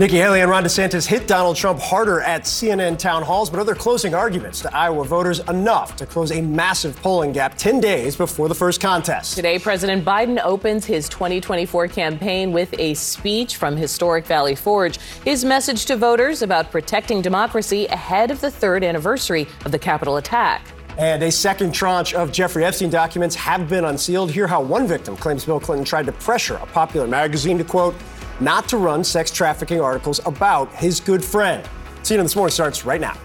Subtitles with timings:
[0.00, 3.64] Nikki Haley and Ron DeSantis hit Donald Trump harder at CNN town halls, but are
[3.64, 8.16] their closing arguments to Iowa voters enough to close a massive polling gap 10 days
[8.16, 9.36] before the first contest?
[9.36, 14.98] Today, President Biden opens his 2024 campaign with a speech from historic Valley Forge.
[15.24, 20.16] His message to voters about protecting democracy ahead of the third anniversary of the Capitol
[20.16, 20.66] attack.
[20.98, 24.30] And a second tranche of Jeffrey Epstein documents have been unsealed.
[24.30, 27.94] Hear how one victim claims Bill Clinton tried to pressure a popular magazine to, quote,
[28.40, 31.68] not to run sex trafficking articles about his good friend.
[32.02, 33.16] CNN This Morning starts right now.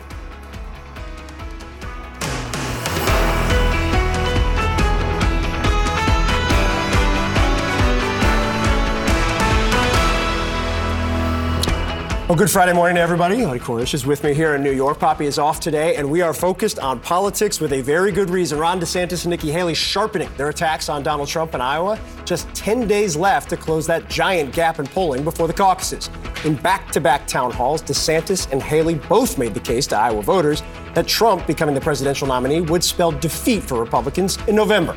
[12.29, 13.43] Well, good Friday morning to everybody.
[13.43, 14.99] Audie Cornish is with me here in New York.
[14.99, 18.59] Poppy is off today, and we are focused on politics with a very good reason.
[18.59, 21.99] Ron DeSantis and Nikki Haley sharpening their attacks on Donald Trump in Iowa.
[22.25, 26.11] Just 10 days left to close that giant gap in polling before the caucuses.
[26.45, 30.21] In back to back town halls, DeSantis and Haley both made the case to Iowa
[30.21, 30.61] voters
[30.93, 34.95] that Trump becoming the presidential nominee would spell defeat for Republicans in November.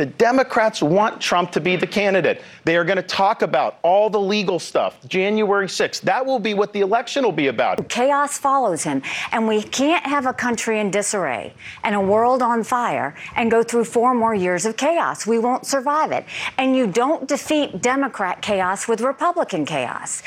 [0.00, 2.40] The Democrats want Trump to be the candidate.
[2.64, 6.00] They are going to talk about all the legal stuff, January 6th.
[6.00, 7.86] That will be what the election will be about.
[7.90, 9.02] Chaos follows him.
[9.30, 11.52] And we can't have a country in disarray
[11.84, 15.26] and a world on fire and go through four more years of chaos.
[15.26, 16.24] We won't survive it.
[16.56, 20.22] And you don't defeat Democrat chaos with Republican chaos.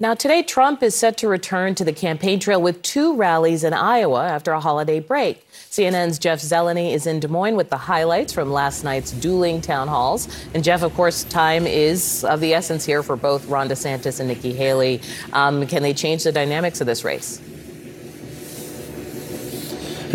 [0.00, 3.72] Now, today, Trump is set to return to the campaign trail with two rallies in
[3.72, 5.46] Iowa after a holiday break.
[5.74, 9.88] CNN's Jeff Zeleny is in Des Moines with the highlights from last night's dueling town
[9.88, 10.28] halls.
[10.54, 14.28] And Jeff, of course, time is of the essence here for both Ron DeSantis and
[14.28, 15.00] Nikki Haley.
[15.32, 17.40] Um, can they change the dynamics of this race?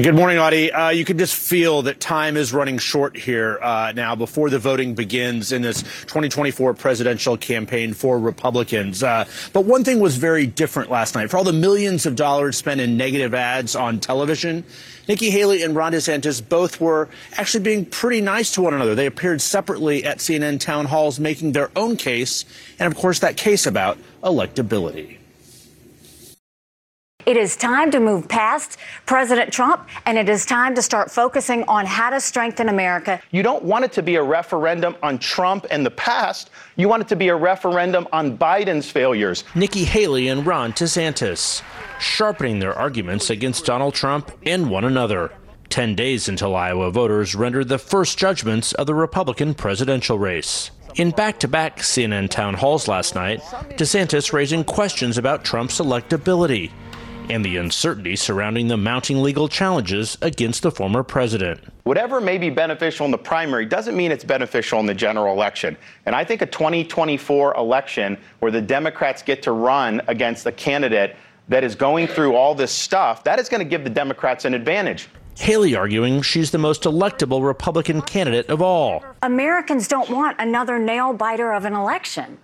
[0.01, 0.71] Good morning, Audie.
[0.71, 4.57] Uh, you can just feel that time is running short here uh, now before the
[4.57, 9.03] voting begins in this 2024 presidential campaign for Republicans.
[9.03, 11.29] Uh, but one thing was very different last night.
[11.29, 14.63] For all the millions of dollars spent in negative ads on television,
[15.09, 18.95] Nikki Haley and Ron DeSantis both were actually being pretty nice to one another.
[18.95, 22.45] They appeared separately at CNN town halls making their own case,
[22.79, 25.18] and of course, that case about electability.
[27.29, 31.63] It is time to move past President Trump, and it is time to start focusing
[31.65, 33.21] on how to strengthen America.
[33.29, 36.49] You don't want it to be a referendum on Trump and the past.
[36.75, 39.43] You want it to be a referendum on Biden's failures.
[39.53, 41.61] Nikki Haley and Ron DeSantis
[41.99, 45.31] sharpening their arguments against Donald Trump and one another.
[45.69, 50.71] 10 days until Iowa voters rendered the first judgments of the Republican presidential race.
[50.95, 53.41] In back to back CNN town halls last night,
[53.77, 56.71] DeSantis raising questions about Trump's electability
[57.29, 61.61] and the uncertainty surrounding the mounting legal challenges against the former president.
[61.83, 65.77] Whatever may be beneficial in the primary doesn't mean it's beneficial in the general election.
[66.05, 71.15] And I think a 2024 election where the Democrats get to run against a candidate
[71.47, 74.53] that is going through all this stuff, that is going to give the Democrats an
[74.53, 75.09] advantage.
[75.37, 79.03] Haley arguing she's the most electable Republican candidate of all.
[79.23, 82.37] Americans don't want another nail biter of an election.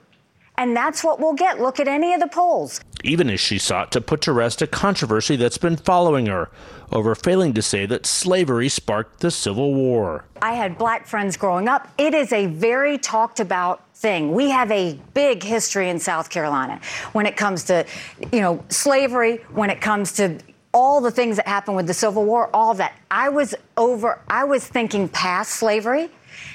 [0.57, 1.59] And that's what we'll get.
[1.59, 2.81] Look at any of the polls.
[3.03, 6.49] Even as she sought to put to rest a controversy that's been following her
[6.91, 10.25] over failing to say that slavery sparked the Civil War.
[10.41, 11.87] I had black friends growing up.
[11.97, 14.33] It is a very talked about thing.
[14.33, 16.79] We have a big history in South Carolina
[17.13, 17.85] when it comes to,
[18.31, 20.39] you know, slavery, when it comes to
[20.73, 22.93] all the things that happened with the Civil War, all that.
[23.09, 26.09] I was over, I was thinking past slavery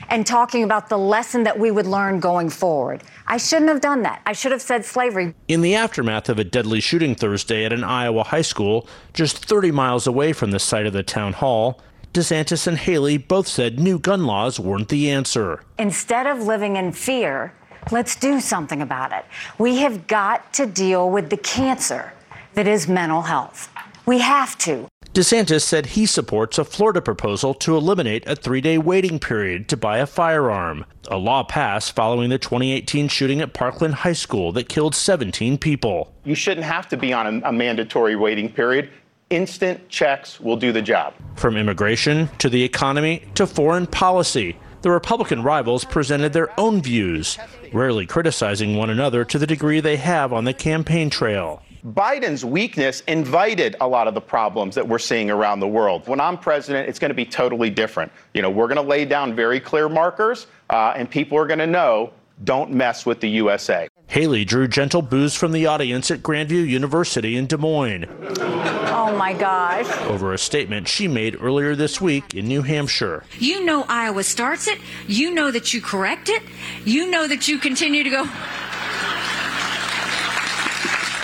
[0.08, 3.02] and talking about the lesson that we would learn going forward.
[3.26, 4.22] I shouldn't have done that.
[4.26, 5.34] I should have said slavery.
[5.48, 9.70] In the aftermath of a deadly shooting Thursday at an Iowa high school just 30
[9.70, 11.80] miles away from the site of the town hall,
[12.12, 15.62] DeSantis and Haley both said new gun laws weren't the answer.
[15.78, 17.54] Instead of living in fear
[17.90, 19.24] Let's do something about it.
[19.58, 22.12] We have got to deal with the cancer
[22.54, 23.68] that is mental health.
[24.06, 24.86] We have to.
[25.12, 29.76] DeSantis said he supports a Florida proposal to eliminate a three day waiting period to
[29.76, 34.68] buy a firearm, a law passed following the 2018 shooting at Parkland High School that
[34.68, 36.14] killed 17 people.
[36.22, 38.88] You shouldn't have to be on a, a mandatory waiting period.
[39.30, 41.14] Instant checks will do the job.
[41.34, 47.36] From immigration to the economy to foreign policy, the Republican rivals presented their own views,
[47.72, 51.62] rarely criticizing one another to the degree they have on the campaign trail.
[51.84, 56.06] Biden's weakness invited a lot of the problems that we're seeing around the world.
[56.06, 58.12] When I'm president, it's going to be totally different.
[58.34, 61.58] You know, we're going to lay down very clear markers, uh, and people are going
[61.58, 62.12] to know
[62.44, 63.88] don't mess with the USA.
[64.06, 68.06] Haley drew gentle boos from the audience at Grandview University in Des Moines.
[68.40, 69.86] Oh my gosh.
[70.06, 73.24] Over a statement she made earlier this week in New Hampshire.
[73.38, 74.78] You know Iowa starts it.
[75.06, 76.42] You know that you correct it.
[76.84, 78.28] You know that you continue to go.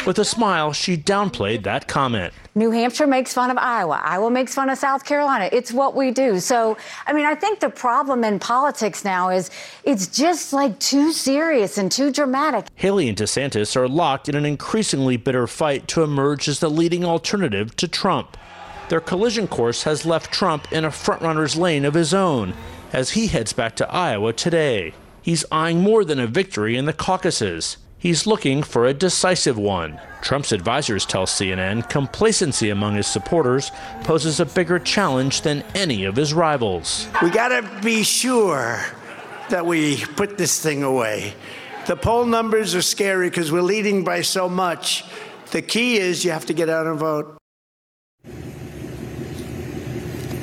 [0.07, 2.33] With a smile, she downplayed that comment.
[2.55, 4.01] New Hampshire makes fun of Iowa.
[4.05, 5.49] Iowa makes fun of South Carolina.
[5.51, 6.39] It's what we do.
[6.39, 6.77] So,
[7.09, 9.51] I mean, I think the problem in politics now is
[9.83, 12.67] it's just like too serious and too dramatic.
[12.77, 17.05] Haley and DeSantis are locked in an increasingly bitter fight to emerge as the leading
[17.05, 18.37] alternative to Trump.
[18.89, 22.55] Their collision course has left Trump in a frontrunner's lane of his own
[22.93, 24.95] as he heads back to Iowa today.
[25.21, 27.79] He's eyeing more than a victory in the caucuses.
[28.07, 30.01] He's looking for a decisive one.
[30.23, 33.73] Trump's advisors tell CNN complacency among his supporters
[34.05, 37.09] poses a bigger challenge than any of his rivals.
[37.21, 38.81] We got to be sure
[39.51, 41.35] that we put this thing away.
[41.89, 45.03] The poll numbers are scary because we're leading by so much.
[45.51, 47.37] The key is you have to get out and vote.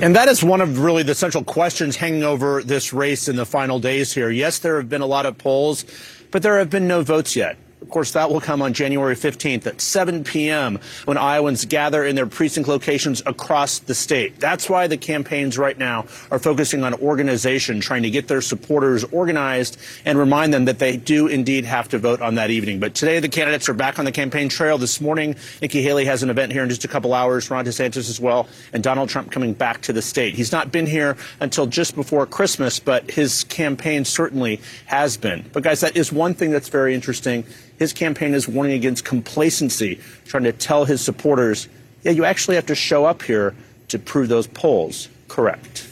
[0.02, 3.46] And that is one of really the central questions hanging over this race in the
[3.46, 4.30] final days here.
[4.30, 5.86] Yes, there have been a lot of polls
[6.34, 7.56] but there have been no votes yet.
[7.84, 10.80] Of course, that will come on January 15th at 7 p.m.
[11.04, 14.40] when Iowans gather in their precinct locations across the state.
[14.40, 19.04] That's why the campaigns right now are focusing on organization, trying to get their supporters
[19.04, 22.80] organized and remind them that they do indeed have to vote on that evening.
[22.80, 24.78] But today, the candidates are back on the campaign trail.
[24.78, 28.10] This morning, Nikki Haley has an event here in just a couple hours, Ron DeSantis
[28.10, 30.36] as well, and Donald Trump coming back to the state.
[30.36, 35.44] He's not been here until just before Christmas, but his campaign certainly has been.
[35.52, 37.44] But guys, that is one thing that's very interesting
[37.84, 41.68] his campaign is warning against complacency, trying to tell his supporters,
[42.04, 43.54] yeah, you actually have to show up here
[43.90, 45.88] to prove those polls correct.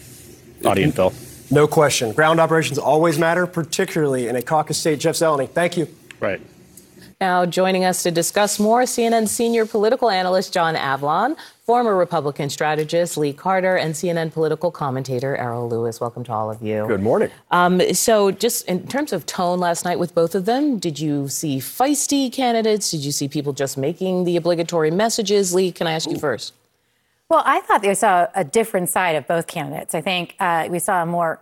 [0.64, 1.14] Audie and Phil.
[1.52, 2.14] No question.
[2.14, 5.00] Ground operations always matter, particularly in a caucus state.
[5.00, 5.88] Jeff Zeleny, thank you.
[6.22, 6.40] Right.
[7.20, 11.36] Now, joining us to discuss more, CNN senior political analyst John Avlon,
[11.72, 16.02] former Republican strategist Lee Carter, and CNN political commentator Errol Louis.
[16.02, 16.86] Welcome to all of you.
[16.86, 17.32] Good morning.
[17.50, 21.30] Um, so, just in terms of tone last night with both of them, did you
[21.30, 22.92] see feisty candidates?
[22.92, 25.54] Did you see people just making the obligatory messages?
[25.54, 26.12] Lee, can I ask Ooh.
[26.12, 26.54] you first?
[27.30, 29.96] Well, I thought we saw a different side of both candidates.
[29.96, 31.40] I think uh, we saw a more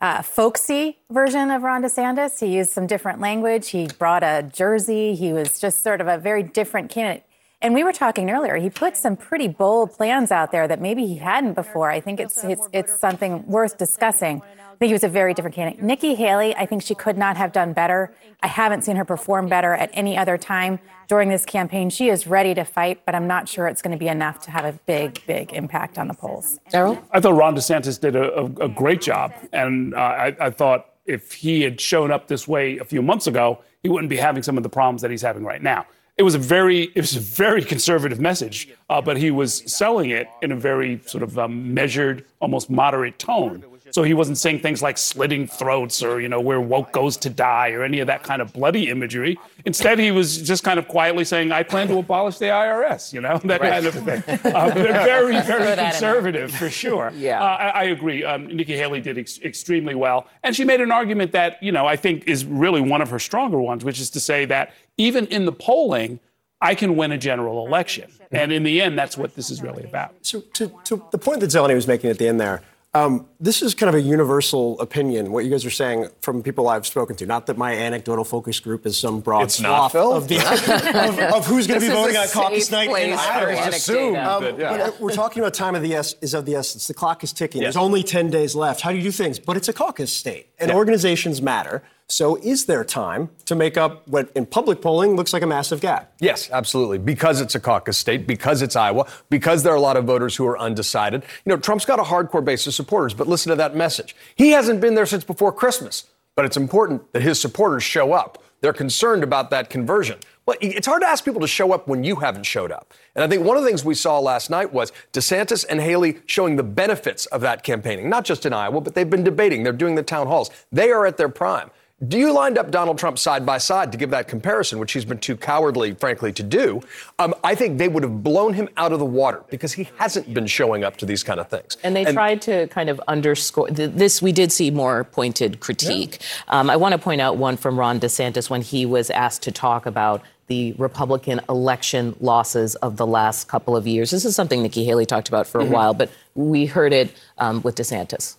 [0.00, 2.40] uh, folksy version of Ron DeSantis.
[2.40, 3.68] He used some different language.
[3.68, 5.14] He brought a jersey.
[5.14, 7.24] He was just sort of a very different candidate.
[7.62, 8.56] And we were talking earlier.
[8.56, 11.90] He put some pretty bold plans out there that maybe he hadn't before.
[11.90, 14.42] I think it's it's, it's something worth discussing
[14.72, 15.82] I think he was a very different candidate.
[15.82, 18.12] Nikki Haley, I think she could not have done better.
[18.42, 21.90] I haven't seen her perform better at any other time during this campaign.
[21.90, 24.50] She is ready to fight, but I'm not sure it's going to be enough to
[24.50, 26.58] have a big, big impact on the polls.
[26.72, 26.98] Errol?
[27.12, 29.32] I thought Ron DeSantis did a, a, a great job.
[29.52, 33.26] And uh, I, I thought if he had shown up this way a few months
[33.26, 35.86] ago, he wouldn't be having some of the problems that he's having right now.
[36.18, 40.10] It was a very, it was a very conservative message, uh, but he was selling
[40.10, 43.64] it in a very sort of um, measured, almost moderate tone.
[43.92, 47.30] So he wasn't saying things like slitting throats or, you know, where woke goes to
[47.30, 49.38] die or any of that kind of bloody imagery.
[49.66, 53.20] Instead, he was just kind of quietly saying, I plan to abolish the IRS, you
[53.20, 53.70] know, that right.
[53.70, 54.54] kind of thing.
[54.54, 57.12] Uh, very, very conservative for sure.
[57.22, 57.40] Yeah.
[57.40, 58.24] Uh, I, I, agree.
[58.24, 60.26] Um, Nikki Haley did ex- extremely well.
[60.42, 63.18] And she made an argument that, you know, I think is really one of her
[63.18, 66.18] stronger ones, which is to say that even in the polling,
[66.60, 68.10] I can win a general election.
[68.32, 70.14] And in the end, that's what this is really about.
[70.22, 72.62] So, to, to the point that Zeleny was making at the end there,
[72.94, 76.68] um, this is kind of a universal opinion, what you guys are saying from people
[76.68, 77.26] I've spoken to.
[77.26, 80.36] Not that my anecdotal focus group is some broad it's swath of, the,
[81.08, 83.68] of, of, who's going to be voting on caucus night in Iowa.
[83.68, 84.76] Assume, um, but, yeah.
[84.76, 86.86] but we're talking about time of the es- is of the essence.
[86.86, 87.62] The clock is ticking.
[87.62, 87.74] Yes.
[87.74, 88.82] There's only 10 days left.
[88.82, 89.38] How do you do things?
[89.38, 90.76] But it's a caucus state, and yeah.
[90.76, 91.82] organizations matter.
[92.08, 95.80] So is there time to make up what in public polling looks like a massive
[95.80, 96.12] gap?
[96.20, 96.98] Yes, absolutely.
[96.98, 100.36] Because it's a caucus state, because it's Iowa, because there are a lot of voters
[100.36, 101.22] who are undecided.
[101.46, 104.14] You know, Trump's got a hardcore base of supporters, but listen to that message.
[104.34, 106.04] He hasn't been there since before Christmas.
[106.34, 108.42] but it's important that his supporters show up.
[108.60, 110.18] They're concerned about that conversion.
[110.46, 112.94] Well, it's hard to ask people to show up when you haven't showed up.
[113.14, 116.18] And I think one of the things we saw last night was DeSantis and Haley
[116.26, 119.62] showing the benefits of that campaigning, not just in Iowa, but they've been debating.
[119.62, 120.50] They're doing the town halls.
[120.70, 121.70] They are at their prime.
[122.08, 125.04] Do you lined up Donald Trump side by side to give that comparison, which he's
[125.04, 126.80] been too cowardly, frankly, to do?
[127.20, 130.34] Um, I think they would have blown him out of the water because he hasn't
[130.34, 131.76] been showing up to these kind of things.
[131.84, 134.20] And they and, tried to kind of underscore this.
[134.20, 136.18] We did see more pointed critique.
[136.48, 136.60] Yeah.
[136.60, 139.52] Um, I want to point out one from Ron DeSantis when he was asked to
[139.52, 144.10] talk about the Republican election losses of the last couple of years.
[144.10, 145.72] This is something Nikki Haley talked about for a mm-hmm.
[145.72, 148.36] while, but we heard it um, with DeSantis.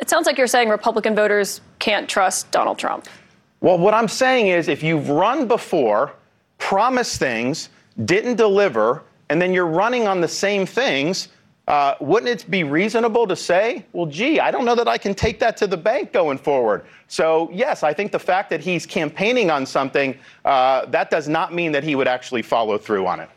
[0.00, 3.06] It sounds like you're saying Republican voters can't trust Donald Trump.
[3.60, 6.12] Well, what I'm saying is if you've run before,
[6.58, 7.70] promised things,
[8.04, 11.28] didn't deliver, and then you're running on the same things,
[11.66, 15.14] uh, wouldn't it be reasonable to say, well, gee, I don't know that I can
[15.14, 16.86] take that to the bank going forward?
[17.08, 21.52] So, yes, I think the fact that he's campaigning on something, uh, that does not
[21.52, 23.28] mean that he would actually follow through on it.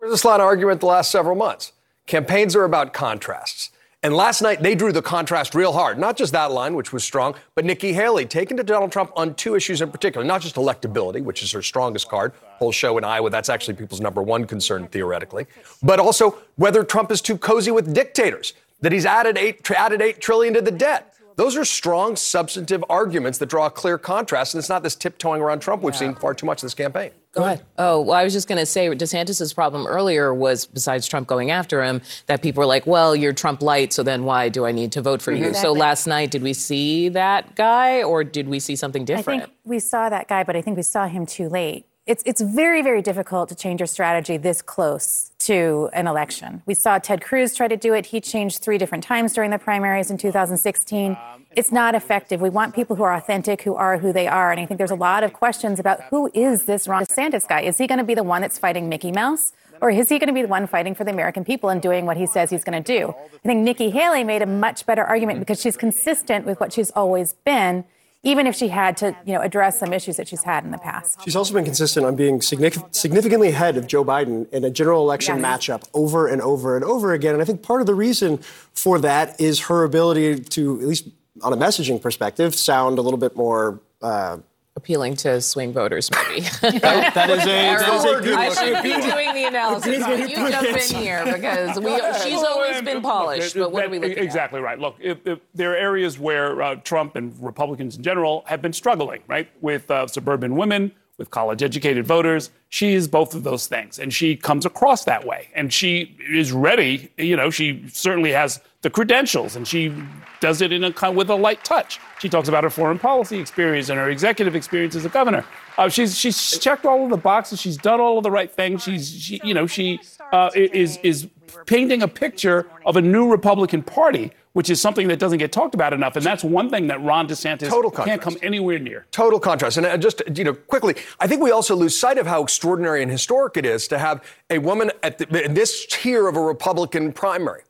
[0.00, 1.72] There's this line of argument the last several months.
[2.06, 3.70] Campaigns are about contrasts.
[4.04, 5.96] And last night, they drew the contrast real hard.
[5.96, 9.34] Not just that line, which was strong, but Nikki Haley taken to Donald Trump on
[9.36, 10.26] two issues in particular.
[10.26, 12.32] Not just electability, which is her strongest card.
[12.58, 15.46] Whole show in Iowa, that's actually people's number one concern, theoretically.
[15.84, 20.20] But also whether Trump is too cozy with dictators, that he's added eight, added eight
[20.20, 21.11] trillion to the debt.
[21.36, 25.40] Those are strong, substantive arguments that draw a clear contrast, and it's not this tiptoeing
[25.40, 26.00] around Trump we've yeah.
[26.00, 27.10] seen far too much in this campaign.
[27.32, 27.64] Go ahead.
[27.78, 31.50] Oh, well, I was just going to say DeSantis's problem earlier was, besides Trump going
[31.50, 34.72] after him, that people were like, well, you're Trump light, so then why do I
[34.72, 35.38] need to vote for you?
[35.38, 35.48] Mm-hmm.
[35.48, 35.68] Exactly.
[35.68, 39.42] So last night, did we see that guy or did we see something different?
[39.42, 41.86] I think we saw that guy, but I think we saw him too late.
[42.04, 46.60] It's, it's very, very difficult to change your strategy this close to an election.
[46.66, 48.06] We saw Ted Cruz try to do it.
[48.06, 51.12] He changed three different times during the primaries in 2016.
[51.12, 52.40] Um, it's not effective.
[52.40, 54.50] We want people who are authentic, who are who they are.
[54.50, 57.60] And I think there's a lot of questions about who is this Ron DeSantis guy?
[57.60, 59.52] Is he going to be the one that's fighting Mickey Mouse?
[59.80, 62.04] Or is he going to be the one fighting for the American people and doing
[62.04, 63.14] what he says he's going to do?
[63.44, 66.90] I think Nikki Haley made a much better argument because she's consistent with what she's
[66.90, 67.84] always been
[68.24, 70.78] even if she had to, you know, address some issues that she's had in the
[70.78, 71.20] past.
[71.24, 75.40] She's also been consistent on being significantly ahead of Joe Biden in a general election
[75.40, 75.44] yes.
[75.44, 77.34] matchup over and over and over again.
[77.34, 78.38] And I think part of the reason
[78.74, 81.08] for that is her ability to, at least
[81.42, 83.80] on a messaging perspective, sound a little bit more.
[84.00, 84.38] Uh,
[84.76, 86.40] appealing to swing voters, maybe.
[86.60, 89.98] that, that is a, that is a good I should be doing the analysis.
[89.98, 91.90] You jump in here because we,
[92.22, 93.54] she's always been polished.
[93.54, 94.24] But what are we looking at?
[94.24, 94.64] exactly at?
[94.64, 94.78] right.
[94.78, 98.72] Look, if, if there are areas where uh, Trump and Republicans in general have been
[98.72, 102.50] struggling, right, with uh, suburban women, with college-educated voters.
[102.68, 105.48] She is both of those things, and she comes across that way.
[105.54, 107.12] And she is ready.
[107.18, 109.94] You know, she certainly has the credentials, and she
[110.40, 112.00] does it in a with a light touch.
[112.18, 115.44] She talks about her foreign policy experience and her executive experience as a governor.
[115.78, 117.60] Uh, she's she's checked all of the boxes.
[117.60, 118.82] She's done all of the right things.
[118.82, 120.00] She's she, you know she
[120.32, 121.28] uh, is is
[121.66, 125.74] painting a picture of a new Republican Party, which is something that doesn't get talked
[125.74, 126.16] about enough.
[126.16, 129.06] And that's one thing that Ron DeSantis can't come anywhere near.
[129.10, 129.76] Total contrast.
[129.76, 133.02] And uh, just, you know, quickly, I think we also lose sight of how extraordinary
[133.02, 137.12] and historic it is to have a woman at the, this tier of a Republican
[137.12, 137.62] primary.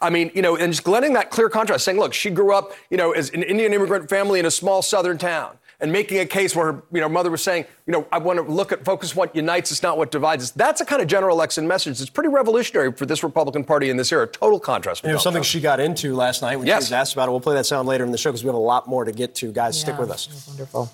[0.00, 2.72] I mean, you know, and just letting that clear contrast, saying, look, she grew up,
[2.90, 6.26] you know, as an Indian immigrant family in a small southern town and making a
[6.26, 8.84] case where her you know, mother was saying, you know, I want to look at
[8.84, 10.50] focus what unites us, not what divides us.
[10.50, 12.00] That's a kind of general election message.
[12.00, 14.26] It's pretty revolutionary for this Republican Party in this era.
[14.26, 15.04] Total contrast.
[15.04, 16.84] You know, something she got into last night when yes.
[16.84, 17.30] she was asked about it.
[17.30, 19.12] We'll play that sound later in the show because we have a lot more to
[19.12, 19.52] get to.
[19.52, 20.46] Guys, yeah, stick with us.
[20.48, 20.90] Wonderful.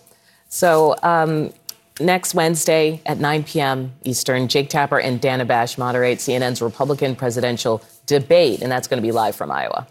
[0.48, 0.96] So.
[1.02, 1.52] Um,
[2.00, 3.92] next Wednesday at 9 p.m.
[4.02, 9.06] Eastern, Jake Tapper and Dana Bash moderate CNN's Republican presidential debate, and that's going to
[9.06, 9.86] be live from Iowa.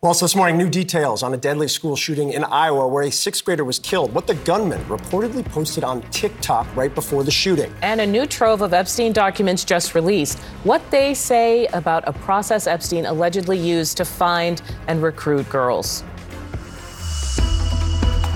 [0.00, 3.10] Well, also this morning, new details on a deadly school shooting in Iowa where a
[3.10, 4.14] sixth grader was killed.
[4.14, 7.74] What the gunman reportedly posted on TikTok right before the shooting.
[7.82, 10.38] And a new trove of Epstein documents just released.
[10.62, 16.04] What they say about a process Epstein allegedly used to find and recruit girls.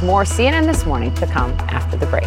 [0.02, 2.26] More CNN this morning to come after the break.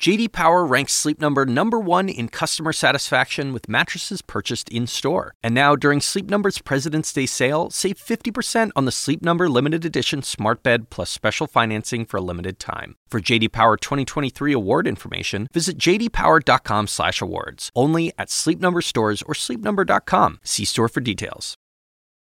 [0.00, 5.34] JD Power ranks Sleep Number number 1 in customer satisfaction with mattresses purchased in-store.
[5.44, 9.84] And now during Sleep Number's President's Day sale, save 50% on the Sleep Number limited
[9.84, 12.96] edition smart bed plus special financing for a limited time.
[13.08, 17.70] For JD Power 2023 award information, visit jdpower.com/awards.
[17.76, 20.40] Only at Sleep Number stores or sleepnumber.com.
[20.42, 21.56] See store for details.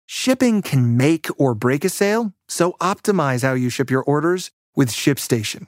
[0.05, 4.89] Shipping can make or break a sale, so optimize how you ship your orders with
[4.89, 5.67] ShipStation.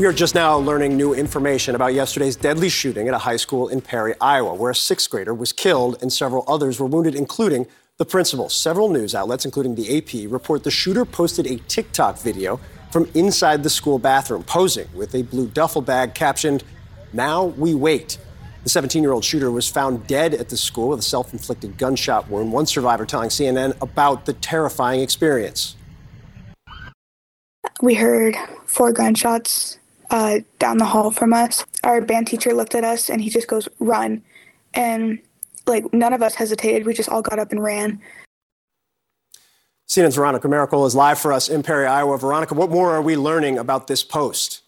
[0.00, 3.68] We are just now learning new information about yesterday's deadly shooting at a high school
[3.68, 7.66] in Perry, Iowa, where a sixth grader was killed and several others were wounded, including
[7.98, 8.48] the principal.
[8.48, 12.58] Several news outlets, including the AP, report the shooter posted a TikTok video
[12.90, 16.64] from inside the school bathroom, posing with a blue duffel bag captioned,
[17.12, 18.16] Now we wait.
[18.62, 21.76] The 17 year old shooter was found dead at the school with a self inflicted
[21.76, 22.54] gunshot wound.
[22.54, 25.76] One survivor telling CNN about the terrifying experience.
[27.82, 29.78] We heard four gunshots
[30.10, 31.64] uh, down the hall from us.
[31.84, 34.22] Our band teacher looked at us and he just goes, run.
[34.74, 35.20] And
[35.66, 36.86] like none of us hesitated.
[36.86, 38.00] We just all got up and ran.
[39.88, 42.16] CNN's Veronica Miracle is live for us in Perry, Iowa.
[42.16, 44.62] Veronica, what more are we learning about this post?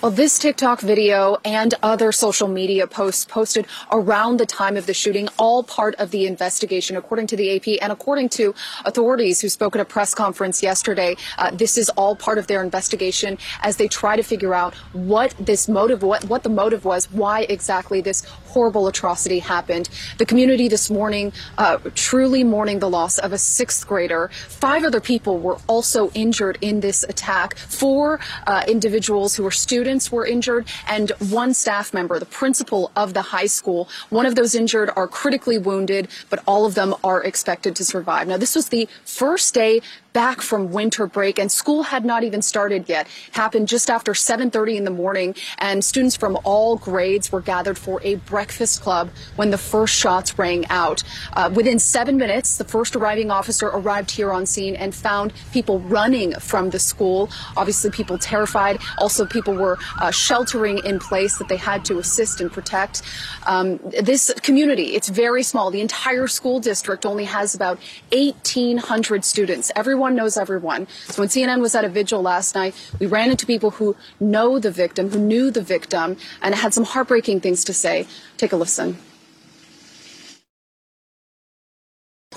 [0.00, 4.94] Well, this TikTok video and other social media posts posted around the time of the
[4.94, 9.48] shooting, all part of the investigation, according to the AP and according to authorities who
[9.48, 11.16] spoke at a press conference yesterday.
[11.36, 15.34] Uh, this is all part of their investigation as they try to figure out what
[15.40, 18.24] this motive, what, what the motive was, why exactly this
[18.58, 19.88] horrible atrocity happened.
[20.18, 24.30] The community this morning uh, truly mourning the loss of a sixth grader.
[24.48, 27.56] Five other people were also injured in this attack.
[27.56, 33.14] Four uh, individuals who were students were injured and one staff member, the principal of
[33.14, 33.88] the high school.
[34.10, 38.26] One of those injured are critically wounded, but all of them are expected to survive.
[38.26, 42.42] Now, this was the first day back from winter break and school had not even
[42.42, 43.06] started yet.
[43.32, 48.00] Happened just after 7:30 in the morning and students from all grades were gathered for
[48.02, 51.02] a breakfast club when the first shots rang out.
[51.34, 55.80] Uh, within 7 minutes, the first arriving officer arrived here on scene and found people
[55.80, 57.30] running from the school.
[57.56, 58.80] Obviously people terrified.
[58.98, 63.02] Also people were uh, sheltering in place that they had to assist and protect.
[63.46, 65.70] Um, this community, it's very small.
[65.70, 67.78] The entire school district only has about
[68.12, 69.70] 1800 students.
[69.76, 70.86] Everyone everyone knows everyone.
[71.08, 74.58] So when CNN was at a vigil last night, we ran into people who know
[74.58, 78.06] the victim, who knew the victim, and had some heartbreaking things to say.
[78.38, 78.96] Take a listen.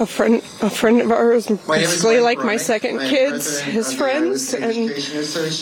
[0.01, 4.89] A friend a friend of ours basically like my second kids his friends and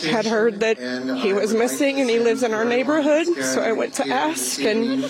[0.06, 0.78] had heard that
[1.18, 5.04] he was missing and he lives in our neighborhood so i went to ask and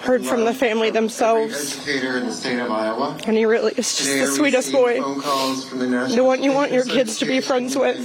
[0.00, 1.86] heard from the family themselves.
[1.86, 4.94] and he really is just the sweetest boy.
[4.94, 7.98] the one you want your kids to be friends with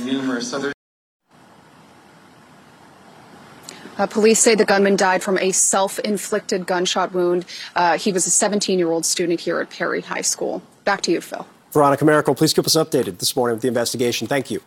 [3.98, 7.46] Uh, police say the gunman died from a self-inflicted gunshot wound.
[7.76, 10.62] Uh, he was a 17-year-old student here at Perry High School.
[10.84, 11.46] Back to you, Phil.
[11.72, 14.28] Veronica Miracle, please keep us updated this morning with the investigation.
[14.28, 14.62] Thank you.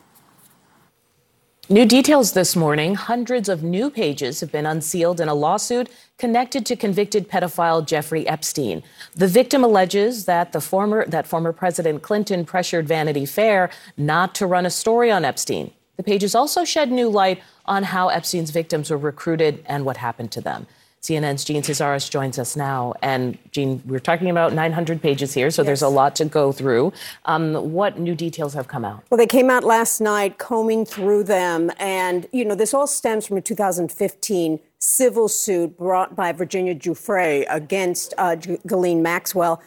[1.68, 2.94] New details this morning.
[2.94, 8.24] Hundreds of new pages have been unsealed in a lawsuit connected to convicted pedophile Jeffrey
[8.28, 8.84] Epstein.
[9.16, 14.46] The victim alleges that the former that former President Clinton pressured Vanity Fair not to
[14.46, 15.72] run a story on Epstein.
[15.96, 20.30] The pages also shed new light on how Epstein's victims were recruited and what happened
[20.32, 20.66] to them.
[21.06, 22.92] CNN's Jean Casarez joins us now.
[23.00, 25.66] And Jean, we're talking about 900 pages here, so yes.
[25.66, 26.92] there's a lot to go through.
[27.26, 29.04] Um, what new details have come out?
[29.08, 31.70] Well, they came out last night, combing through them.
[31.78, 37.46] And, you know, this all stems from a 2015 civil suit brought by Virginia Giuffre
[37.48, 39.62] against uh, Ghislaine Maxwell.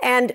[0.00, 0.32] And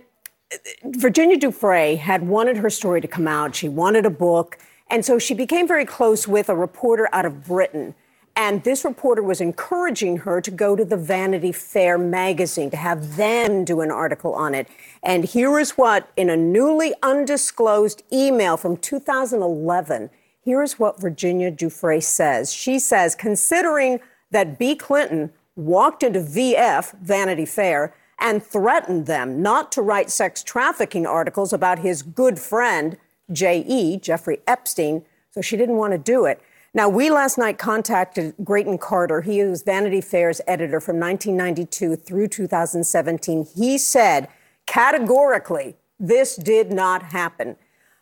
[0.51, 3.55] uh, Virginia Giuffre had wanted her story to come out.
[3.55, 4.57] She wanted a book.
[4.89, 7.95] And so she became very close with a reporter out of Britain.
[8.35, 13.17] And this reporter was encouraging her to go to the Vanity Fair magazine to have
[13.17, 14.67] them do an article on it.
[15.03, 20.09] And here is what, in a newly undisclosed email from 2011,
[20.41, 22.53] here is what Virginia Giuffre says.
[22.53, 23.99] She says, considering
[24.31, 24.75] that B.
[24.75, 31.51] Clinton walked into VF, Vanity Fair, and threatened them not to write sex trafficking articles
[31.51, 32.97] about his good friend,
[33.31, 36.41] J.E., Jeffrey Epstein, so she didn't want to do it.
[36.73, 39.21] Now, we last night contacted Graydon Carter.
[39.21, 43.47] He was Vanity Fair's editor from 1992 through 2017.
[43.55, 44.27] He said
[44.67, 47.55] categorically, this did not happen.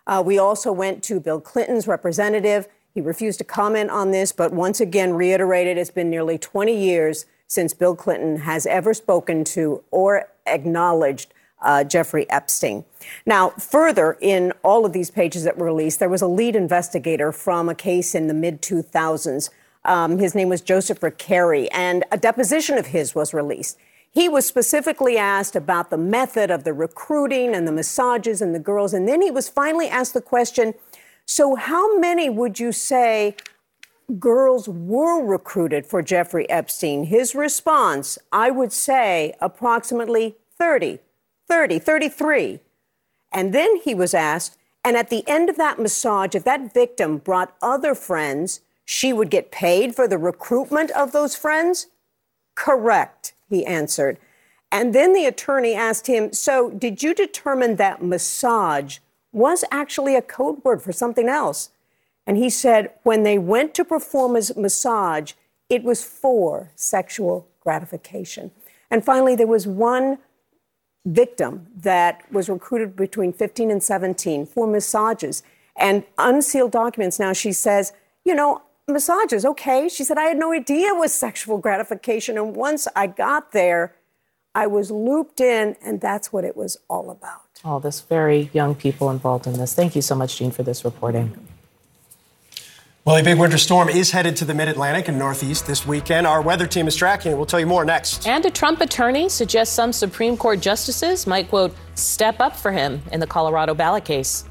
[0.06, 2.68] Uh, we also went to Bill Clinton's representative.
[2.94, 7.26] He refused to comment on this, but once again reiterated it's been nearly 20 years
[7.48, 12.86] since Bill Clinton has ever spoken to or acknowledged uh, Jeffrey Epstein.
[13.26, 17.32] Now, further, in all of these pages that were released, there was a lead investigator
[17.32, 19.50] from a case in the mid 2000s.
[19.86, 23.78] Um, his name was Joseph Recarey, and a deposition of his was released.
[24.10, 28.60] He was specifically asked about the method of the recruiting and the massages and the
[28.60, 30.74] girls, and then he was finally asked the question
[31.30, 33.36] so, how many would you say
[34.18, 37.04] girls were recruited for Jeffrey Epstein?
[37.04, 41.00] His response, I would say approximately 30,
[41.48, 42.60] 30, 33.
[43.32, 47.18] And then he was asked, and at the end of that massage, if that victim
[47.18, 51.88] brought other friends, she would get paid for the recruitment of those friends?
[52.56, 54.18] Correct, he answered.
[54.72, 59.00] And then the attorney asked him, So, did you determine that massage
[59.32, 61.70] was actually a code word for something else?
[62.26, 65.34] And he said, When they went to perform a massage,
[65.70, 68.52] it was for sexual gratification.
[68.90, 70.20] And finally, there was one
[71.08, 75.42] victim that was recruited between 15 and 17 for massages
[75.76, 77.20] and unsealed documents.
[77.20, 77.94] Now she says,
[78.26, 79.90] you know, massages, okay.
[79.90, 82.38] She said, I had no idea it was sexual gratification.
[82.38, 83.96] And once I got there,
[84.54, 87.42] I was looped in, and that's what it was all about.
[87.64, 89.76] All this very young people involved in this.
[89.76, 91.47] Thank you so much, Jean, for this reporting.
[93.08, 96.28] Well, a big winter storm is headed to the mid Atlantic and Northeast this weekend.
[96.28, 97.36] Our weather team is tracking it.
[97.36, 98.28] We'll tell you more next.
[98.28, 103.02] And a Trump attorney suggests some Supreme Court justices might, quote, step up for him
[103.14, 104.44] in the Colorado ballot case.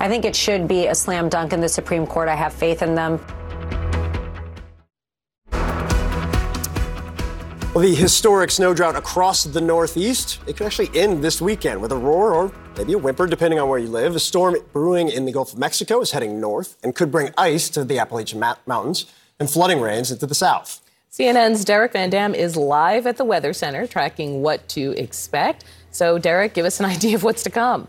[0.00, 2.28] I think it should be a slam dunk in the Supreme Court.
[2.28, 3.24] I have faith in them.
[7.72, 11.92] Well, the historic snow drought across the Northeast, it could actually end this weekend with
[11.92, 14.14] a roar or maybe a whimper, depending on where you live.
[14.14, 17.68] A storm brewing in the Gulf of Mexico is heading north and could bring ice
[17.70, 19.06] to the Appalachian Mountains
[19.38, 20.80] and flooding rains into the south.
[21.12, 25.64] CNN's Derek Van Dam is live at the Weather Center tracking what to expect.
[25.90, 27.88] So, Derek, give us an idea of what's to come.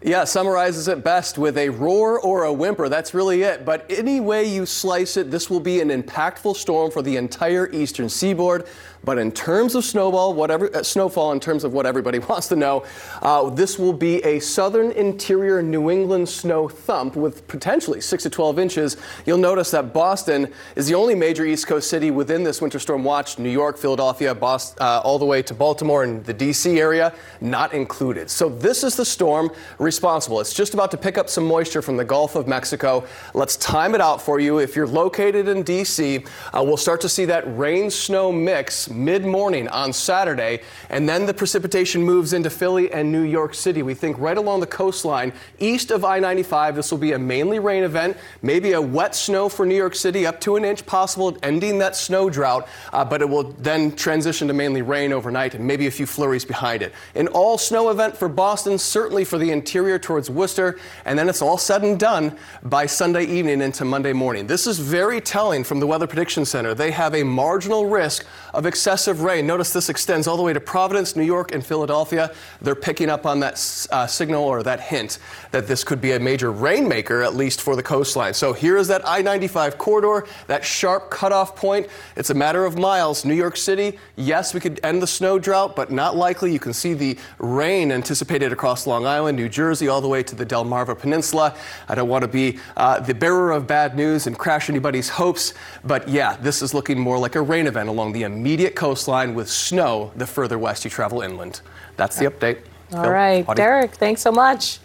[0.00, 2.88] Yeah, summarizes it best with a roar or a whimper.
[2.88, 3.64] That's really it.
[3.64, 7.68] But any way you slice it, this will be an impactful storm for the entire
[7.72, 8.68] eastern seaboard.
[9.08, 12.56] But in terms of snowball, whatever uh, snowfall, in terms of what everybody wants to
[12.56, 12.84] know,
[13.22, 18.28] uh, this will be a southern interior New England snow thump with potentially six to
[18.28, 18.98] 12 inches.
[19.24, 23.02] You'll notice that Boston is the only major East Coast city within this winter storm
[23.02, 23.38] watch.
[23.38, 26.78] New York, Philadelphia, Boston, uh, all the way to Baltimore and the D.C.
[26.78, 28.28] area, not included.
[28.28, 30.38] So this is the storm responsible.
[30.38, 33.06] It's just about to pick up some moisture from the Gulf of Mexico.
[33.32, 34.58] Let's time it out for you.
[34.58, 39.24] If you're located in D.C., uh, we'll start to see that rain snow mix mid
[39.24, 43.82] morning on Saturday, and then the precipitation moves into Philly and New York City.
[43.82, 46.76] We think right along the coastline east of I 95.
[46.76, 50.26] This will be a mainly rain event, maybe a wet snow for New York City,
[50.26, 54.48] up to an inch possible, ending that snow drought, uh, but it will then transition
[54.48, 56.92] to mainly rain overnight and maybe a few flurries behind it.
[57.14, 61.42] An all snow event for Boston, certainly for the interior towards Worcester, and then it's
[61.42, 64.46] all said and done by Sunday evening into Monday morning.
[64.46, 66.74] This is very telling from the Weather Prediction Center.
[66.74, 69.44] They have a marginal risk of excessive rain.
[69.44, 72.32] Notice this extends all the way to Providence, New York, and Philadelphia.
[72.62, 73.54] They're picking up on that
[73.90, 75.18] uh, signal or that hint
[75.50, 78.34] that this could be a major rainmaker, at least for the coastline.
[78.34, 81.88] So here is that I 95 corridor, that sharp cutoff point.
[82.14, 83.24] It's a matter of miles.
[83.24, 86.52] New York City, yes, we could end the snow drought, but not likely.
[86.52, 90.36] You can see the rain anticipated across Long Island, New Jersey, all the way to
[90.36, 91.56] the Delmarva Peninsula.
[91.88, 95.52] I don't want to be uh, the bearer of bad news and crash anybody's hopes,
[95.82, 99.48] but yeah, this is looking more like a rain event along the immediate coastline with
[99.48, 101.60] snow the further west you travel inland.
[101.96, 102.60] That's the update.
[102.92, 104.78] All Phil, right, Derek, thanks so much.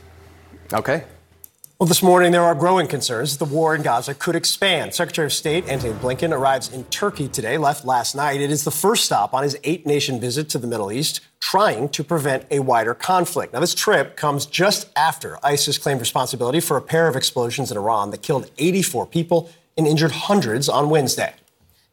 [0.74, 1.04] Okay.
[1.84, 4.94] Well, this morning there are growing concerns that the war in Gaza could expand.
[4.94, 8.40] Secretary of State Antony Blinken arrives in Turkey today, left last night.
[8.40, 11.90] It is the first stop on his eight nation visit to the Middle East, trying
[11.90, 13.52] to prevent a wider conflict.
[13.52, 17.78] Now, this trip comes just after ISIS claimed responsibility for a pair of explosions in
[17.78, 21.34] Iran that killed 84 people and injured hundreds on Wednesday.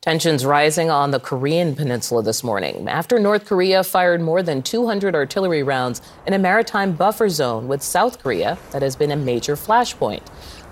[0.03, 5.15] Tensions rising on the Korean peninsula this morning after North Korea fired more than 200
[5.15, 9.57] artillery rounds in a maritime buffer zone with South Korea that has been a major
[9.57, 10.23] flashpoint.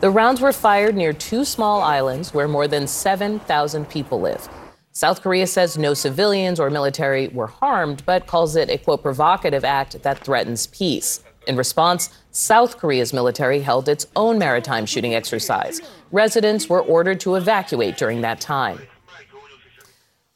[0.01, 4.49] The rounds were fired near two small islands where more than 7,000 people live.
[4.93, 9.63] South Korea says no civilians or military were harmed, but calls it a quote provocative
[9.63, 11.23] act that threatens peace.
[11.47, 15.83] In response, South Korea's military held its own maritime shooting exercise.
[16.13, 18.81] Residents were ordered to evacuate during that time.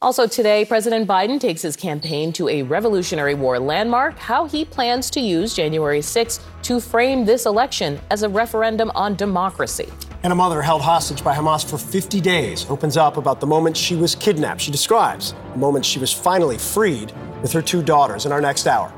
[0.03, 5.09] Also today, President Biden takes his campaign to a Revolutionary War landmark, how he plans
[5.11, 9.87] to use January 6 to frame this election as a referendum on democracy.
[10.23, 13.77] And a mother held hostage by Hamas for 50 days opens up about the moment
[13.77, 14.59] she was kidnapped.
[14.59, 18.67] She describes the moment she was finally freed with her two daughters in our next
[18.67, 18.91] hour.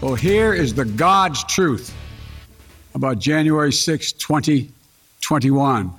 [0.00, 1.94] Well, here is the God's truth
[2.94, 4.12] about January 6,
[5.24, 5.90] 2021.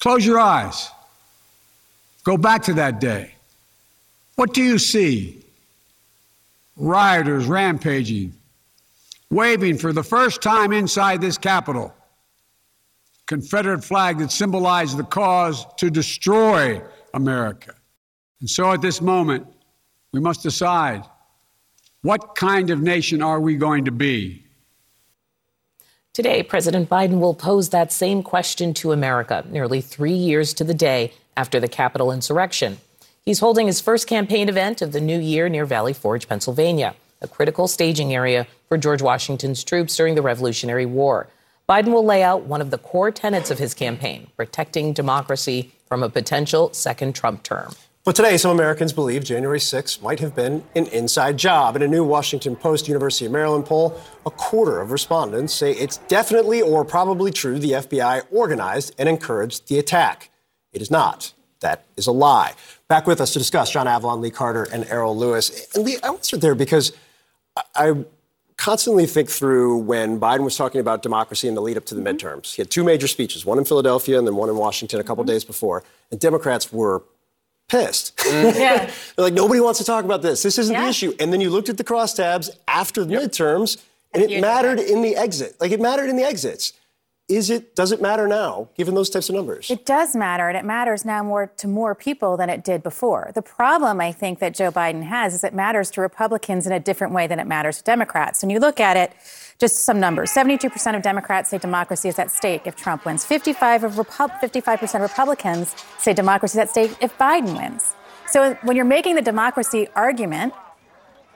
[0.00, 0.90] Close your eyes.
[2.22, 3.34] Go back to that day.
[4.36, 5.42] What do you see?
[6.76, 8.34] Rioters rampaging,
[9.30, 11.94] waving for the first time inside this Capitol.
[13.26, 16.82] Confederate flag that symbolized the cause to destroy
[17.14, 17.74] America.
[18.40, 19.46] And so at this moment,
[20.12, 21.04] we must decide
[22.02, 24.44] what kind of nation are we going to be?
[26.14, 30.74] Today, President Biden will pose that same question to America, nearly three years to the
[30.74, 32.78] day after the Capitol insurrection.
[33.24, 37.28] He's holding his first campaign event of the new year near Valley Forge, Pennsylvania, a
[37.28, 41.28] critical staging area for George Washington's troops during the Revolutionary War.
[41.68, 46.02] Biden will lay out one of the core tenets of his campaign protecting democracy from
[46.02, 47.74] a potential second Trump term.
[48.08, 51.76] But today, some Americans believe January 6 might have been an inside job.
[51.76, 55.98] In a new Washington Post University of Maryland poll, a quarter of respondents say it's
[56.08, 60.30] definitely or probably true the FBI organized and encouraged the attack.
[60.72, 61.34] It is not.
[61.60, 62.54] That is a lie.
[62.88, 65.68] Back with us to discuss John Avlon, Lee Carter, and Errol Louis.
[65.74, 66.94] And Lee, I want to start there because
[67.74, 67.92] I
[68.56, 72.00] constantly think through when Biden was talking about democracy in the lead up to the
[72.00, 72.54] midterms.
[72.54, 75.24] He had two major speeches, one in Philadelphia and then one in Washington a couple
[75.24, 75.32] mm-hmm.
[75.32, 75.84] days before.
[76.10, 77.02] And Democrats were
[77.68, 78.16] pissed.
[78.16, 78.54] Mm.
[78.58, 78.90] Yeah.
[79.16, 80.42] They're like, nobody wants to talk about this.
[80.42, 80.82] This isn't yeah.
[80.82, 81.14] the issue.
[81.20, 83.22] And then you looked at the crosstabs after the yep.
[83.22, 85.56] midterms, and it mattered in the exit.
[85.60, 86.72] Like it mattered in the exits.
[87.28, 87.76] Is it?
[87.76, 89.70] Does it matter now, given those types of numbers?
[89.70, 93.32] It does matter, and it matters now more to more people than it did before.
[93.34, 96.80] The problem, I think, that Joe Biden has is it matters to Republicans in a
[96.80, 98.42] different way than it matters to Democrats.
[98.42, 99.12] When you look at it,
[99.58, 103.24] just some numbers: 72% of Democrats say democracy is at stake if Trump wins.
[103.24, 107.94] 55 of Repu- 55% of Republicans say democracy is at stake if Biden wins.
[108.26, 110.52] So when you're making the democracy argument,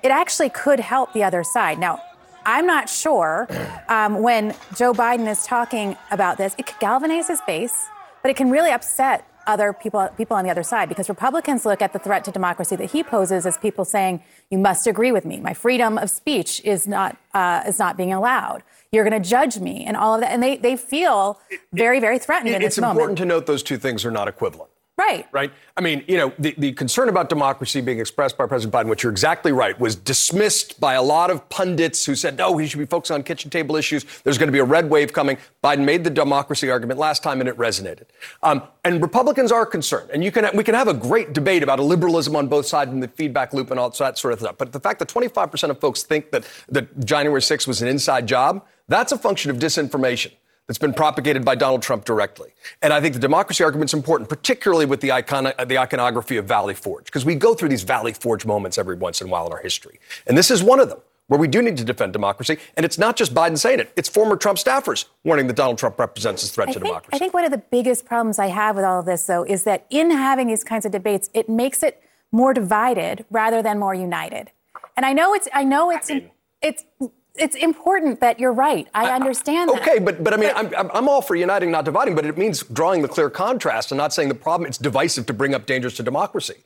[0.02, 1.78] it actually could help the other side.
[1.78, 2.00] Now,
[2.44, 3.48] I'm not sure
[3.88, 7.86] um, when Joe Biden is talking about this, it could galvanize his base,
[8.20, 11.82] but it can really upset other people people on the other side because Republicans look
[11.82, 15.24] at the threat to democracy that he poses as people saying you must agree with
[15.24, 15.40] me.
[15.40, 18.62] My freedom of speech is not uh, is not being allowed.
[18.90, 20.30] You're going to judge me and all of that.
[20.32, 21.40] And they they feel
[21.72, 24.28] very very threatened it, in this it's important to note those two things are not
[24.28, 24.70] equivalent
[25.02, 25.26] Right.
[25.32, 25.52] Right.
[25.76, 29.02] I mean, you know, the, the concern about democracy being expressed by President Biden, which
[29.02, 32.78] you're exactly right, was dismissed by a lot of pundits who said, no, he should
[32.78, 34.04] be focused on kitchen table issues.
[34.22, 35.38] There's going to be a red wave coming.
[35.62, 38.04] Biden made the democracy argument last time and it resonated.
[38.44, 40.10] Um, and Republicans are concerned.
[40.12, 42.92] And you can, we can have a great debate about a liberalism on both sides
[42.92, 44.56] and the feedback loop and all that sort of stuff.
[44.56, 48.28] But the fact that 25% of folks think that, that January 6th was an inside
[48.28, 50.32] job, that's a function of disinformation
[50.72, 52.54] that's been propagated by Donald Trump directly.
[52.80, 56.46] And I think the democracy argument is important, particularly with the, icon, the iconography of
[56.46, 59.46] Valley Forge, because we go through these Valley Forge moments every once in a while
[59.46, 60.00] in our history.
[60.26, 62.56] And this is one of them where we do need to defend democracy.
[62.74, 65.98] And it's not just Biden saying it, it's former Trump staffers warning that Donald Trump
[65.98, 67.14] represents a threat I to think, democracy.
[67.14, 69.64] I think one of the biggest problems I have with all of this, though, is
[69.64, 73.94] that in having these kinds of debates, it makes it more divided rather than more
[73.94, 74.50] united.
[74.96, 76.30] And I know it's, I know it's, I mean,
[76.62, 76.84] it's,
[77.34, 78.86] it's important that you're right.
[78.94, 79.80] I understand that.
[79.80, 82.14] Okay, but but I mean, but, I'm, I'm all for uniting, not dividing.
[82.14, 84.68] But it means drawing the clear contrast and not saying the problem.
[84.68, 86.56] It's divisive to bring up dangers to democracy.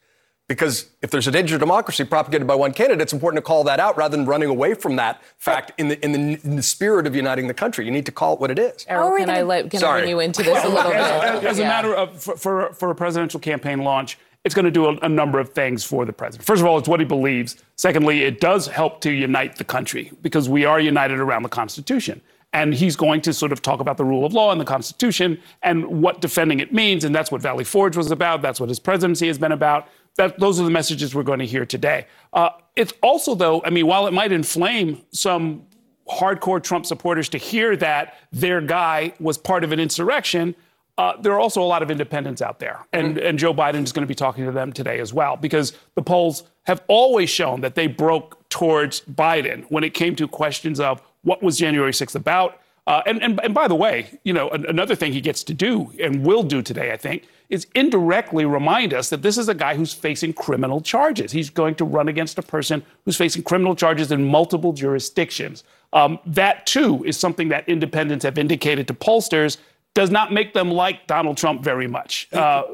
[0.48, 3.64] Because if there's a danger to democracy propagated by one candidate, it's important to call
[3.64, 6.62] that out rather than running away from that fact in the in the, in the
[6.62, 7.84] spirit of uniting the country.
[7.84, 8.86] You need to call it what it is.
[8.88, 11.00] Errol, can I let can I bring you into this a little bit?
[11.00, 11.64] As, as yeah.
[11.64, 14.96] a matter of for, for, for a presidential campaign launch, it's going to do a,
[14.98, 16.46] a, number of things for the president.
[16.46, 17.56] First of all, it's what he believes.
[17.74, 22.20] Secondly, it does help to unite the country because we are united around the Constitution.
[22.52, 25.40] And he's going to sort of talk about the rule of law and the Constitution
[25.64, 27.02] and what defending it means.
[27.02, 28.40] And that's what Valley Forge was about.
[28.40, 29.88] That's what his presidency has been about.
[30.14, 32.06] That, those are the messages we're going to hear today.
[32.32, 35.66] Uh, it's also, though, I mean, while it might inflame some
[36.08, 40.54] hardcore Trump supporters to hear that their guy was part of an insurrection,
[40.98, 43.26] uh, there are also a lot of independents out there, and, mm-hmm.
[43.26, 46.02] and Joe Biden is going to be talking to them today as well, because the
[46.02, 51.02] polls have always shown that they broke towards Biden when it came to questions of
[51.22, 52.58] what was January 6th about.
[52.86, 55.92] Uh, and, and, and by the way, you know, another thing he gets to do
[56.00, 59.74] and will do today, I think, is indirectly remind us that this is a guy
[59.74, 61.32] who's facing criminal charges.
[61.32, 65.64] He's going to run against a person who's facing criminal charges in multiple jurisdictions.
[65.92, 69.58] Um, that, too, is something that independents have indicated to pollsters
[69.96, 72.28] does not make them like Donald Trump very much.
[72.30, 72.64] Uh,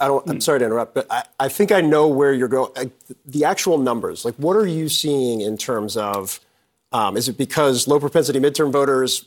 [0.00, 2.72] I don't, I'm sorry to interrupt, but I, I think I know where you're going.
[2.76, 2.90] I,
[3.26, 6.40] the actual numbers, like what are you seeing in terms of,
[6.92, 9.26] um, is it because low propensity midterm voters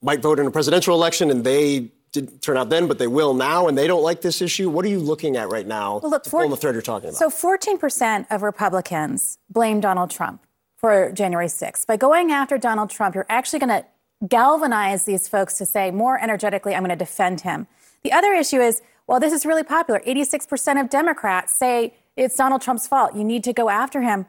[0.00, 3.34] might vote in a presidential election and they didn't turn out then, but they will
[3.34, 4.70] now, and they don't like this issue.
[4.70, 6.82] What are you looking at right now Well, look, to for- pull the thread you're
[6.82, 7.18] talking about?
[7.18, 11.84] So 14% of Republicans blame Donald Trump for January 6th.
[11.86, 13.84] By going after Donald Trump, you're actually going to
[14.26, 17.66] galvanize these folks to say more energetically, I'm going to defend him.
[18.02, 20.00] The other issue is, well, this is really popular.
[20.06, 23.14] 86% of Democrats say it's Donald Trump's fault.
[23.14, 24.26] You need to go after him.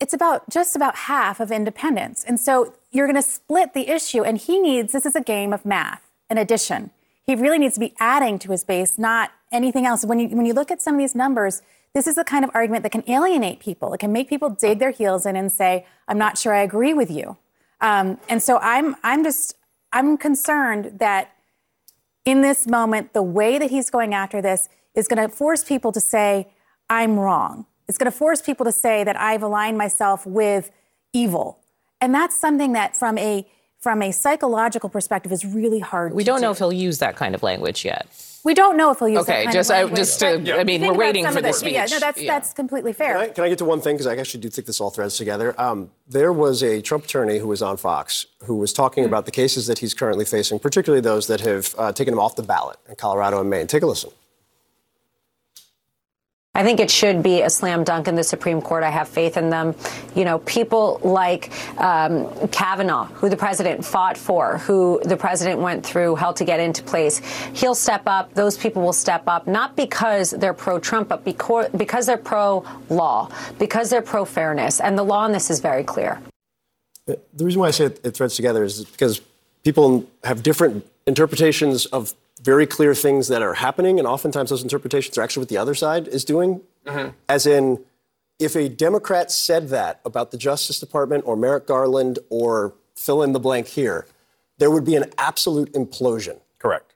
[0.00, 2.24] It's about just about half of independents.
[2.24, 4.22] And so you're going to split the issue.
[4.22, 6.90] And he needs this is a game of math and addition.
[7.24, 10.04] He really needs to be adding to his base, not anything else.
[10.04, 11.62] When you, when you look at some of these numbers,
[11.94, 13.92] this is the kind of argument that can alienate people.
[13.92, 16.94] It can make people dig their heels in and say, I'm not sure I agree
[16.94, 17.36] with you.
[17.82, 19.56] Um, and so I'm, I'm just,
[19.92, 21.32] I'm concerned that
[22.24, 25.92] in this moment, the way that he's going after this is going to force people
[25.92, 26.48] to say,
[26.88, 27.66] I'm wrong.
[27.88, 30.70] It's going to force people to say that I've aligned myself with
[31.12, 31.58] evil.
[32.00, 33.46] And that's something that from a
[33.80, 36.42] from a psychological perspective is really hard to We don't do.
[36.42, 38.06] know if he'll use that kind of language yet.
[38.44, 40.38] We don't know if he'll use that Okay, kind just- of I- language, just to-
[40.44, 42.32] but I mean, think we're waiting for of the Yeah, no, that's Yeah.
[42.32, 43.12] that's completely fair.
[43.14, 43.94] Can I, can I get to one thing?
[43.96, 45.54] Because I actually do think this all threads together.
[45.60, 49.30] Um, there was a Trump attorney who was on Fox who was talking about the
[49.30, 52.76] cases that he's currently facing, particularly those that have uh, taken him off the ballot
[52.88, 53.66] in Colorado and Maine.
[53.66, 54.10] Take a listen.
[56.54, 58.84] I think it should be a slam dunk in the Supreme Court.
[58.84, 59.74] I have faith in them.
[60.14, 65.84] You know, people like um, Kavanaugh, who the president fought for, who the president went
[65.84, 67.20] through hell to get into place.
[67.54, 68.34] He'll step up.
[68.34, 72.66] Those people will step up, not because they're pro Trump, but because, because they're pro
[72.90, 74.78] law, because they're pro fairness.
[74.78, 76.20] And the law on this is very clear.
[77.06, 79.22] The reason why I say it, it threads together is because
[79.64, 82.12] people have different interpretations of
[82.42, 85.74] very clear things that are happening, and oftentimes those interpretations are actually what the other
[85.74, 86.60] side is doing.
[86.86, 87.12] Uh-huh.
[87.28, 87.84] As in,
[88.38, 93.32] if a Democrat said that about the Justice Department or Merrick Garland or fill in
[93.32, 94.06] the blank here,
[94.58, 96.40] there would be an absolute implosion.
[96.58, 96.94] Correct.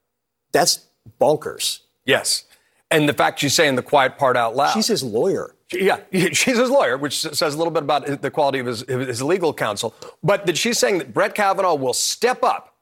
[0.53, 0.87] That's
[1.21, 1.81] bonkers.
[2.05, 2.45] Yes.
[2.91, 4.73] And the fact she's saying the quiet part out loud.
[4.73, 5.55] She's his lawyer.
[5.73, 9.23] Yeah, she's his lawyer, which says a little bit about the quality of his, his
[9.23, 9.95] legal counsel.
[10.23, 12.75] But that she's saying that Brett Kavanaugh will step up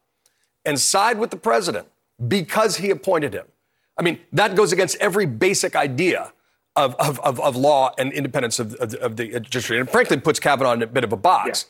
[0.64, 1.88] and side with the president
[2.28, 3.46] because he appointed him.
[3.98, 6.32] I mean, that goes against every basic idea
[6.76, 9.80] of, of, of, of law and independence of, of, of the judiciary.
[9.80, 11.66] And frankly, puts Kavanaugh in a bit of a box.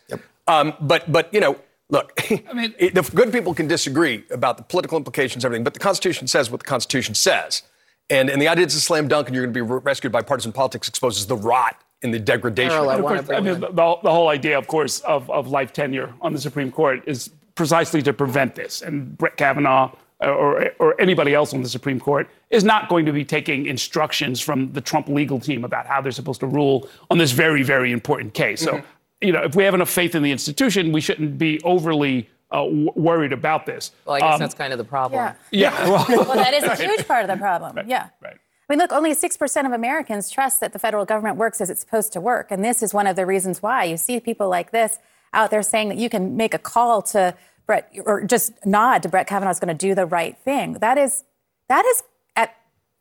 [0.46, 1.58] Um, but, but, you know,
[1.90, 2.12] look,
[2.48, 6.26] I mean, the good people can disagree about the political implications, everything, but the Constitution
[6.26, 7.62] says what the Constitution says.
[8.10, 10.12] And, and the idea it's a slam dunk and you're going to be re- rescued
[10.12, 12.78] by partisan politics exposes the rot and the degradation.
[12.78, 16.12] And of course, I mean, the, the whole idea, of course, of, of life tenure
[16.20, 18.82] on the Supreme Court is precisely to prevent this.
[18.82, 19.94] And Brett Kavanaugh
[20.30, 24.40] or, or anybody else on the Supreme Court is not going to be taking instructions
[24.40, 27.92] from the Trump legal team about how they're supposed to rule on this very, very
[27.92, 28.60] important case.
[28.62, 28.86] So, Mm-hmm.
[29.26, 32.64] you know, if we have enough faith in the institution, we shouldn't be overly uh,
[32.64, 33.92] w- worried about this.
[34.06, 35.18] Well, I guess Um, that's kind of the problem.
[35.18, 35.34] Yeah.
[35.50, 35.88] Yeah.
[36.08, 37.88] well, that is a huge part of the problem.
[37.88, 38.08] Yeah.
[38.22, 38.36] Right.
[38.36, 41.80] I mean, look, only 6% of Americans trust that the federal government works as it's
[41.80, 42.50] supposed to work.
[42.50, 44.98] And this is one of the reasons why you see people like this
[45.34, 47.34] out there saying that you can make a call to
[47.66, 50.74] Brett or just nod to Brett Kavanaugh's going to do the right thing.
[50.74, 51.24] That is,
[51.68, 52.02] that is
[52.36, 52.54] at,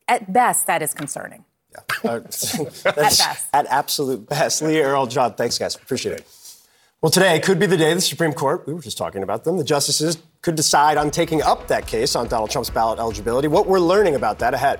[0.08, 1.46] at best, that is concerning.
[2.04, 3.48] Uh, that's best.
[3.54, 4.62] At absolute best.
[4.62, 5.76] Leah, Errol, John, thanks, guys.
[5.76, 6.28] Appreciate it.
[7.02, 9.58] Well, today could be the day the Supreme Court, we were just talking about them,
[9.58, 13.50] the justices could decide on taking up that case on Donald Trump's ballot eligibility.
[13.50, 14.80] What we're learning about that ahead.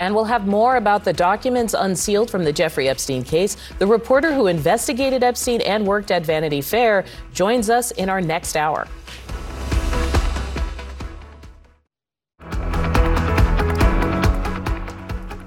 [0.00, 3.56] And we'll have more about the documents unsealed from the Jeffrey Epstein case.
[3.78, 8.56] The reporter who investigated Epstein and worked at Vanity Fair joins us in our next
[8.56, 8.88] hour.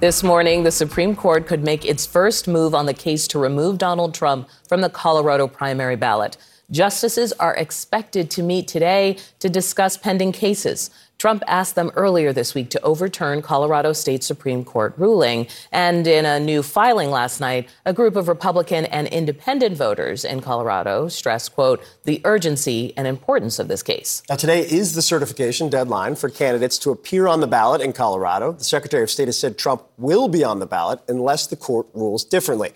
[0.00, 3.78] This morning, the Supreme Court could make its first move on the case to remove
[3.78, 6.36] Donald Trump from the Colorado primary ballot.
[6.70, 10.90] Justices are expected to meet today to discuss pending cases.
[11.18, 15.48] Trump asked them earlier this week to overturn Colorado State Supreme Court ruling.
[15.72, 20.40] And in a new filing last night, a group of Republican and independent voters in
[20.40, 24.22] Colorado stressed, quote, the urgency and importance of this case.
[24.28, 28.52] Now, today is the certification deadline for candidates to appear on the ballot in Colorado.
[28.52, 31.88] The Secretary of State has said Trump will be on the ballot unless the court
[31.94, 32.70] rules differently.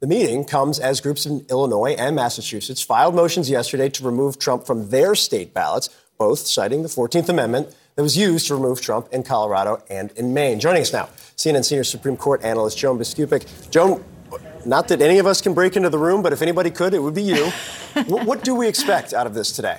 [0.00, 4.66] The meeting comes as groups in Illinois and Massachusetts filed motions yesterday to remove Trump
[4.66, 5.88] from their state ballots,
[6.18, 10.32] both citing the 14th Amendment that was used to remove Trump in Colorado and in
[10.32, 10.60] Maine.
[10.60, 13.70] Joining us now, CNN senior Supreme Court analyst Joan Biskupic.
[13.70, 14.04] Joan,
[14.66, 17.02] not that any of us can break into the room, but if anybody could, it
[17.02, 17.46] would be you.
[18.06, 19.78] what, what do we expect out of this today?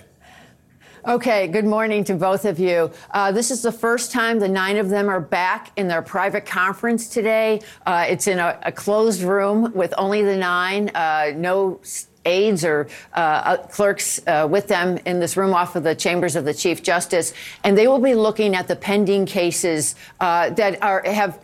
[1.08, 2.92] Okay, good morning to both of you.
[3.12, 6.46] Uh, this is the first time the nine of them are back in their private
[6.46, 7.62] conference today.
[7.86, 11.80] Uh, it's in a, a closed room with only the nine, uh, no
[12.28, 16.46] aides or uh, clerks uh, with them in this room off of the chambers of
[16.46, 21.02] the Chief Justice, and they will be looking at the pending cases uh, that are
[21.06, 21.40] have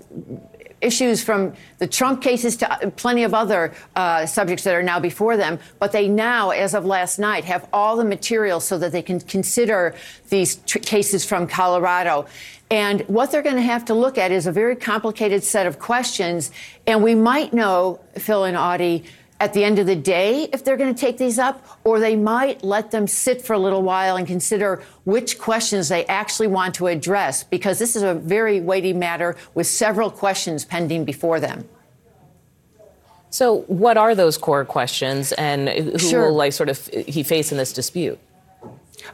[0.84, 5.38] issues from the Trump cases to plenty of other uh, subjects that are now before
[5.38, 5.57] them.
[5.79, 9.19] But they now, as of last night, have all the material so that they can
[9.21, 9.95] consider
[10.29, 12.25] these tr- cases from Colorado.
[12.69, 15.79] And what they're going to have to look at is a very complicated set of
[15.79, 16.51] questions.
[16.86, 19.05] And we might know, Phil and Audie,
[19.43, 22.15] at the end of the day if they're going to take these up, or they
[22.15, 26.73] might let them sit for a little while and consider which questions they actually want
[26.75, 31.67] to address, because this is a very weighty matter with several questions pending before them.
[33.31, 36.27] So, what are those core questions, and who Sure.
[36.27, 38.19] will like sort of he face in this dispute?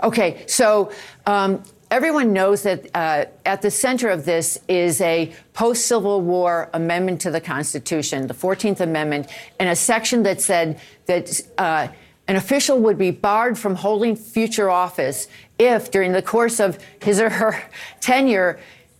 [0.04, 0.92] Okay, so
[1.26, 6.70] um, everyone knows that uh, at the center of this is a post Civil War
[6.74, 9.28] amendment to the Constitution, the 14th Amendment,
[9.60, 11.42] and a section that said that.
[11.58, 11.88] Uh,
[12.28, 15.28] an official would be barred from holding future office
[15.58, 17.60] if, during the course of his or her
[18.02, 18.60] tenure,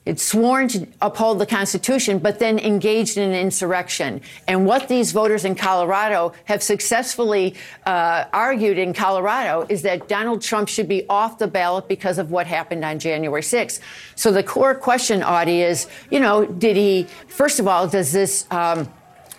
[0.10, 4.22] it's sworn to uphold the Constitution, but then engaged in an insurrection.
[4.48, 7.54] And what these voters in Colorado have successfully
[7.86, 12.32] uh, argued in Colorado is that Donald Trump should be off the ballot because of
[12.32, 13.82] what happened on January 6th.
[14.16, 18.48] So the core question, Audie, is, you know, did he, first of all, does this,
[18.50, 18.92] um,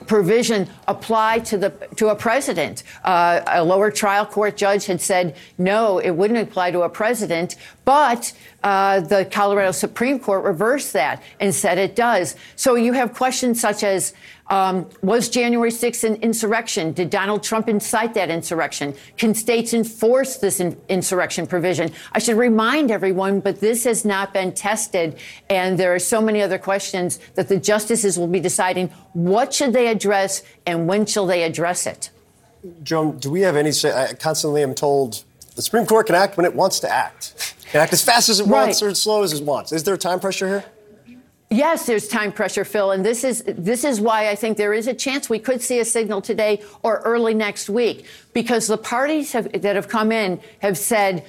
[0.06, 2.82] provision apply to the to a president.
[3.04, 7.56] Uh, a lower trial court judge had said no, it wouldn't apply to a president,
[7.84, 8.32] but
[8.62, 12.36] uh, the Colorado Supreme Court reversed that and said it does.
[12.56, 14.14] So you have questions such as.
[14.50, 16.92] Um, was January 6th an insurrection?
[16.92, 18.94] Did Donald Trump incite that insurrection?
[19.16, 21.92] Can states enforce this in- insurrection provision?
[22.12, 25.16] I should remind everyone, but this has not been tested,
[25.48, 29.72] and there are so many other questions that the justices will be deciding what should
[29.72, 32.10] they address and when shall they address it.
[32.82, 33.92] Joan, do we have any say?
[33.92, 35.22] I constantly am told
[35.54, 37.54] the Supreme Court can act when it wants to act.
[37.60, 39.70] It can act as fast as it wants or as slow as it wants.
[39.70, 40.64] Is there time pressure here?
[41.52, 44.86] Yes, there's time pressure, Phil, and this is this is why I think there is
[44.86, 49.32] a chance we could see a signal today or early next week, because the parties
[49.32, 51.24] have, that have come in have said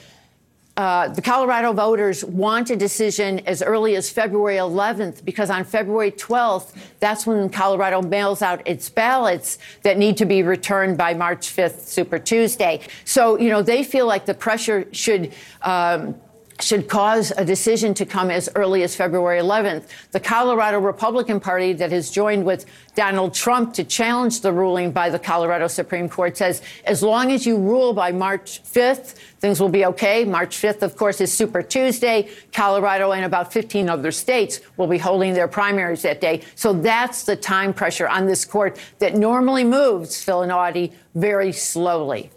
[0.78, 6.12] uh, the Colorado voters want a decision as early as February 11th, because on February
[6.12, 11.48] 12th, that's when Colorado mails out its ballots that need to be returned by March
[11.48, 12.80] 5th, Super Tuesday.
[13.06, 15.34] So, you know, they feel like the pressure should.
[15.64, 16.16] Um,
[16.62, 19.84] should cause a decision to come as early as February 11th.
[20.12, 25.10] The Colorado Republican Party that has joined with Donald Trump to challenge the ruling by
[25.10, 29.70] the Colorado Supreme Court says as long as you rule by March 5th, things will
[29.70, 30.24] be okay.
[30.24, 32.30] March 5th, of course, is Super Tuesday.
[32.54, 36.42] Colorado and about 15 other states will be holding their primaries that day.
[36.56, 41.52] So that's the time pressure on this court that normally moves, Phil and Audie, very
[41.52, 42.30] slowly.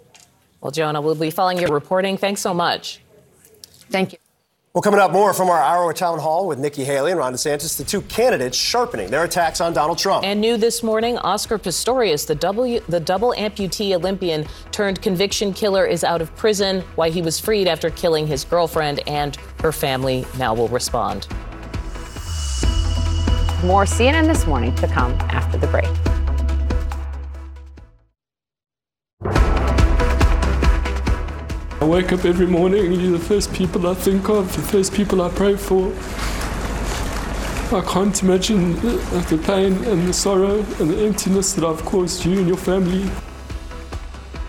[0.60, 2.16] Well, Jonah, we'll be following your reporting.
[2.16, 3.03] Thanks so much.
[3.90, 4.18] Thank you.
[4.74, 7.76] Well, coming up more from our Iowa town hall with Nikki Haley and Ron DeSantis,
[7.76, 10.24] the two candidates sharpening their attacks on Donald Trump.
[10.24, 15.86] And new this morning, Oscar Pistorius, the double, the double amputee Olympian turned conviction killer,
[15.86, 16.80] is out of prison.
[16.96, 21.28] Why he was freed after killing his girlfriend and her family now will respond.
[23.62, 25.86] More CNN this morning to come after the break.
[31.84, 34.94] I wake up every morning and you're the first people I think of, the first
[34.94, 35.92] people I pray for.
[37.76, 42.38] I can't imagine the, pain and the sorrow and the emptiness that I've caused you
[42.38, 43.10] and your family.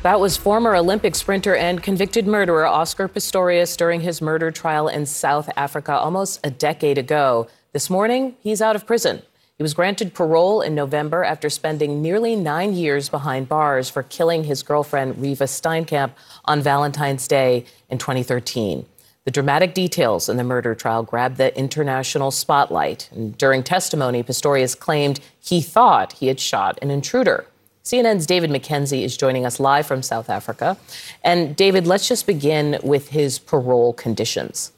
[0.01, 5.05] That was former Olympic sprinter and convicted murderer Oscar Pistorius during his murder trial in
[5.05, 7.49] South Africa almost a decade ago.
[7.73, 9.21] This morning, he's out of prison.
[9.57, 14.43] He was granted parole in November after spending nearly nine years behind bars for killing
[14.43, 16.11] his girlfriend, Reeva Steenkamp,
[16.45, 18.85] on Valentine's Day in 2013.
[19.25, 23.09] The dramatic details in the murder trial grabbed the international spotlight.
[23.11, 27.45] And during testimony, Pistorius claimed he thought he had shot an intruder.
[27.83, 30.77] CNN's David McKenzie is joining us live from South Africa.
[31.23, 34.71] And David, let's just begin with his parole conditions.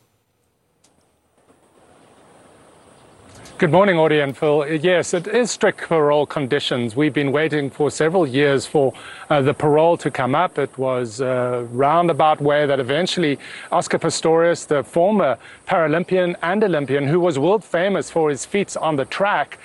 [3.60, 4.68] Good morning, Audie and Phil.
[4.68, 6.95] Yes, it is strict parole conditions.
[6.95, 8.93] We've been waiting for several years for
[9.32, 10.60] uh, the parole to come up.
[10.60, 13.39] It was a roundabout way that eventually
[13.72, 18.95] Oscar Pistorius, the former Paralympian and Olympian, who was world famous for his feats on
[18.95, 19.58] the track,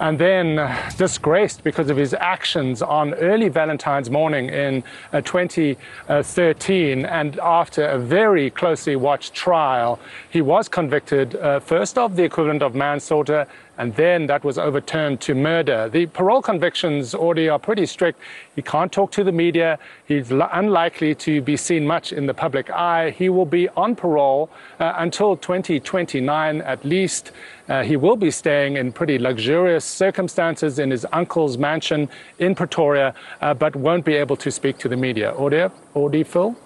[0.00, 4.82] and then uh, disgraced because of his actions on early Valentine's morning in
[5.12, 7.04] uh, 2013.
[7.06, 12.62] And after a very closely watched trial, he was convicted uh, first of the equivalent
[12.62, 13.46] of manslaughter,
[13.78, 15.88] and then that was overturned to murder.
[15.88, 18.20] The parole convictions already are pretty strict.
[18.54, 19.78] He can't talk to the media.
[20.06, 23.10] He's unlikely to be seen much in the public eye.
[23.10, 27.32] He will be on parole uh, until 2029 at least.
[27.68, 32.08] Uh, he will be staying in pretty luxurious circumstances in his uncle's mansion
[32.38, 35.32] in Pretoria, uh, but won't be able to speak to the media.
[35.32, 36.56] Audie, Audie Phil?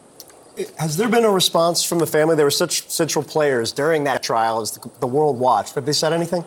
[0.78, 2.34] Has there been a response from the family?
[2.34, 5.76] There were such central players during that trial as the, the world watched.
[5.76, 6.44] Have they said anything?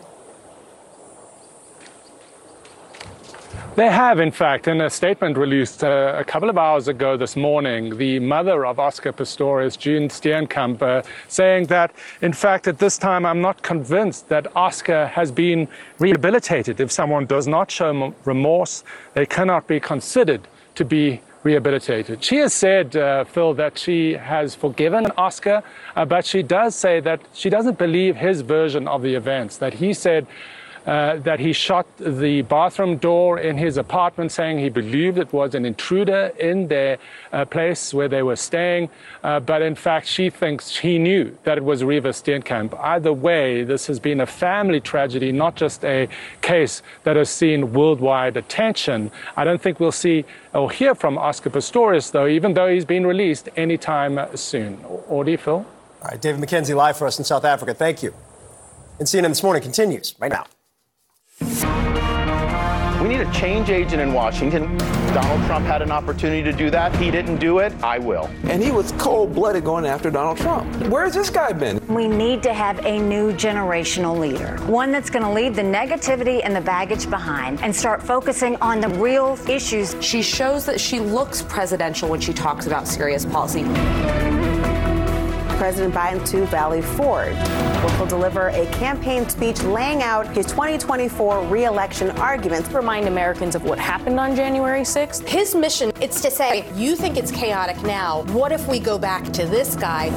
[3.74, 7.36] They have, in fact, in a statement released uh, a couple of hours ago this
[7.36, 12.98] morning, the mother of Oscar Pistorius, June Steenkamp, uh, saying that, in fact, at this
[12.98, 15.68] time, I'm not convinced that Oscar has been
[15.98, 16.80] rehabilitated.
[16.80, 22.22] If someone does not show remorse, they cannot be considered to be rehabilitated.
[22.22, 25.62] She has said, uh, Phil, that she has forgiven Oscar,
[25.96, 29.74] uh, but she does say that she doesn't believe his version of the events, that
[29.74, 30.26] he said,
[30.86, 35.54] uh, that he shut the bathroom door in his apartment, saying he believed it was
[35.54, 36.98] an intruder in their
[37.32, 38.88] uh, place where they were staying.
[39.22, 42.78] Uh, but in fact, she thinks he knew that it was Reeva Steenkamp.
[42.80, 46.08] Either way, this has been a family tragedy, not just a
[46.40, 49.10] case that has seen worldwide attention.
[49.36, 53.06] I don't think we'll see or hear from Oscar Pistorius, though, even though he's been
[53.06, 54.84] released anytime soon.
[55.08, 55.54] Audie, Phil?
[56.02, 57.72] All right, David McKenzie live for us in South Africa.
[57.74, 58.12] Thank you.
[58.98, 60.46] And CNN This Morning continues right now.
[63.02, 64.78] We need a change agent in Washington.
[65.12, 66.94] Donald Trump had an opportunity to do that.
[66.94, 67.72] He didn't do it.
[67.82, 68.30] I will.
[68.44, 70.72] And he was cold blooded going after Donald Trump.
[70.86, 71.84] Where's this guy been?
[71.88, 76.42] We need to have a new generational leader, one that's going to leave the negativity
[76.44, 79.96] and the baggage behind and start focusing on the real issues.
[80.00, 83.64] She shows that she looks presidential when she talks about serious policy.
[85.62, 91.46] President Biden to Valley Forge, where he'll deliver a campaign speech laying out his 2024
[91.46, 92.68] reelection arguments.
[92.72, 95.24] Remind Americans of what happened on January 6th.
[95.28, 98.22] His mission is to say, you think it's chaotic now.
[98.32, 100.10] What if we go back to this guy?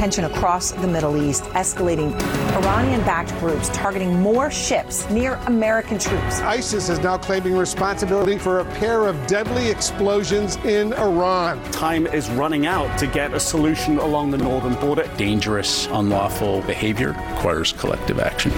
[0.00, 2.18] Tension across the Middle East, escalating
[2.56, 6.40] Iranian backed groups targeting more ships near American troops.
[6.40, 11.62] ISIS is now claiming responsibility for a pair of deadly explosions in Iran.
[11.70, 15.06] Time is running out to get a solution along the northern border.
[15.18, 18.52] Dangerous, unlawful behavior requires collective action.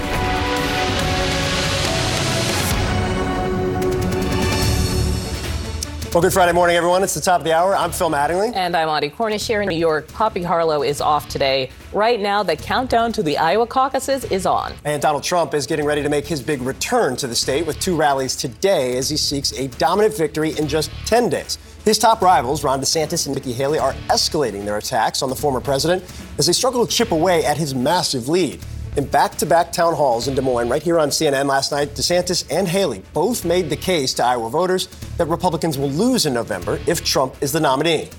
[6.12, 7.02] Well, good Friday morning, everyone.
[7.02, 7.74] It's the top of the hour.
[7.74, 8.54] I'm Phil Mattingly.
[8.54, 10.08] And I'm Audie Cornish here in New York.
[10.08, 11.70] Poppy Harlow is off today.
[11.94, 14.74] Right now, the countdown to the Iowa caucuses is on.
[14.84, 17.80] And Donald Trump is getting ready to make his big return to the state with
[17.80, 21.56] two rallies today as he seeks a dominant victory in just 10 days.
[21.86, 25.62] His top rivals, Ron DeSantis and Nikki Haley, are escalating their attacks on the former
[25.62, 26.04] president
[26.36, 28.60] as they struggle to chip away at his massive lead.
[28.94, 31.94] In back to back town halls in Des Moines, right here on CNN last night,
[31.94, 34.86] DeSantis and Haley both made the case to Iowa voters
[35.16, 38.10] that Republicans will lose in November if Trump is the nominee.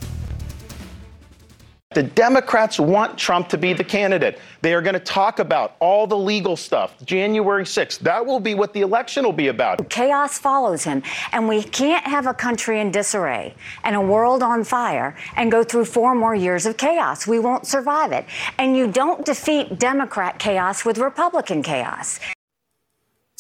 [1.94, 4.40] The Democrats want Trump to be the candidate.
[4.62, 6.96] They are going to talk about all the legal stuff.
[7.06, 9.90] January 6th, that will be what the election will be about.
[9.90, 14.64] Chaos follows him, and we can't have a country in disarray and a world on
[14.64, 17.28] fire and go through four more years of chaos.
[17.28, 18.26] We won't survive it.
[18.58, 22.20] And you don't defeat Democrat chaos with Republican chaos.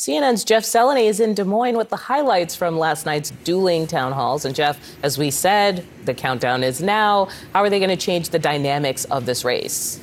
[0.03, 4.11] CNN's Jeff Zeleny is in Des Moines with the highlights from last night's dueling town
[4.11, 4.43] halls.
[4.43, 7.29] And Jeff, as we said, the countdown is now.
[7.53, 10.01] How are they going to change the dynamics of this race?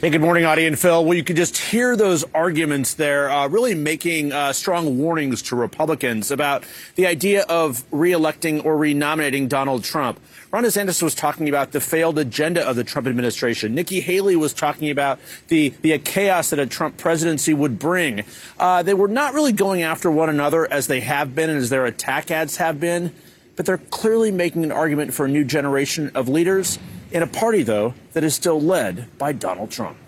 [0.00, 1.04] Hey, good morning, Audie and Phil.
[1.04, 5.56] Well, you could just hear those arguments there, uh, really making uh, strong warnings to
[5.56, 10.18] Republicans about the idea of reelecting or renominating Donald Trump.
[10.52, 13.72] Ron DeSantis was talking about the failed agenda of the Trump administration.
[13.72, 18.24] Nikki Haley was talking about the, the chaos that a Trump presidency would bring.
[18.58, 21.70] Uh, they were not really going after one another as they have been and as
[21.70, 23.14] their attack ads have been,
[23.54, 26.80] but they're clearly making an argument for a new generation of leaders
[27.12, 29.99] in a party, though, that is still led by Donald Trump.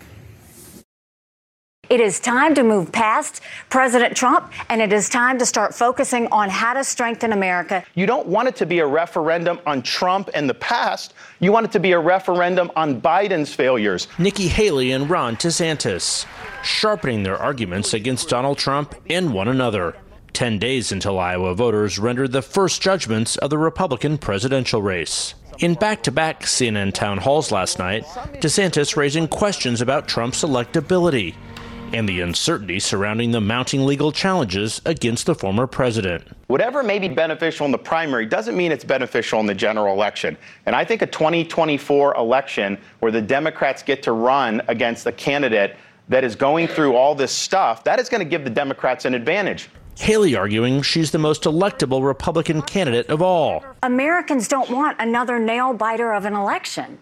[1.89, 6.27] It is time to move past President Trump, and it is time to start focusing
[6.31, 7.83] on how to strengthen America.
[7.93, 11.13] You don't want it to be a referendum on Trump and the past.
[11.41, 14.07] You want it to be a referendum on Biden's failures.
[14.17, 16.25] Nikki Haley and Ron DeSantis
[16.63, 19.93] sharpening their arguments against Donald Trump and one another.
[20.31, 25.35] 10 days until Iowa voters rendered the first judgments of the Republican presidential race.
[25.59, 28.05] In back to back CNN town halls last night,
[28.39, 31.35] DeSantis raising questions about Trump's electability
[31.93, 36.27] and the uncertainty surrounding the mounting legal challenges against the former president.
[36.47, 40.35] Whatever may be beneficial in the primary doesn't mean it's beneficial in the general election.
[40.65, 45.77] And I think a 2024 election where the Democrats get to run against a candidate
[46.09, 49.13] that is going through all this stuff, that is going to give the Democrats an
[49.13, 49.69] advantage.
[49.97, 53.63] Haley arguing she's the most electable Republican candidate of all.
[53.83, 56.97] Americans don't want another nail biter of an election.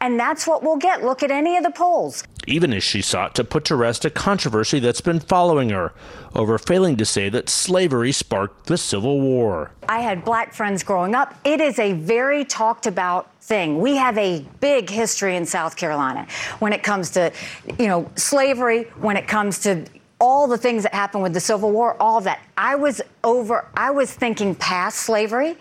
[0.00, 1.04] And that's what we'll get.
[1.04, 2.24] Look at any of the polls.
[2.46, 5.92] Even as she sought to put to rest a controversy that's been following her
[6.34, 9.70] over failing to say that slavery sparked the Civil War.
[9.88, 11.34] I had black friends growing up.
[11.44, 13.80] It is a very talked about thing.
[13.80, 16.26] We have a big history in South Carolina
[16.58, 17.32] when it comes to,
[17.78, 19.84] you know, slavery, when it comes to
[20.20, 22.40] all the things that happened with the Civil War, all that.
[22.56, 25.56] I was over, I was thinking past slavery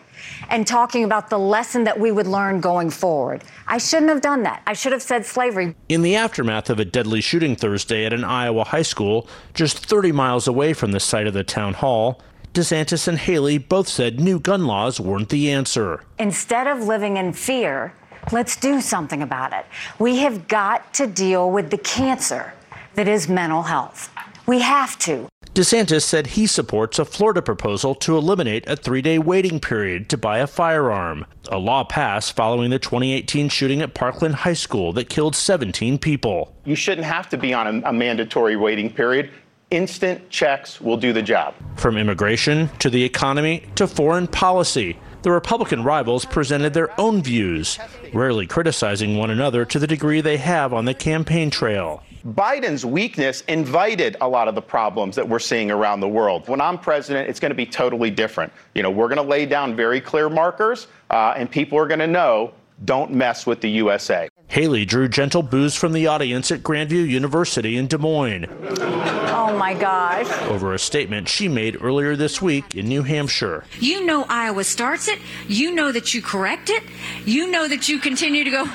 [0.50, 3.44] and talking about the lesson that we would learn going forward.
[3.68, 4.62] I shouldn't have done that.
[4.68, 5.76] I should have said slavery.
[5.90, 10.12] In the aftermath of a deadly shooting Thursday at an Iowa high school just 30
[10.12, 12.22] miles away from the site of the town hall,
[12.54, 16.04] DeSantis and Haley both said new gun laws weren't the answer.
[16.20, 17.94] Instead of living in fear,
[18.34, 19.66] let's do something about it.
[20.00, 22.54] We have got to deal with the cancer
[22.96, 24.10] that is mental health.
[24.52, 25.30] We have to.
[25.54, 30.18] DeSantis said he supports a Florida proposal to eliminate a three day waiting period to
[30.18, 35.08] buy a firearm, a law passed following the 2018 shooting at Parkland High School that
[35.08, 36.54] killed 17 people.
[36.66, 39.32] You shouldn't have to be on a, a mandatory waiting period.
[39.70, 41.54] Instant checks will do the job.
[41.78, 47.80] From immigration to the economy to foreign policy, the Republican rivals presented their own views,
[48.14, 52.04] rarely criticizing one another to the degree they have on the campaign trail.
[52.26, 56.48] Biden's weakness invited a lot of the problems that we're seeing around the world.
[56.48, 58.54] When I'm president, it's going to be totally different.
[58.76, 62.00] You know, we're going to lay down very clear markers, uh, and people are going
[62.00, 62.54] to know
[62.86, 64.28] don't mess with the USA.
[64.48, 68.48] Haley drew gentle boos from the audience at Grandview University in Des Moines.
[68.50, 70.28] Oh my gosh.
[70.50, 73.66] Over a statement she made earlier this week in New Hampshire.
[73.80, 75.20] You know Iowa starts it.
[75.48, 76.84] You know that you correct it.
[77.26, 78.66] You know that you continue to go.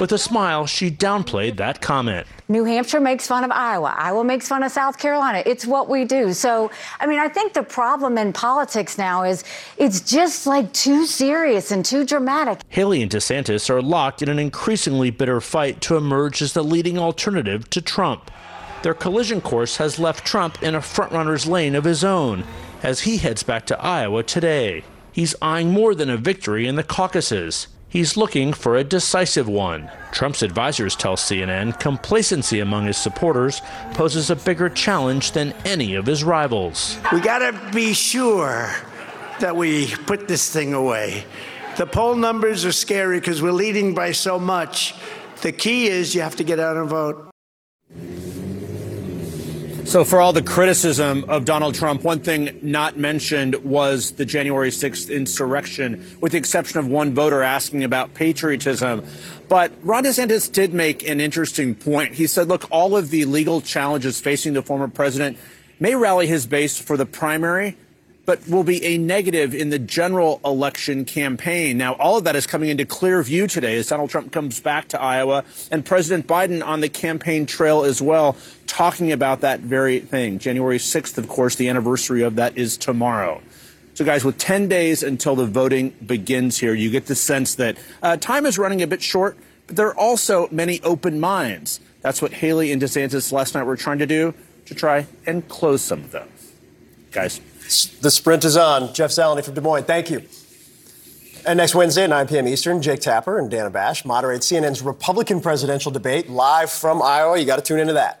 [0.00, 2.26] With a smile, she downplayed that comment.
[2.48, 3.94] New Hampshire makes fun of Iowa.
[3.98, 5.42] Iowa makes fun of South Carolina.
[5.44, 6.32] It's what we do.
[6.32, 9.44] So, I mean, I think the problem in politics now is
[9.76, 12.60] it's just like too serious and too dramatic.
[12.70, 16.96] Haley and DeSantis are locked in an increasingly bitter fight to emerge as the leading
[16.96, 18.30] alternative to Trump.
[18.82, 22.44] Their collision course has left Trump in a frontrunner's lane of his own
[22.82, 24.82] as he heads back to Iowa today.
[25.12, 27.68] He's eyeing more than a victory in the caucuses.
[27.90, 29.90] He's looking for a decisive one.
[30.12, 33.62] Trump's advisors tell CNN complacency among his supporters
[33.94, 36.96] poses a bigger challenge than any of his rivals.
[37.12, 38.70] We got to be sure
[39.40, 41.24] that we put this thing away.
[41.78, 44.94] The poll numbers are scary because we're leading by so much.
[45.42, 47.28] The key is you have to get out and vote.
[49.84, 54.70] So, for all the criticism of Donald Trump, one thing not mentioned was the January
[54.70, 59.04] 6th insurrection, with the exception of one voter asking about patriotism.
[59.48, 62.14] But Ron DeSantis did make an interesting point.
[62.14, 65.38] He said, look, all of the legal challenges facing the former president
[65.80, 67.76] may rally his base for the primary,
[68.26, 71.76] but will be a negative in the general election campaign.
[71.76, 74.86] Now, all of that is coming into clear view today as Donald Trump comes back
[74.88, 78.36] to Iowa and President Biden on the campaign trail as well,
[78.70, 80.38] talking about that very thing.
[80.38, 83.42] January 6th, of course, the anniversary of that is tomorrow.
[83.94, 87.76] So, guys, with 10 days until the voting begins here, you get the sense that
[88.02, 91.80] uh, time is running a bit short, but there are also many open minds.
[92.00, 94.32] That's what Haley and DeSantis last night were trying to do
[94.66, 96.28] to try and close some of them.
[97.10, 97.40] Guys.
[98.00, 98.94] The sprint is on.
[98.94, 100.22] Jeff Zeleny from Des Moines, thank you.
[101.46, 102.48] And next Wednesday at 9 p.m.
[102.48, 107.38] Eastern, Jake Tapper and Dana Bash moderate CNN's Republican presidential debate live from Iowa.
[107.38, 108.19] You got to tune into that.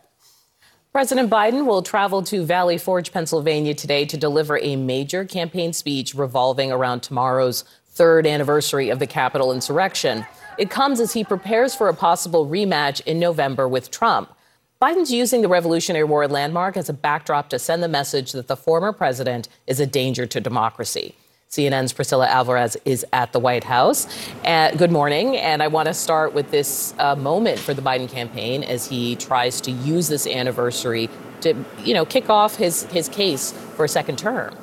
[0.92, 6.16] President Biden will travel to Valley Forge, Pennsylvania today to deliver a major campaign speech
[6.16, 10.26] revolving around tomorrow's third anniversary of the Capitol insurrection.
[10.58, 14.34] It comes as he prepares for a possible rematch in November with Trump.
[14.82, 18.56] Biden's using the Revolutionary War landmark as a backdrop to send the message that the
[18.56, 21.14] former president is a danger to democracy.
[21.50, 24.06] CNN's Priscilla Alvarez is at the White House.
[24.44, 25.36] Uh, good morning.
[25.36, 29.16] And I want to start with this uh, moment for the Biden campaign as he
[29.16, 33.88] tries to use this anniversary to, you know, kick off his, his case for a
[33.88, 34.54] second term.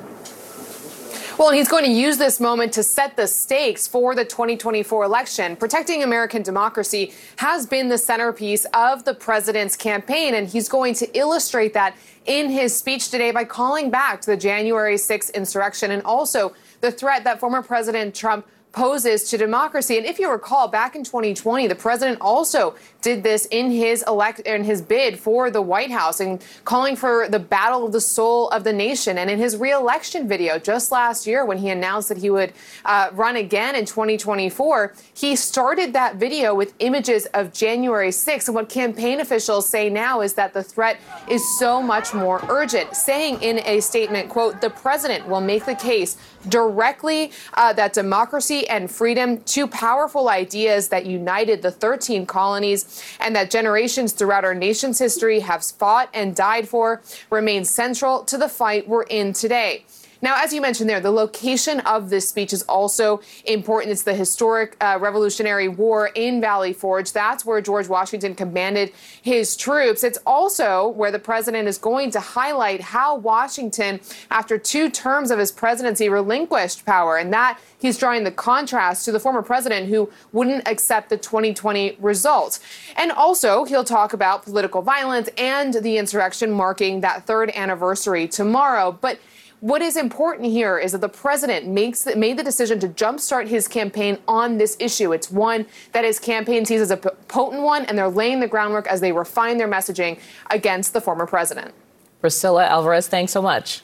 [1.38, 5.56] Well, he's going to use this moment to set the stakes for the 2024 election.
[5.56, 11.16] Protecting American democracy has been the centerpiece of the president's campaign, and he's going to
[11.16, 16.02] illustrate that in his speech today by calling back to the January 6th insurrection and
[16.02, 19.96] also the threat that former President Trump poses to democracy.
[19.96, 24.40] And if you recall, back in 2020, the president also did this in his elect
[24.40, 28.48] in his bid for the White House and calling for the battle of the soul
[28.48, 29.18] of the nation.
[29.18, 32.52] And in his reelection video just last year, when he announced that he would
[32.84, 38.48] uh, run again in 2024, he started that video with images of January 6th.
[38.48, 42.96] And what campaign officials say now is that the threat is so much more urgent,
[42.96, 46.16] saying in a statement, quote, the president will make the case
[46.48, 52.87] directly uh, that democracy and freedom, two powerful ideas that united the 13 colonies
[53.20, 58.38] and that generations throughout our nation's history have fought and died for, remain central to
[58.38, 59.84] the fight we're in today.
[60.20, 63.92] Now, as you mentioned there, the location of this speech is also important.
[63.92, 67.12] It's the historic uh, Revolutionary War in Valley Forge.
[67.12, 68.92] That's where George Washington commanded
[69.22, 70.02] his troops.
[70.02, 75.38] It's also where the president is going to highlight how Washington, after two terms of
[75.38, 77.16] his presidency, relinquished power.
[77.16, 81.96] And that he's drawing the contrast to the former president who wouldn't accept the 2020
[82.00, 82.58] results.
[82.96, 88.90] And also, he'll talk about political violence and the insurrection marking that third anniversary tomorrow.
[89.00, 89.20] But
[89.60, 93.48] what is important here is that the president makes the, made the decision to jumpstart
[93.48, 95.12] his campaign on this issue.
[95.12, 98.86] It's one that his campaign sees as a potent one, and they're laying the groundwork
[98.86, 101.74] as they refine their messaging against the former president.
[102.20, 103.82] Priscilla Alvarez, thanks so much.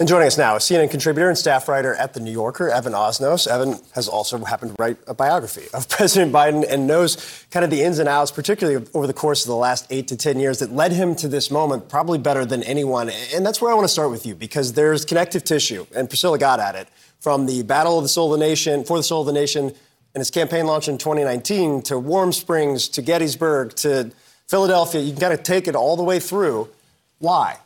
[0.00, 2.92] And joining us now, a CNN contributor and staff writer at The New Yorker, Evan
[2.92, 3.48] Osnos.
[3.48, 7.70] Evan has also happened to write a biography of President Biden and knows kind of
[7.72, 10.60] the ins and outs, particularly over the course of the last eight to 10 years,
[10.60, 13.10] that led him to this moment probably better than anyone.
[13.34, 16.38] And that's where I want to start with you because there's connective tissue, and Priscilla
[16.38, 16.86] got at it,
[17.18, 19.64] from the Battle of the Soul of the Nation, for the Soul of the Nation,
[19.64, 24.12] and his campaign launch in 2019 to Warm Springs, to Gettysburg, to
[24.46, 25.00] Philadelphia.
[25.00, 26.68] You can kind of take it all the way through.
[27.18, 27.58] Why?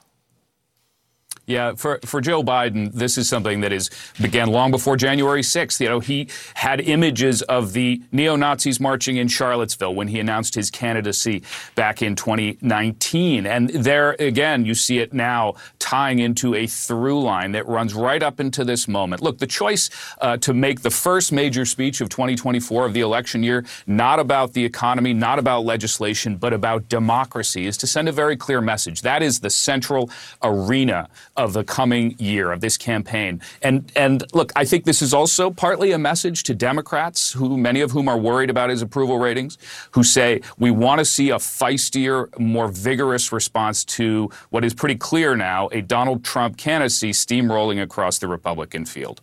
[1.44, 3.90] Yeah, for, for Joe Biden, this is something that is
[4.20, 5.80] began long before January 6th.
[5.80, 10.54] You know, he had images of the neo Nazis marching in Charlottesville when he announced
[10.54, 11.42] his candidacy
[11.74, 13.44] back in 2019.
[13.46, 18.22] And there again, you see it now tying into a through line that runs right
[18.22, 19.20] up into this moment.
[19.20, 19.90] Look, the choice
[20.20, 24.52] uh, to make the first major speech of 2024 of the election year, not about
[24.52, 29.02] the economy, not about legislation, but about democracy, is to send a very clear message.
[29.02, 30.08] That is the central
[30.40, 33.40] arena of the coming year of this campaign.
[33.62, 37.80] And and look, I think this is also partly a message to Democrats, who many
[37.80, 39.58] of whom are worried about his approval ratings,
[39.92, 44.96] who say we want to see a feistier, more vigorous response to what is pretty
[44.96, 49.20] clear now a Donald Trump candidacy steamrolling across the Republican field.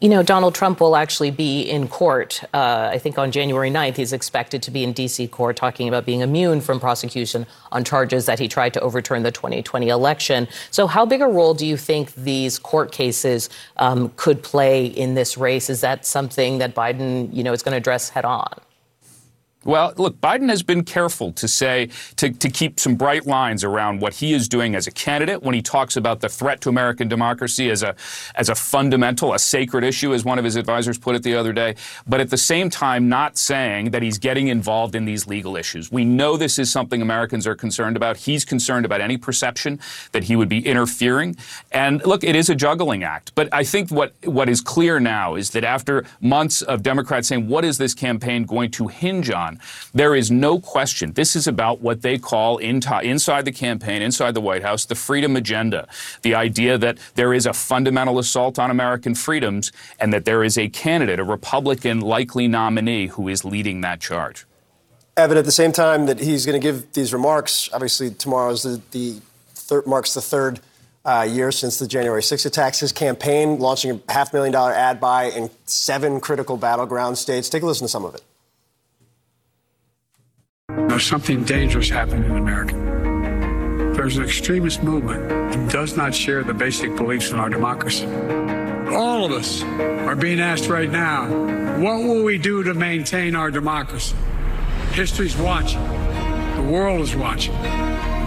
[0.00, 2.44] You know, Donald Trump will actually be in court.
[2.54, 5.26] Uh, I think on January 9th, he's expected to be in D.C.
[5.26, 9.32] court talking about being immune from prosecution on charges that he tried to overturn the
[9.32, 10.46] 2020 election.
[10.70, 15.14] So, how big a role do you think these court cases um, could play in
[15.14, 15.68] this race?
[15.68, 18.54] Is that something that Biden, you know, is going to address head on?
[19.68, 24.00] Well, look, Biden has been careful to say, to, to keep some bright lines around
[24.00, 27.06] what he is doing as a candidate when he talks about the threat to American
[27.06, 27.94] democracy as a,
[28.34, 31.52] as a fundamental, a sacred issue, as one of his advisors put it the other
[31.52, 31.74] day,
[32.06, 35.92] but at the same time, not saying that he's getting involved in these legal issues.
[35.92, 38.16] We know this is something Americans are concerned about.
[38.16, 39.80] He's concerned about any perception
[40.12, 41.36] that he would be interfering.
[41.72, 43.34] And look, it is a juggling act.
[43.34, 47.48] But I think what, what is clear now is that after months of Democrats saying,
[47.48, 49.57] what is this campaign going to hinge on?
[49.92, 51.12] There is no question.
[51.12, 55.36] This is about what they call inside the campaign, inside the White House, the freedom
[55.36, 55.88] agenda.
[56.22, 60.58] The idea that there is a fundamental assault on American freedoms and that there is
[60.58, 64.46] a candidate, a Republican likely nominee, who is leading that charge.
[65.16, 68.62] Evan, at the same time that he's going to give these remarks, obviously tomorrow is
[68.62, 69.20] the, the
[69.54, 70.60] thir- marks the third
[71.04, 72.80] uh, year since the January 6 attacks.
[72.80, 77.48] His campaign launching a half million dollar ad buy in seven critical battleground states.
[77.48, 78.22] Take a listen to some of it.
[80.98, 82.74] There's something dangerous happening in America.
[83.94, 88.04] There's an extremist movement that does not share the basic beliefs in our democracy.
[88.94, 91.28] All of us are being asked right now
[91.78, 94.16] what will we do to maintain our democracy?
[94.90, 95.80] History's watching,
[96.56, 97.54] the world is watching.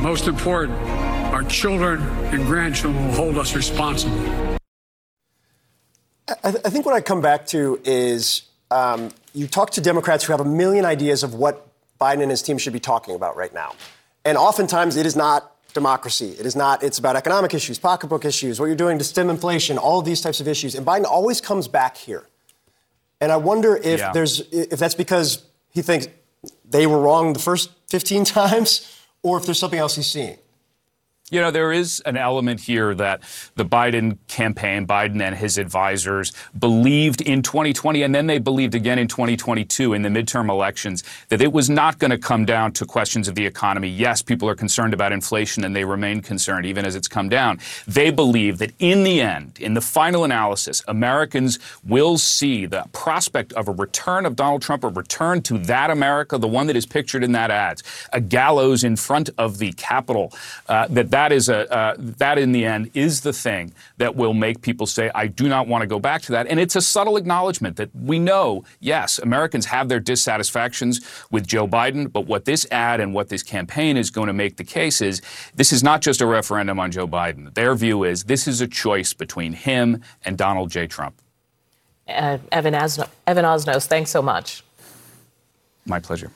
[0.02, 0.80] Most important,
[1.34, 2.02] our children
[2.34, 4.18] and grandchildren will hold us responsible.
[6.44, 10.24] I, th- I think what I come back to is um, you talk to Democrats
[10.24, 11.68] who have a million ideas of what
[12.02, 13.76] Biden and his team should be talking about right now.
[14.26, 16.36] And oftentimes it is not democracy.
[16.40, 19.78] It is not, it's about economic issues, pocketbook issues, what you're doing to stem inflation,
[19.78, 20.76] all of these types of issues.
[20.76, 22.26] And Biden always comes back here.
[23.22, 24.12] And I wonder if yeah.
[24.12, 26.08] there's if that's because he thinks
[26.68, 30.38] they were wrong the first 15 times or if there's something else he's seeing.
[31.32, 33.22] You know, there is an element here that
[33.56, 39.00] the Biden campaign, Biden and his advisors believed in 2020, and then they believed again
[39.00, 42.86] in 2022 in the midterm elections that it was not going to come down to
[42.86, 43.88] questions of the economy.
[43.88, 47.60] Yes, people are concerned about inflation, and they remain concerned even as it's come down.
[47.88, 53.54] They believe that in the end, in the final analysis, Americans will see the prospect
[53.54, 56.86] of a return of Donald Trump, a return to that America, the one that is
[56.86, 60.34] pictured in that ads, a gallows in front of the Capitol,
[60.68, 64.16] uh, that that that is a uh, that in the end is the thing that
[64.16, 66.76] will make people say, "I do not want to go back to that." And it's
[66.76, 71.00] a subtle acknowledgement that we know, yes, Americans have their dissatisfactions
[71.30, 74.58] with Joe Biden, but what this ad and what this campaign is going to make
[74.58, 75.22] the case is
[75.54, 77.54] this is not just a referendum on Joe Biden.
[77.54, 80.88] Their view is this is a choice between him and Donald J.
[80.88, 81.22] Trump.
[82.08, 84.64] Uh, Evan, Asno- Evan Osnos, thanks so much.
[85.86, 86.32] My pleasure.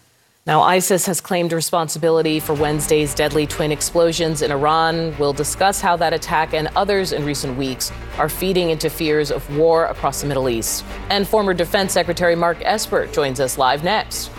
[0.47, 5.15] Now, ISIS has claimed responsibility for Wednesday's deadly twin explosions in Iran.
[5.17, 9.57] We'll discuss how that attack and others in recent weeks are feeding into fears of
[9.57, 10.85] war across the Middle East.
[11.09, 14.29] And former Defense Secretary Mark Esper joins us live next.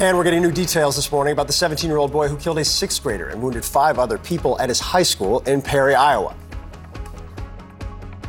[0.00, 2.58] And we're getting new details this morning about the 17 year old boy who killed
[2.58, 6.34] a sixth grader and wounded five other people at his high school in Perry, Iowa.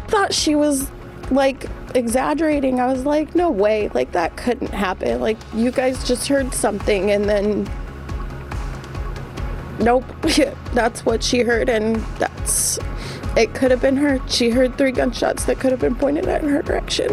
[0.09, 0.91] Thought she was
[1.32, 2.80] like exaggerating.
[2.80, 5.21] I was like, no way, like that couldn't happen.
[5.21, 7.69] Like you guys just heard something and then
[9.80, 10.05] nope,
[10.73, 12.80] that's what she heard and that's
[13.38, 14.19] it could have been her.
[14.30, 17.11] She heard three gunshots that could have been pointed at in her direction.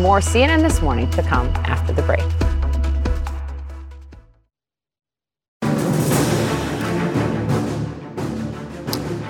[0.00, 2.55] More CNN this morning to come after the break.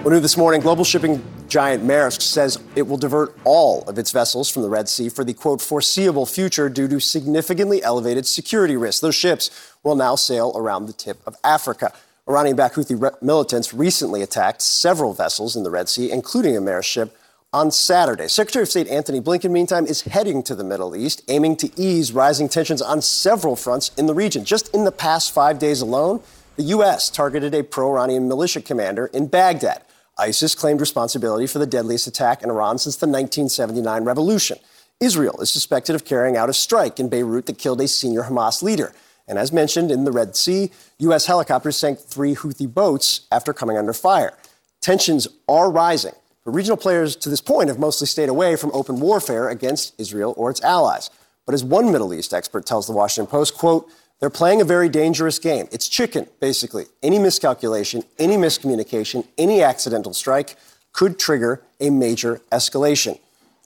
[0.06, 4.12] Well, new this morning, global shipping giant Maersk says it will divert all of its
[4.12, 8.76] vessels from the Red Sea for the quote foreseeable future due to significantly elevated security
[8.76, 9.00] risks.
[9.00, 9.50] Those ships
[9.82, 11.92] will now sail around the tip of Africa.
[12.28, 16.84] Iranian backed Houthi militants recently attacked several vessels in the Red Sea, including a Maersk
[16.84, 17.18] ship,
[17.52, 18.28] on Saturday.
[18.28, 22.12] Secretary of State Antony Blinken, meantime, is heading to the Middle East, aiming to ease
[22.12, 24.44] rising tensions on several fronts in the region.
[24.44, 26.22] Just in the past five days alone,
[26.54, 27.10] the U.S.
[27.10, 29.82] targeted a pro Iranian militia commander in Baghdad.
[30.18, 34.58] ISIS claimed responsibility for the deadliest attack in Iran since the 1979 revolution.
[34.98, 38.62] Israel is suspected of carrying out a strike in Beirut that killed a senior Hamas
[38.62, 38.94] leader.
[39.28, 41.26] And as mentioned in the Red Sea, U.S.
[41.26, 44.32] helicopters sank three Houthi boats after coming under fire.
[44.80, 46.14] Tensions are rising,
[46.44, 50.32] but regional players to this point have mostly stayed away from open warfare against Israel
[50.36, 51.10] or its allies.
[51.44, 53.90] But as one Middle East expert tells the Washington Post, quote,
[54.20, 55.68] they're playing a very dangerous game.
[55.70, 56.86] It's chicken, basically.
[57.02, 60.56] Any miscalculation, any miscommunication, any accidental strike
[60.92, 63.18] could trigger a major escalation.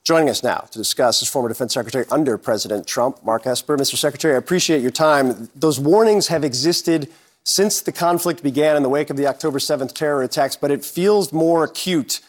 [0.02, 3.76] Joining us now to discuss is former Defense Secretary under President Trump, Mark Esper.
[3.76, 3.96] Mr.
[3.96, 5.48] Secretary, I appreciate your time.
[5.54, 7.08] Those warnings have existed
[7.44, 10.84] since the conflict began in the wake of the October 7th terror attacks, but it
[10.84, 12.20] feels more acute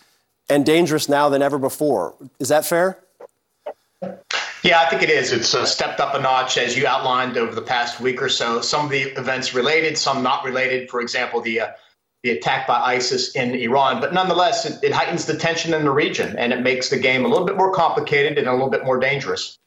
[0.49, 2.13] and dangerous now than ever before.
[2.39, 2.99] Is that fair?
[4.63, 5.31] Yeah, I think it is.
[5.31, 8.61] It's uh, stepped up a notch, as you outlined over the past week or so.
[8.61, 10.89] Some of the events related, some not related.
[10.89, 11.67] For example, the uh,
[12.23, 13.99] the attack by ISIS in Iran.
[13.99, 17.25] But nonetheless, it, it heightens the tension in the region, and it makes the game
[17.25, 19.57] a little bit more complicated and a little bit more dangerous.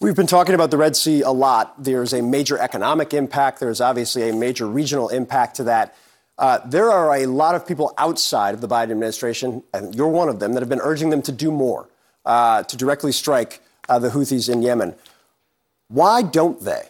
[0.00, 1.82] We've been talking about the Red Sea a lot.
[1.82, 3.58] There's a major economic impact.
[3.58, 5.96] There's obviously a major regional impact to that.
[6.38, 10.28] Uh, there are a lot of people outside of the Biden administration, and you're one
[10.28, 11.88] of them, that have been urging them to do more,
[12.24, 14.94] uh, to directly strike uh, the Houthis in Yemen.
[15.88, 16.82] Why don't they?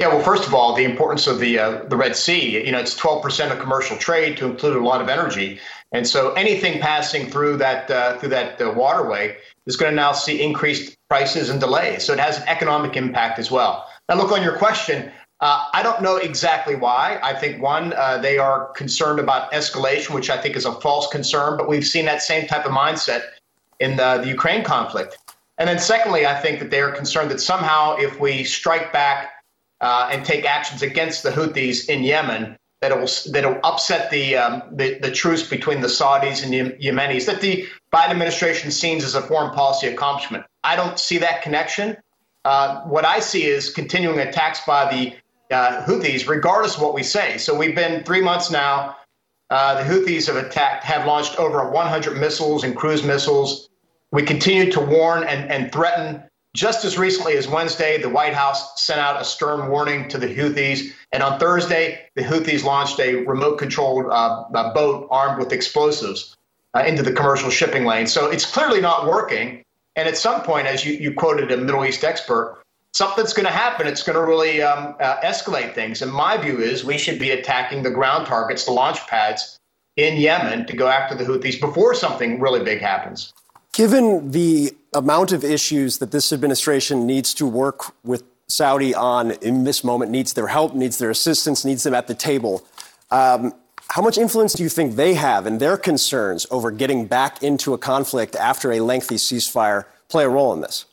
[0.00, 2.64] Yeah, well, first of all, the importance of the uh, the Red Sea.
[2.66, 5.60] You know, it's 12% of commercial trade to include a lot of energy,
[5.92, 10.10] and so anything passing through that uh, through that uh, waterway is going to now
[10.10, 12.02] see increased prices and delays.
[12.02, 13.86] So it has an economic impact as well.
[14.08, 15.12] Now, look on your question.
[15.40, 17.20] Uh, I don't know exactly why.
[17.22, 21.08] I think one, uh, they are concerned about escalation, which I think is a false
[21.08, 21.56] concern.
[21.56, 23.22] But we've seen that same type of mindset
[23.82, 25.18] in the, the Ukraine conflict.
[25.58, 29.30] And then, secondly, I think that they are concerned that somehow if we strike back
[29.80, 33.60] uh, and take actions against the Houthis in Yemen, that it will that it will
[33.62, 37.26] upset the, um, the the truce between the Saudis and the Yemenis.
[37.26, 40.44] That the Biden administration sees as a foreign policy accomplishment.
[40.64, 41.96] I don't see that connection.
[42.44, 47.02] Uh, what I see is continuing attacks by the uh, Houthis, regardless of what we
[47.02, 47.38] say.
[47.38, 48.96] So we've been three months now.
[49.50, 53.68] Uh, the Houthis have attacked, have launched over 100 missiles and cruise missiles
[54.12, 56.22] we continue to warn and, and threaten.
[56.54, 60.26] Just as recently as Wednesday, the White House sent out a stern warning to the
[60.26, 60.92] Houthis.
[61.10, 64.44] And on Thursday, the Houthis launched a remote controlled uh,
[64.74, 66.36] boat armed with explosives
[66.74, 68.06] uh, into the commercial shipping lane.
[68.06, 69.62] So it's clearly not working.
[69.96, 73.52] And at some point, as you, you quoted a Middle East expert, something's going to
[73.52, 73.86] happen.
[73.86, 76.02] It's going to really um, uh, escalate things.
[76.02, 79.58] And my view is we should be attacking the ground targets, the launch pads
[79.96, 83.32] in Yemen to go after the Houthis before something really big happens.
[83.72, 89.64] Given the amount of issues that this administration needs to work with Saudi on in
[89.64, 92.66] this moment, needs their help, needs their assistance, needs them at the table,
[93.10, 93.54] um,
[93.88, 97.74] how much influence do you think they have and their concerns over getting back into
[97.74, 100.86] a conflict after a lengthy ceasefire play a role in this?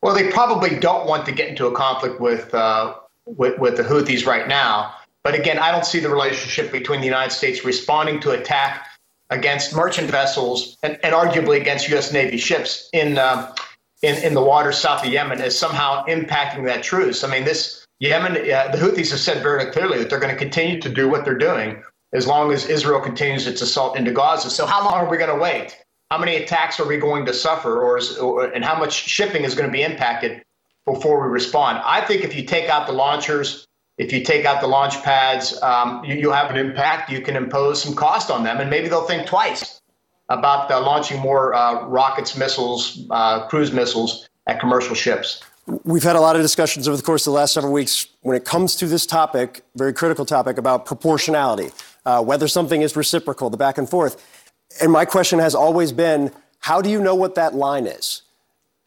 [0.00, 2.94] Well, they probably don't want to get into a conflict with, uh,
[3.26, 4.94] with, with the Houthis right now.
[5.22, 8.87] But again, I don't see the relationship between the United States responding to attack
[9.30, 12.12] against merchant vessels and, and arguably against U.S.
[12.12, 13.54] Navy ships in, uh,
[14.02, 17.24] in in the waters south of Yemen is somehow impacting that truce.
[17.24, 20.38] I mean, this Yemen, uh, the Houthis have said very clearly that they're going to
[20.38, 24.50] continue to do what they're doing as long as Israel continues its assault into Gaza.
[24.50, 25.76] So, how long are we going to wait?
[26.10, 29.44] How many attacks are we going to suffer, or, is, or and how much shipping
[29.44, 30.42] is going to be impacted
[30.86, 31.82] before we respond?
[31.84, 33.66] I think if you take out the launchers
[33.98, 37.10] if you take out the launch pads, um, you, will have an impact.
[37.10, 39.80] You can impose some cost on them, and maybe they'll think twice
[40.28, 45.42] about uh, launching more uh, rockets, missiles, uh, cruise missiles at commercial ships.
[45.84, 48.36] We've had a lot of discussions over the course of the last several weeks when
[48.36, 51.70] it comes to this topic, very critical topic about proportionality,
[52.06, 54.24] uh, whether something is reciprocal, the back and forth.
[54.80, 56.30] And my question has always been
[56.60, 58.22] how do you know what that line is?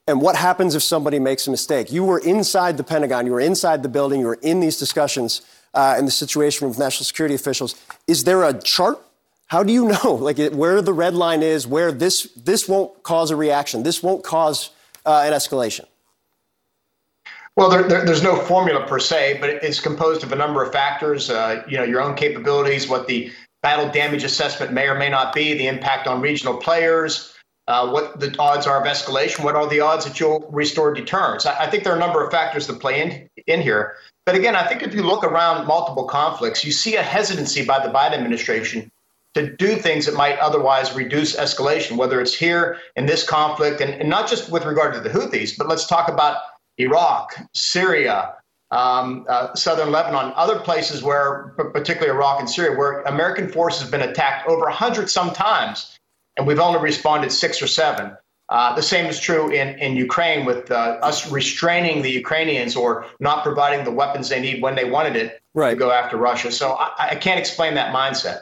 [0.08, 1.91] And what happens if somebody makes a mistake?
[1.91, 5.41] You were inside the Pentagon, you were inside the building, you were in these discussions
[5.74, 7.76] uh, in the situation with national security officials.
[8.08, 8.99] Is there a chart?
[9.47, 13.32] How do you know, like, where the red line is, where this this won't cause
[13.32, 14.72] a reaction, this won't cause
[15.06, 15.86] uh, an escalation?
[17.58, 20.72] Well, there, there, there's no formula per se, but it's composed of a number of
[20.72, 21.30] factors.
[21.30, 23.32] Uh, you know, your own capabilities, what the
[23.62, 27.34] battle damage assessment may or may not be, the impact on regional players,
[27.72, 31.45] uh, what the odds are of escalation, what are the odds that you'll restore deterrence.
[31.45, 33.95] I, I, think there are a number of factors that play in, in here.
[34.26, 37.80] But again, I think if you look around multiple conflicts, you see a hesitancy by
[37.80, 38.91] the Biden administration
[39.36, 43.93] to do things that might otherwise reduce escalation, whether it's here in this conflict, and,
[43.93, 46.41] and not just with regard to the Houthis, but let's talk about
[46.78, 48.34] Iraq, Syria,
[48.72, 53.91] um, uh, southern Lebanon, other places where, particularly Iraq and Syria, where American forces have
[53.91, 55.97] been attacked over 100 some times
[56.42, 58.18] and we've only responded six or seven.
[58.50, 63.06] Uh, the same is true in, in Ukraine with uh, us restraining the Ukrainians or
[63.20, 65.70] not providing the weapons they need when they wanted it right.
[65.70, 66.52] to go after Russia.
[66.52, 68.39] So I, I can't explain that mindset.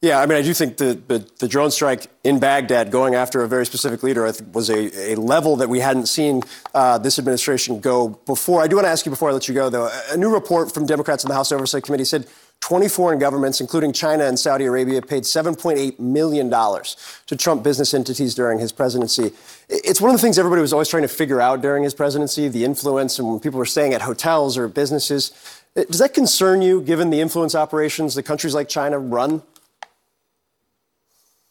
[0.00, 3.42] Yeah, I mean, I do think the, the, the, drone strike in Baghdad going after
[3.42, 6.42] a very specific leader was a, a level that we hadn't seen
[6.74, 8.62] uh, this administration go before.
[8.62, 9.88] I do want to ask you before I let you go, though.
[10.10, 12.26] A new report from Democrats in the House Oversight Committee said
[12.62, 18.36] 20 foreign governments, including China and Saudi Arabia, paid $7.8 million to Trump business entities
[18.36, 19.32] during his presidency.
[19.68, 22.46] It's one of the things everybody was always trying to figure out during his presidency
[22.46, 25.32] the influence, and when people were staying at hotels or businesses.
[25.74, 29.42] Does that concern you, given the influence operations that countries like China run?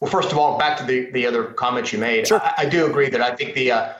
[0.00, 2.26] Well, first of all, back to the, the other comments you made.
[2.26, 2.42] Sure.
[2.42, 3.92] I, I do agree that I think the uh,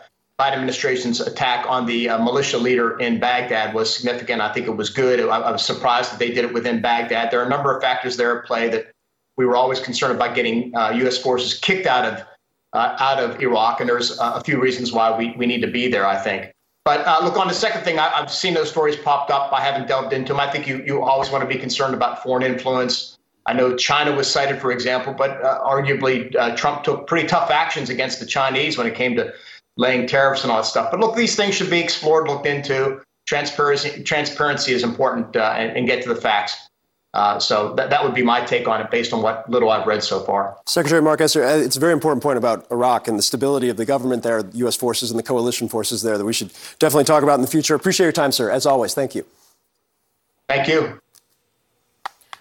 [0.43, 4.41] Biden administration's attack on the uh, militia leader in Baghdad was significant.
[4.41, 5.21] I think it was good.
[5.21, 7.31] I, I, was surprised that they did it within Baghdad.
[7.31, 8.91] There are a number of factors there at play that
[9.37, 11.17] we were always concerned about getting uh, U.S.
[11.17, 12.27] forces kicked out of
[12.73, 15.87] uh, out of Iraq, and there's a few reasons why we, we need to be
[15.87, 16.07] there.
[16.07, 16.53] I think.
[16.85, 19.53] But uh, look, on the second thing, I, have seen those stories popped up.
[19.53, 20.41] I haven't delved into them.
[20.41, 23.17] I think you you always want to be concerned about foreign influence.
[23.47, 27.51] I know China was cited, for example, but uh, arguably uh, Trump took pretty tough
[27.51, 29.33] actions against the Chinese when it came to
[29.77, 30.91] laying tariffs and all that stuff.
[30.91, 33.03] But look, these things should be explored, looked into.
[33.27, 36.57] Transparency, transparency is important, uh, and, and, get to the facts.
[37.15, 39.87] Uh, so that, that would be my take on it based on what little I've
[39.87, 40.57] read so far.
[40.67, 43.77] Secretary Mark Esper, uh, it's a very important point about Iraq and the stability of
[43.77, 44.77] the government there, U.S.
[44.77, 47.75] forces and the coalition forces there that we should definitely talk about in the future.
[47.75, 48.51] Appreciate your time, sir.
[48.51, 49.25] As always, thank you.
[50.49, 51.01] Thank you.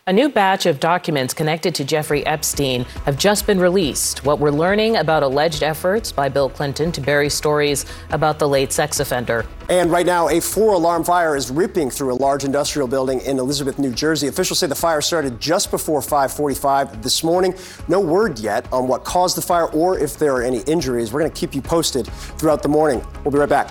[0.08, 4.26] A new batch of documents connected to Jeffrey Epstein have just been released.
[4.26, 8.74] What we're learning about alleged efforts by Bill Clinton to bury stories about the late
[8.74, 9.46] sex offender.
[9.70, 13.38] And right now, a four alarm fire is ripping through a large industrial building in
[13.38, 14.28] Elizabeth, New Jersey.
[14.28, 17.54] Officials say the fire started just before 545 this morning.
[17.88, 21.14] No word yet on what caused the fire or if there are any injuries.
[21.14, 23.06] We're going to keep you posted throughout the morning.
[23.24, 23.70] We'll be right back.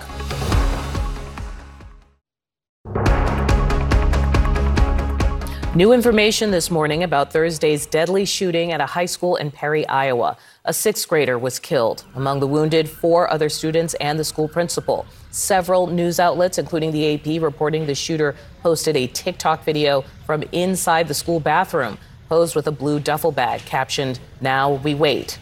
[5.73, 10.35] New information this morning about Thursday's deadly shooting at a high school in Perry, Iowa.
[10.65, 12.03] A sixth grader was killed.
[12.13, 15.05] Among the wounded, four other students and the school principal.
[15.29, 21.07] Several news outlets, including the AP, reporting the shooter posted a TikTok video from inside
[21.07, 21.97] the school bathroom,
[22.27, 25.39] posed with a blue duffel bag captioned, Now we wait.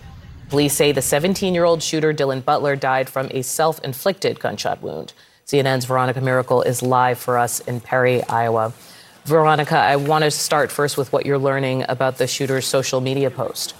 [0.49, 4.83] Police say the 17 year old shooter, Dylan Butler, died from a self inflicted gunshot
[4.83, 5.13] wound.
[5.47, 8.73] CNN's Veronica Miracle is live for us in Perry, Iowa.
[9.29, 13.29] Veronica, I want to start first with what you're learning about the shooter's social media
[13.29, 13.75] post.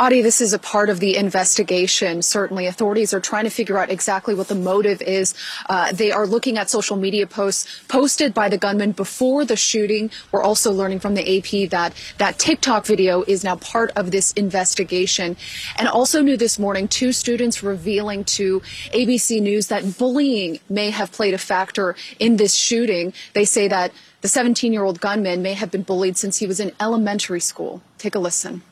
[0.00, 2.22] Audie, this is a part of the investigation.
[2.22, 5.34] Certainly, authorities are trying to figure out exactly what the motive is.
[5.68, 10.10] Uh, they are looking at social media posts posted by the gunman before the shooting.
[10.32, 14.32] We're also learning from the AP that that TikTok video is now part of this
[14.32, 15.36] investigation.
[15.76, 18.60] And also new this morning, two students revealing to
[18.94, 23.12] ABC News that bullying may have played a factor in this shooting.
[23.34, 23.92] They say that
[24.22, 27.82] the 17 year old gunman may have been bullied since he was in elementary school.
[27.98, 28.62] Take a listen.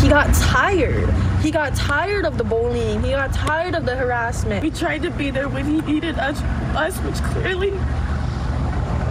[0.00, 1.08] He got tired.
[1.40, 3.02] He got tired of the bullying.
[3.02, 4.62] He got tired of the harassment.
[4.62, 6.40] We tried to be there when he needed us,
[6.76, 7.70] us which clearly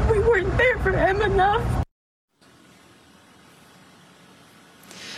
[0.10, 1.81] we weren't there for him enough.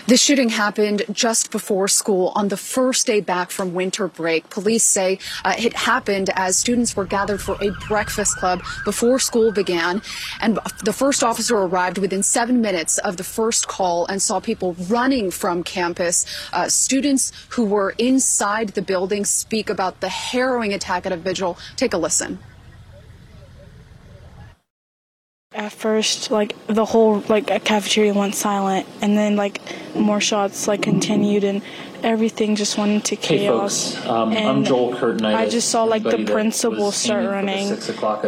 [0.05, 4.49] The shooting happened just before school on the first day back from winter break.
[4.49, 9.53] Police say uh, it happened as students were gathered for a breakfast club before school
[9.53, 10.01] began.
[10.41, 14.75] And the first officer arrived within seven minutes of the first call and saw people
[14.89, 16.25] running from campus.
[16.51, 21.57] Uh, students who were inside the building speak about the harrowing attack at a vigil.
[21.77, 22.39] Take a listen.
[25.55, 29.61] At first, like the whole like cafeteria went silent, and then like
[29.95, 31.61] more shots like continued, and
[32.01, 33.93] everything just went into chaos.
[33.93, 35.25] Hey folks, um, and I'm Joel Curtin.
[35.25, 37.77] I just saw like the principal start running,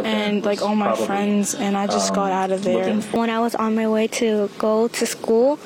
[0.04, 2.94] and like all my friends, and I just um, got out of there.
[2.94, 5.58] When I was on my way to go to school,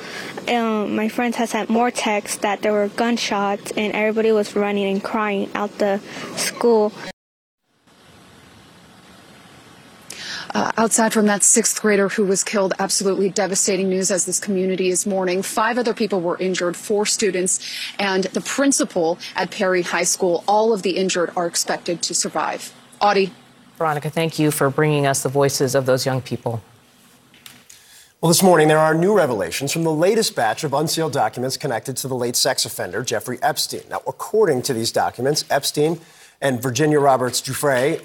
[0.48, 4.90] um, my friends had sent more texts that there were gunshots, and everybody was running
[4.90, 6.00] and crying out the
[6.36, 6.90] school.
[10.52, 14.88] Uh, outside from that sixth grader who was killed, absolutely devastating news as this community
[14.88, 15.42] is mourning.
[15.42, 17.60] Five other people were injured, four students,
[17.98, 20.42] and the principal at Perry High School.
[20.48, 22.74] All of the injured are expected to survive.
[23.00, 23.32] Audie.
[23.78, 26.62] Veronica, thank you for bringing us the voices of those young people.
[28.20, 31.96] Well, this morning there are new revelations from the latest batch of unsealed documents connected
[31.98, 33.82] to the late sex offender Jeffrey Epstein.
[33.88, 36.00] Now, according to these documents, Epstein
[36.40, 38.02] and Virginia Roberts Giuffre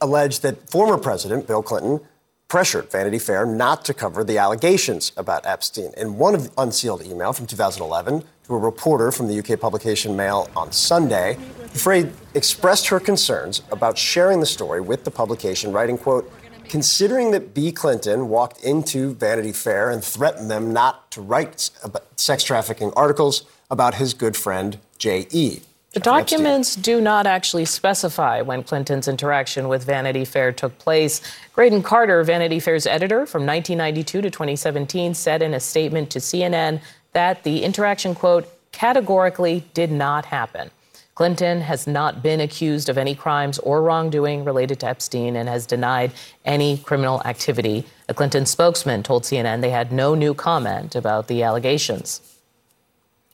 [0.00, 2.00] alleged that former President Bill Clinton
[2.48, 5.90] pressured Vanity Fair not to cover the allegations about Epstein.
[5.96, 10.50] In one of unsealed email from 2011 to a reporter from the UK publication Mail
[10.54, 11.38] on Sunday,
[11.72, 16.30] Giuffre expressed her concerns about sharing the story with the publication, writing, quote,
[16.68, 17.72] considering that B.
[17.72, 21.70] Clinton walked into Vanity Fair and threatened them not to write
[22.16, 25.60] sex trafficking articles about his good friend J.E.
[25.92, 31.20] The documents do not actually specify when Clinton's interaction with Vanity Fair took place.
[31.52, 36.80] Graydon Carter, Vanity Fair's editor from 1992 to 2017, said in a statement to CNN
[37.12, 40.70] that the interaction, quote, categorically did not happen.
[41.14, 45.66] Clinton has not been accused of any crimes or wrongdoing related to Epstein and has
[45.66, 46.12] denied
[46.46, 47.84] any criminal activity.
[48.08, 52.31] A Clinton spokesman told CNN they had no new comment about the allegations.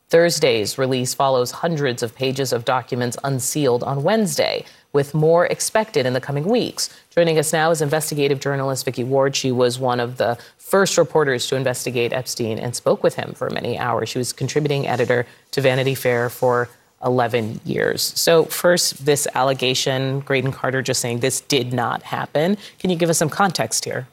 [0.09, 6.15] Thursday's release follows hundreds of pages of documents unsealed on Wednesday, with more expected in
[6.15, 6.89] the coming weeks.
[7.11, 9.37] Joining us now is investigative journalist Vicky Ward.
[9.37, 13.51] She was one of the first reporters to investigate Epstein and spoke with him for
[13.51, 14.09] many hours.
[14.09, 16.71] She was contributing editor to Vanity Fair for
[17.05, 18.03] 11 years.
[18.03, 22.57] So, first, this allegation, Graydon Carter just saying this did not happen.
[22.79, 24.09] Can you give us some context here?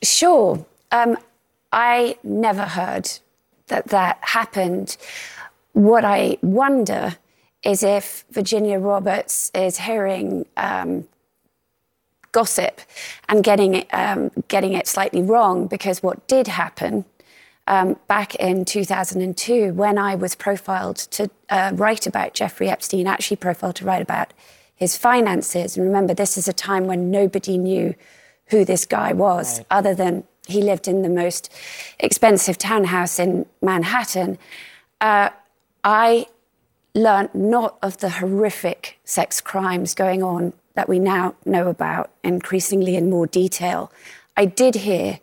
[0.00, 0.64] Sure.
[0.92, 1.18] Um,
[1.72, 3.10] I never heard
[3.68, 4.96] that that happened.
[5.72, 7.16] What I wonder
[7.62, 11.08] is if Virginia Roberts is hearing um,
[12.32, 12.80] gossip
[13.28, 17.04] and getting it, um, getting it slightly wrong, because what did happen
[17.66, 23.38] um, back in 2002, when I was profiled to uh, write about Jeffrey Epstein, actually
[23.38, 24.34] profiled to write about
[24.74, 25.76] his finances.
[25.76, 27.94] And remember, this is a time when nobody knew
[28.48, 29.66] who this guy was, right.
[29.70, 31.52] other than he lived in the most
[31.98, 34.38] expensive townhouse in Manhattan.
[35.00, 35.30] Uh,
[35.82, 36.26] I
[36.94, 42.96] learned not of the horrific sex crimes going on that we now know about increasingly
[42.96, 43.92] in more detail.
[44.36, 45.20] I did hear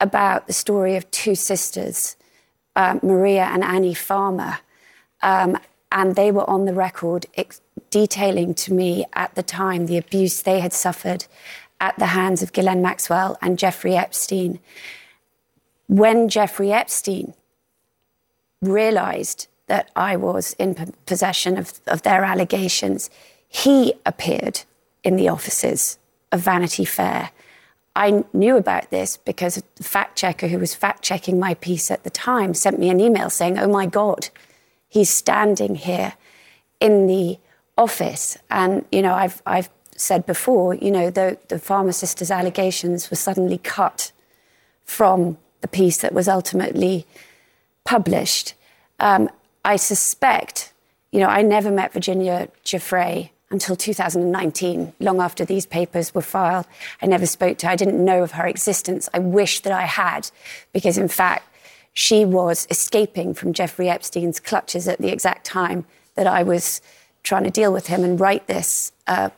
[0.00, 2.16] about the story of two sisters,
[2.76, 4.58] uh, Maria and Annie Farmer,
[5.22, 5.58] um,
[5.90, 7.60] and they were on the record ex-
[7.90, 11.26] detailing to me at the time the abuse they had suffered
[11.80, 14.58] at the hands of Ghislaine Maxwell and Jeffrey Epstein.
[15.86, 17.34] When Jeffrey Epstein
[18.62, 23.10] realized that I was in possession of, of their allegations,
[23.48, 24.62] he appeared
[25.02, 25.98] in the offices
[26.32, 27.30] of Vanity Fair.
[27.96, 32.02] I knew about this because the fact checker who was fact checking my piece at
[32.02, 34.28] the time sent me an email saying, Oh my God,
[34.88, 36.14] he's standing here
[36.80, 37.38] in the
[37.78, 38.36] office.
[38.50, 43.58] And, you know, I've, I've said before, you know, the, the Sisters allegations were suddenly
[43.58, 44.12] cut
[44.84, 47.06] from the piece that was ultimately
[47.84, 48.54] published.
[49.00, 49.30] Um,
[49.64, 50.72] I suspect,
[51.10, 56.66] you know, I never met Virginia Giuffre until 2019, long after these papers were filed.
[57.00, 57.72] I never spoke to her.
[57.72, 59.08] I didn't know of her existence.
[59.14, 60.30] I wish that I had,
[60.72, 61.48] because in fact,
[61.92, 65.84] she was escaping from Jeffrey Epstein's clutches at the exact time
[66.16, 66.80] that I was
[67.22, 69.30] trying to deal with him and write this uh,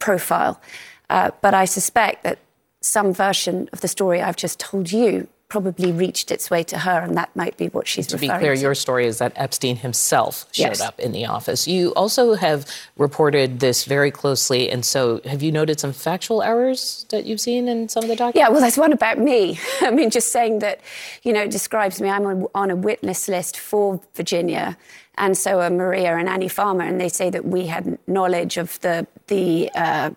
[0.00, 0.60] profile.
[1.08, 2.38] Uh, but I suspect that
[2.80, 7.00] some version of the story I've just told you probably reached its way to her,
[7.00, 8.60] and that might be what she's to referring be clear, to.
[8.60, 10.80] your story is that Epstein himself showed Yes.
[10.80, 11.66] up in the office.
[11.66, 12.64] You also have
[12.96, 17.66] reported this very closely, and so have you noted some factual errors that you've seen
[17.66, 18.36] in some of the documents?
[18.38, 19.58] Yeah, well, there's one about me.
[19.80, 20.80] I mean, just saying that,
[21.24, 22.08] you know, it describes me.
[22.08, 24.78] I'm on, on a witness list for Virginia,
[25.18, 28.78] and so are Maria and Annie Farmer, and they say that we had knowledge of
[28.82, 30.10] the the uh,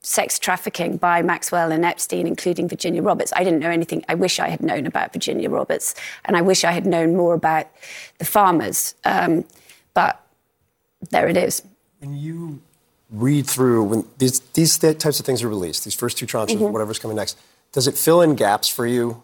[0.00, 3.32] sex trafficking by Maxwell and Epstein, including Virginia Roberts.
[3.36, 4.04] I didn't know anything.
[4.08, 5.94] I wish I had known about Virginia Roberts,
[6.24, 7.66] and I wish I had known more about
[8.18, 8.94] the farmers.
[9.04, 9.44] Um,
[9.92, 10.20] but
[11.10, 11.62] there it is.
[12.00, 12.60] When you
[13.10, 16.70] read through when these these types of things are released, these first two tranches, Mhm.
[16.70, 17.36] whatever's coming next,
[17.72, 19.22] does it fill in gaps for you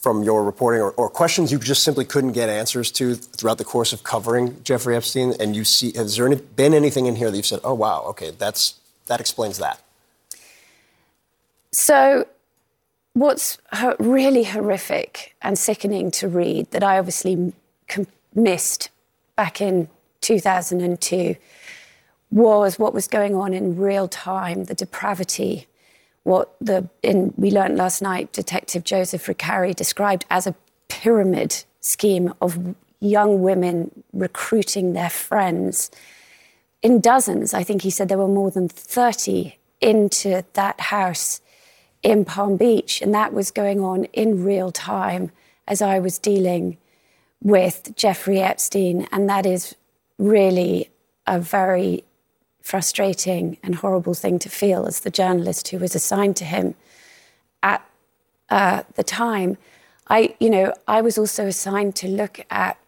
[0.00, 3.64] from your reporting or, or questions you just simply couldn't get answers to throughout the
[3.64, 5.34] course of covering Jeffrey Epstein?
[5.38, 8.02] And you see, has there any, been anything in here that you've said, oh wow,
[8.08, 8.74] okay, that's
[9.06, 9.82] that explains that?
[11.72, 12.26] So,
[13.12, 13.58] what's
[13.98, 17.52] really horrific and sickening to read that I obviously
[18.34, 18.90] missed
[19.36, 19.88] back in
[20.20, 21.36] 2002
[22.30, 25.66] was what was going on in real time, the depravity,
[26.24, 30.54] what the in, we learned last night, Detective Joseph Recarey described as a
[30.88, 35.90] pyramid scheme of young women recruiting their friends
[36.82, 37.54] in dozens.
[37.54, 41.40] I think he said there were more than 30 into that house
[42.02, 43.00] in Palm Beach.
[43.00, 45.30] And that was going on in real time
[45.66, 46.78] as I was dealing
[47.42, 49.08] with Jeffrey Epstein.
[49.12, 49.74] And that is
[50.18, 50.90] really
[51.26, 52.04] a very
[52.62, 56.74] frustrating and horrible thing to feel as the journalist who was assigned to him
[57.62, 57.84] at
[58.48, 59.56] uh, the time.
[60.08, 62.78] I, you know, I was also assigned to look at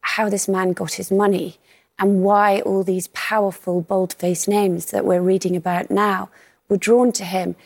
[0.00, 1.58] how this man got his money
[1.98, 6.28] and why all these powerful, bold-faced names that we're reading about now
[6.68, 7.56] were drawn to him.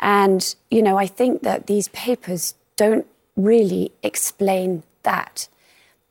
[0.00, 3.06] And, you know, I think that these papers don't
[3.36, 5.48] really explain that.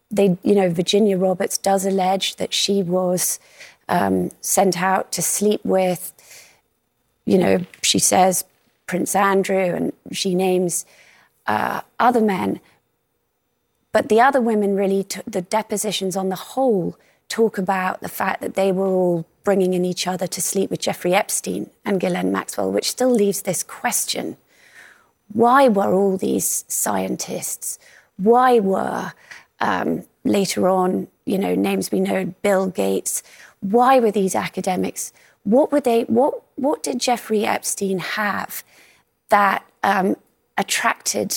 [0.10, 3.40] They, you know, Virginia Roberts does allege that she was
[3.90, 6.14] um, sent out to sleep with,
[7.26, 8.46] you know, she says
[8.88, 10.86] Prince Andrew and she names
[11.48, 12.60] uh, other men.
[13.92, 16.98] But the other women really, the depositions on the whole,
[17.30, 20.82] talk about the fact that they were all bringing in each other to sleep with
[20.82, 24.38] Jeffrey Epstein and Ghislaine Maxwell, which still leaves this question
[25.34, 27.80] why were all these scientists,
[28.18, 29.12] why were
[29.60, 33.24] um, later on, you know, names we know, Bill Gates,
[33.72, 35.12] why were these academics,
[35.44, 38.64] what were they, what, what did Jeffrey Epstein have
[39.30, 40.16] that um,
[40.58, 41.36] attracted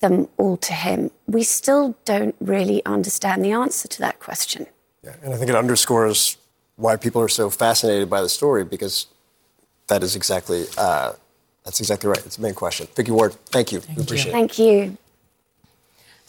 [0.00, 1.10] them all to him?
[1.26, 4.66] We still don't really understand the answer to that question.
[5.02, 6.36] Yeah, and I think it underscores
[6.76, 9.06] why people are so fascinated by the story because
[9.88, 11.12] that is exactly uh,
[11.64, 12.24] that's exactly right.
[12.24, 12.88] It's the main question.
[12.94, 13.80] Vicky Ward, thank you.
[13.96, 14.32] we appreciate it.
[14.32, 14.96] Thank you.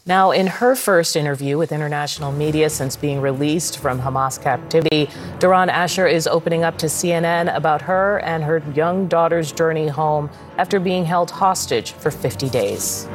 [0.05, 5.07] Now, in her first interview with international media since being released from Hamas captivity,
[5.39, 10.29] Doron Asher is opening up to CNN about her and her young daughter's journey home
[10.57, 13.07] after being held hostage for 50 days.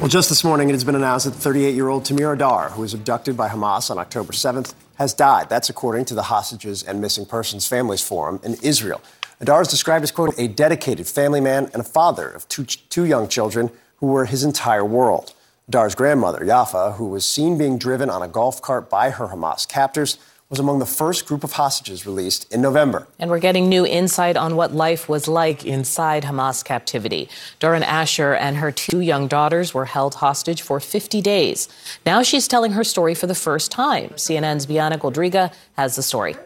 [0.00, 2.80] Well, just this morning, it has been announced that 38 year old Tamir Adar, who
[2.80, 5.48] was abducted by Hamas on October 7th, has died.
[5.48, 9.00] That's according to the Hostages and Missing Persons Families Forum in Israel.
[9.38, 13.04] Adar is described as, quote, a dedicated family man and a father of two, two
[13.04, 15.34] young children who were his entire world.
[15.68, 19.68] Adar's grandmother, Yafa, who was seen being driven on a golf cart by her Hamas
[19.68, 20.16] captors,
[20.48, 23.08] was among the first group of hostages released in November.
[23.18, 27.28] And we're getting new insight on what life was like inside Hamas captivity.
[27.60, 31.68] Doron Asher and her two young daughters were held hostage for 50 days.
[32.06, 34.10] Now she's telling her story for the first time.
[34.10, 36.36] CNN's Bianna Golodryga has the story.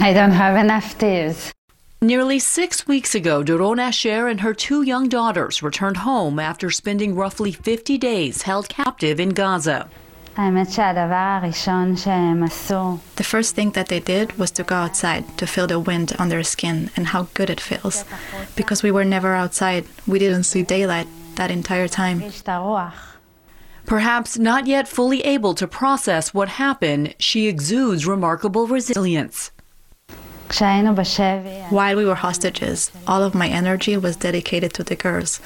[0.00, 1.52] I don't have enough tears.
[2.00, 7.16] Nearly six weeks ago, Doron Asher and her two young daughters returned home after spending
[7.16, 9.90] roughly 50 days held captive in Gaza.
[13.16, 16.28] The first thing that they did was to go outside to feel the wind on
[16.28, 18.04] their skin and how good it feels.
[18.54, 22.22] Because we were never outside, we didn't see daylight that entire time.
[23.84, 29.50] Perhaps not yet fully able to process what happened, she exudes remarkable resilience.
[31.70, 35.40] While we were hostages, all of my energy was dedicated to the girls.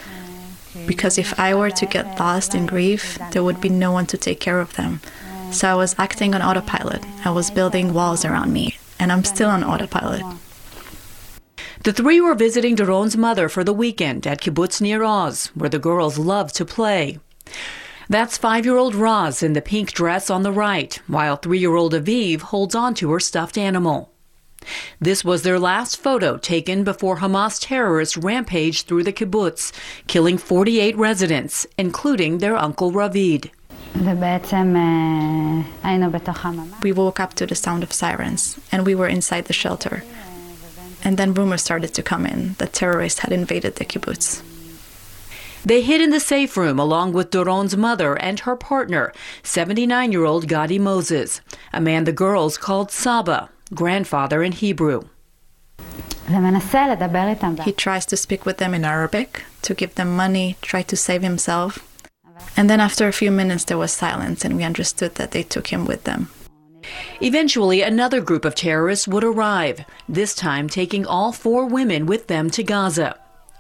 [0.87, 4.17] Because if I were to get lost in grief, there would be no one to
[4.17, 5.01] take care of them.
[5.51, 7.05] So I was acting on autopilot.
[7.25, 10.23] I was building walls around me, and I'm still on autopilot.
[11.85, 15.81] The three were visiting Doron's mother for the weekend at Kibbutz Nir Oz, where the
[15.81, 17.19] girls love to play.
[18.09, 21.75] That's five year old Raz in the pink dress on the right, while three year
[21.75, 24.12] old Aviv holds on to her stuffed animal.
[25.01, 29.73] This was their last photo taken before Hamas terrorists rampaged through the kibbutz,
[30.07, 33.51] killing 48 residents, including their uncle Ravid.
[36.83, 40.03] We woke up to the sound of sirens, and we were inside the shelter.
[41.05, 44.43] And then rumors started to come in that terrorists had invaded the kibbutz.
[45.65, 49.13] They hid in the safe room along with Doron's mother and her partner,
[49.45, 51.41] 79 year old Gadi Moses,
[51.73, 55.03] a man the girls called Saba, grandfather in Hebrew.
[57.65, 61.23] He tries to speak with them in Arabic, to give them money, try to save
[61.23, 61.89] himself.
[62.57, 65.69] And then after a few minutes, there was silence, and we understood that they took
[65.69, 66.29] him with them.
[67.21, 72.51] Eventually, another group of terrorists would arrive, this time taking all four women with them
[72.51, 73.17] to Gaza.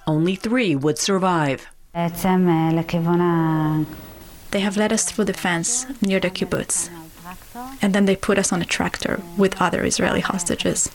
[0.07, 1.69] Only three would survive.
[4.51, 6.91] They have led us through the fence near the kibbutz,
[7.81, 10.91] and then they put us on a tractor with other Israeli hostages.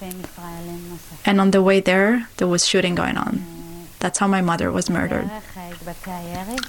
[1.26, 3.43] And on the way there, there was shooting going on.
[3.99, 5.30] That's how my mother was murdered.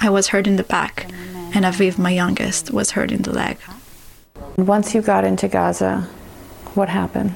[0.00, 1.06] I was hurt in the back,
[1.54, 3.58] and Aviv, my youngest, was hurt in the leg.
[4.56, 6.08] Once you got into Gaza,
[6.74, 7.34] what happened?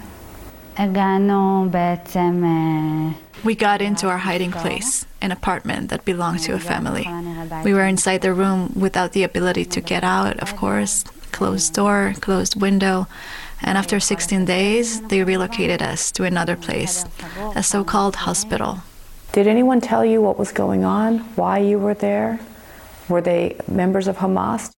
[3.45, 7.07] We got into our hiding place, an apartment that belonged to a family.
[7.65, 12.15] We were inside the room without the ability to get out, of course, closed door,
[12.21, 13.07] closed window.
[13.63, 17.05] And after 16 days, they relocated us to another place,
[17.55, 18.81] a so called hospital.
[19.33, 22.39] Did anyone tell you what was going on, why you were there?
[23.09, 24.71] Were they members of Hamas?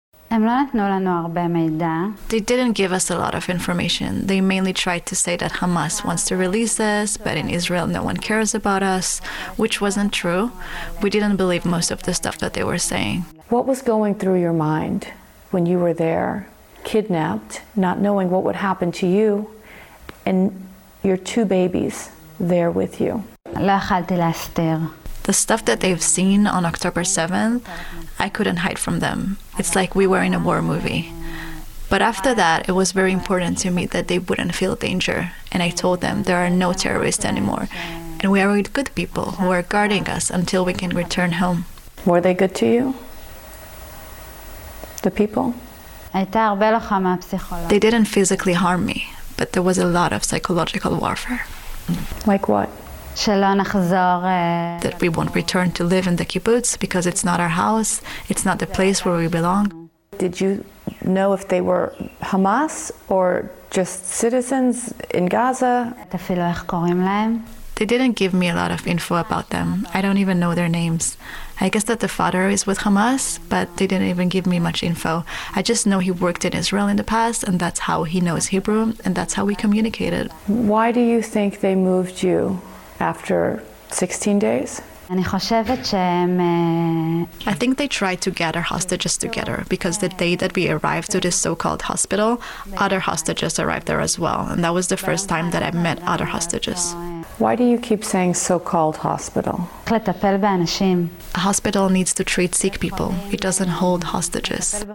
[2.30, 4.25] They didn't give us a lot of information.
[4.25, 8.01] They mainly tried to say that Hamas wants to release us, but in Israel no
[8.01, 9.19] one cares about us,
[9.57, 10.51] which wasn't true.
[11.03, 13.25] We didn't believe most of the stuff that they were saying.
[13.49, 15.07] What was going through your mind
[15.53, 16.47] when you were there,
[16.84, 19.49] kidnapped, not knowing what would happen to you,
[20.25, 20.67] and
[21.03, 22.09] your two babies
[22.39, 23.23] there with you?
[25.23, 27.65] The stuff that they've seen on October 7th,
[28.19, 29.38] I couldn't hide from them.
[29.57, 31.13] It's like we were in a war movie.
[31.89, 35.31] But after that, it was very important to me that they wouldn't feel danger.
[35.51, 37.69] And I told them there are no terrorists anymore.
[38.19, 41.65] And we are with good people who are guarding us until we can return home.
[42.05, 42.95] Were they good to you?
[45.03, 45.53] The people?
[46.13, 49.07] They didn't physically harm me,
[49.38, 51.45] but there was a lot of psychological warfare.
[52.25, 52.69] Like what?
[54.81, 58.45] that we won't return to live in the kibbutz because it's not our house, it's
[58.45, 59.89] not the place where we belong.
[60.17, 60.63] Did you
[61.03, 65.93] know if they were Hamas or just citizens in Gaza?
[67.75, 69.88] They didn't give me a lot of info about them.
[69.93, 71.17] I don't even know their names.
[71.59, 74.84] I guess that the father is with Hamas, but they didn't even give me much
[74.84, 75.23] info.
[75.55, 78.47] I just know he worked in Israel in the past, and that's how he knows
[78.47, 80.31] Hebrew, and that's how we communicated.
[80.47, 82.61] Why do you think they moved you
[82.99, 84.81] after 16 days?
[87.45, 91.19] I think they tried to gather hostages together because the day that we arrived to
[91.19, 92.41] this so called hospital,
[92.77, 94.47] other hostages arrived there as well.
[94.49, 96.93] And that was the first time that I met other hostages.
[97.38, 99.69] Why do you keep saying so called hospital?
[101.35, 104.85] A hospital needs to treat sick people, it doesn't hold hostages.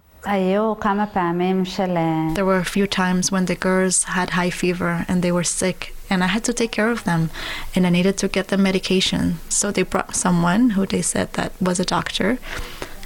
[2.35, 5.95] There were a few times when the girls had high fever and they were sick,
[6.11, 7.31] and I had to take care of them,
[7.75, 9.39] and I needed to get them medication.
[9.49, 12.39] So they brought someone who they said that was a doctor,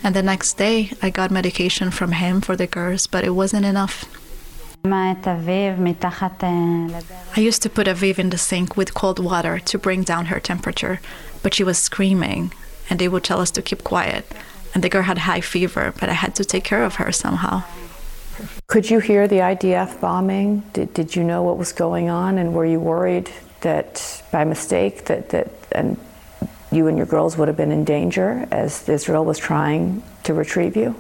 [0.03, 3.67] and the next day I got medication from him for the girls, but it wasn't
[3.67, 4.05] enough.
[7.37, 10.41] I used to put Aviv in the sink with cold water to bring down her
[10.41, 11.01] temperature,
[11.43, 12.53] but she was screaming,
[12.91, 14.27] and they would tell us to keep quiet.
[14.75, 17.63] And the girl had high fever, but I had to take care of her somehow.
[18.73, 20.61] Could you hear the IDF bombing?
[20.73, 23.31] Did, did you know what was going on, and were you worried
[23.61, 25.99] that by mistake that, that and
[26.71, 30.75] you and your girls would have been in danger as Israel was trying to retrieve
[30.75, 30.95] you?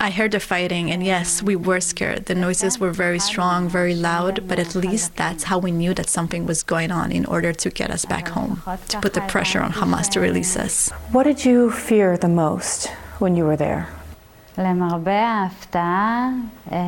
[0.00, 2.24] I heard the fighting, and yes, we were scared.
[2.24, 6.08] The noises were very strong, very loud, but at least that's how we knew that
[6.08, 9.60] something was going on in order to get us back home, to put the pressure
[9.60, 10.90] on Hamas to release us.
[11.12, 12.86] What did you fear the most
[13.18, 13.90] when you were there?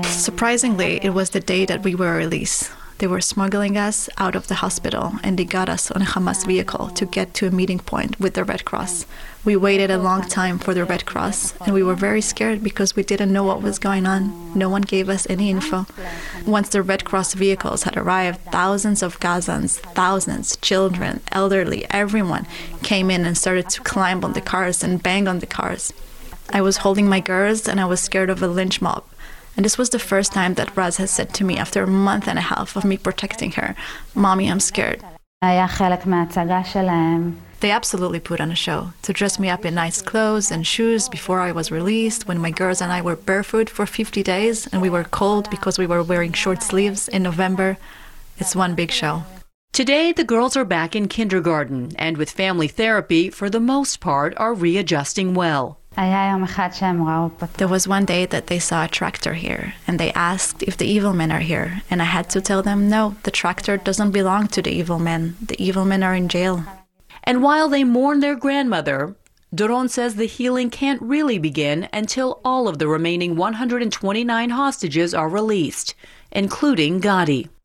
[0.05, 2.70] Surprisingly, it was the day that we were released.
[2.98, 6.47] They were smuggling us out of the hospital and they got us on a Hamas
[6.47, 9.05] vehicle to get to a meeting point with the Red Cross.
[9.44, 12.97] We waited a long time for the Red Cross and we were very scared because
[12.97, 14.56] we didn't know what was going on.
[14.59, 15.84] No one gave us any info.
[16.47, 22.47] Once the Red Cross vehicles had arrived, thousands of Gazans, thousands, children, elderly, everyone
[22.82, 25.93] came in and started to climb on the cars and bang on the cars.
[26.52, 29.05] I was holding my girls and I was scared of a lynch mob.
[29.56, 32.28] And this was the first time that Raz has said to me after a month
[32.28, 33.74] and a half of me protecting her,
[34.14, 35.02] Mommy, I'm scared.
[37.60, 41.09] They absolutely put on a show to dress me up in nice clothes and shoes
[41.09, 44.82] before I was released, when my girls and I were barefoot for 50 days and
[44.82, 47.78] we were cold because we were wearing short sleeves in November.
[48.39, 49.23] It's one big show.
[49.73, 54.35] Today, the girls are back in kindergarten and with family therapy, for the most part,
[54.36, 55.78] are readjusting well.
[57.56, 60.86] There was one day that they saw a tractor here, and they asked if the
[60.86, 64.48] evil men are here, and I had to tell them no, the tractor doesn't belong
[64.48, 65.36] to the evil men.
[65.40, 66.64] The evil men are in jail.
[67.24, 69.16] And while they mourn their grandmother,
[69.55, 75.31] Doron says the healing can't really begin until all of the remaining 129 hostages are
[75.31, 75.94] released,
[76.31, 77.48] including Gadi.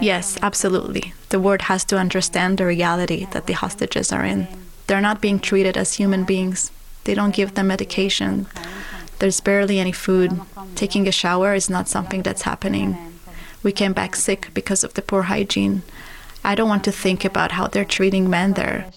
[0.00, 1.12] Yes, um, absolutely.
[1.28, 4.48] The world has to understand the reality that the hostages are in.
[4.86, 6.70] They're not being treated as human beings.
[7.04, 8.46] They don't give them medication.
[9.18, 10.40] There's barely any food.
[10.74, 12.96] Taking a shower is not something that's happening.
[13.62, 15.82] We came back sick because of the poor hygiene.
[16.44, 18.90] I don't want to think about how they're treating men there.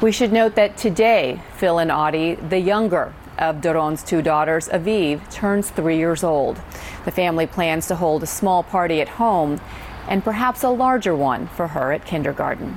[0.00, 5.30] We should note that today, Phil and Audie, the younger of Doron's two daughters, Aviv,
[5.30, 6.60] turns three years old.
[7.04, 9.60] The family plans to hold a small party at home
[10.08, 12.76] and perhaps a larger one for her at kindergarten.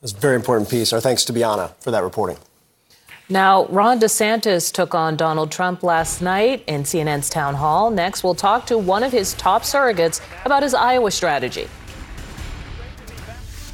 [0.00, 0.92] That's a very important piece.
[0.92, 2.38] Our thanks to Bianna for that reporting.
[3.28, 7.90] Now, Ron DeSantis took on Donald Trump last night in CNN's town hall.
[7.90, 11.68] Next, we'll talk to one of his top surrogates about his Iowa strategy.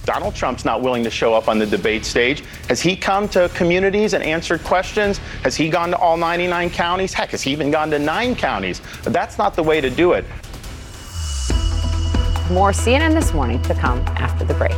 [0.04, 2.44] Donald Trump's not willing to show up on the debate stage.
[2.68, 5.18] Has he come to communities and answered questions?
[5.42, 7.12] Has he gone to all 99 counties?
[7.12, 8.80] Heck, has he even gone to nine counties?
[9.02, 10.24] That's not the way to do it.
[12.50, 14.70] More CNN this morning to come after the break.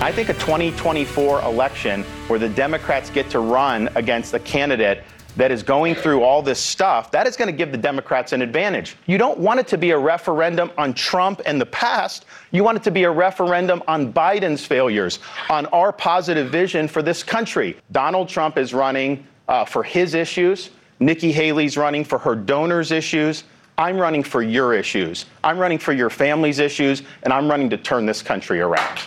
[0.00, 5.02] I think a 2024 election where the Democrats get to run against a candidate
[5.34, 8.40] that is going through all this stuff, that is going to give the Democrats an
[8.40, 8.94] advantage.
[9.06, 12.24] You don't want it to be a referendum on Trump and the past.
[12.52, 15.18] You want it to be a referendum on Biden's failures,
[15.50, 17.76] on our positive vision for this country.
[17.90, 20.70] Donald Trump is running uh, for his issues.
[21.00, 23.44] Nikki Haley's running for her donors' issues.
[23.76, 25.26] I'm running for your issues.
[25.44, 28.98] I'm running for your family's issues, and I'm running to turn this country around.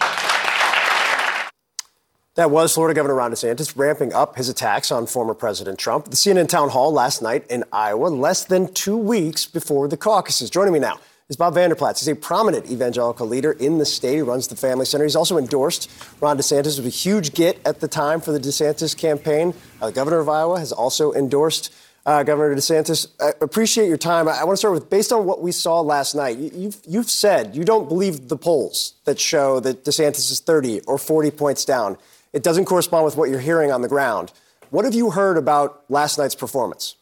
[2.35, 6.05] That was Florida Governor Ron DeSantis ramping up his attacks on former President Trump.
[6.05, 10.49] The CNN town hall last night in Iowa, less than two weeks before the caucuses.
[10.49, 10.99] Joining me now
[11.32, 12.02] is Bob Vander Plaats.
[12.02, 14.16] He's a prominent evangelical leader in the state.
[14.16, 15.06] He runs the Family Center.
[15.06, 15.90] He's also endorsed
[16.20, 16.78] Ron DeSantis.
[16.78, 19.56] It was a huge get at the time for the DeSantis campaign.
[19.82, 21.74] Uh, the governor of Iowa has also endorsed
[22.06, 23.08] uh, Governor DeSantis.
[23.20, 24.28] I appreciate your time.
[24.28, 26.38] I, I want to start with based on what we saw last night.
[26.38, 30.82] You, you've, you've said you don't believe the polls that show that DeSantis is 30
[30.82, 31.98] or 40 points down
[32.34, 34.32] it doesn't correspond with what you're hearing on the ground.
[34.70, 36.95] What have you heard about last night's performance?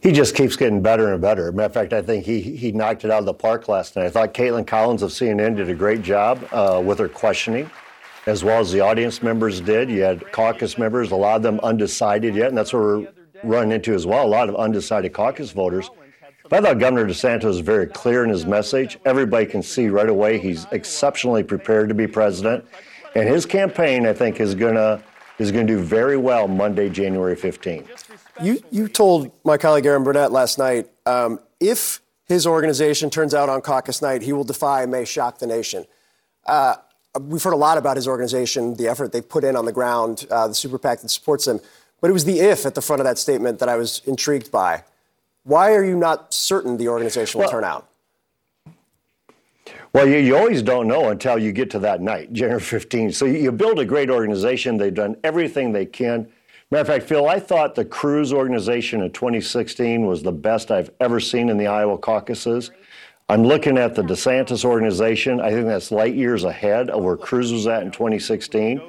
[0.00, 1.50] He just keeps getting better and better.
[1.50, 4.06] Matter of fact, I think he he knocked it out of the park last night.
[4.06, 7.68] I thought Kaitlan Collins of CNN did a great job uh, with her questioning,
[8.26, 9.90] as well as the audience members did.
[9.90, 13.08] You had caucus members, a lot of them undecided yet, and that's what we're
[13.42, 14.24] running into as well.
[14.24, 15.90] A lot of undecided caucus voters.
[16.48, 18.98] But I thought Governor DeSantis was very clear in his message.
[19.04, 22.64] Everybody can see right away he's exceptionally prepared to be president,
[23.14, 25.02] and his campaign, I think, is gonna
[25.38, 28.07] is going to do very well Monday, January 15th.
[28.40, 33.48] You you told my colleague Erin Burnett last night um, if his organization turns out
[33.48, 35.86] on caucus night, he will defy and may shock the nation.
[36.46, 36.76] Uh,
[37.20, 40.26] we've heard a lot about his organization, the effort they've put in on the ground,
[40.30, 41.58] uh, the super PAC that supports him.
[42.00, 44.52] But it was the if at the front of that statement that I was intrigued
[44.52, 44.84] by.
[45.42, 47.88] Why are you not certain the organization will well, turn out?
[49.92, 53.14] Well, you, you, always don't know until you get to that night, January 15th.
[53.14, 54.76] So you, you build a great organization.
[54.76, 56.28] They've done everything they can
[56.70, 60.90] Matter of fact, Phil, I thought the Cruz organization in 2016 was the best I've
[61.00, 62.70] ever seen in the Iowa caucuses.
[63.30, 65.40] I'm looking at the DeSantis organization.
[65.40, 68.82] I think that's light years ahead of where Cruz was at in 2016.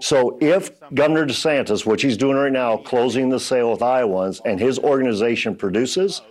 [0.00, 4.58] So if Governor DeSantis, which he's doing right now, closing the sale with Iowans, and
[4.58, 6.22] his organization produces,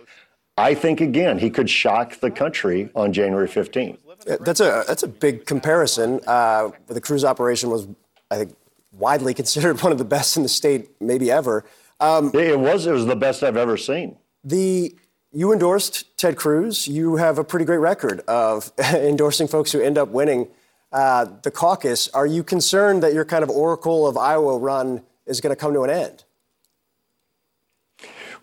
[0.58, 3.96] I think again he could shock the country on January 15th.
[4.26, 6.20] That's a that's a big comparison.
[6.26, 7.88] Uh, the Cruz operation was,
[8.30, 8.54] I think,
[8.92, 11.64] widely considered one of the best in the state, maybe ever.
[12.00, 12.86] Um, it was.
[12.86, 14.16] It was the best I've ever seen.
[14.44, 14.96] The
[15.32, 16.86] you endorsed Ted Cruz.
[16.86, 20.48] You have a pretty great record of endorsing folks who end up winning
[20.92, 22.08] uh, the caucus.
[22.08, 25.72] Are you concerned that your kind of oracle of Iowa run is going to come
[25.72, 26.24] to an end?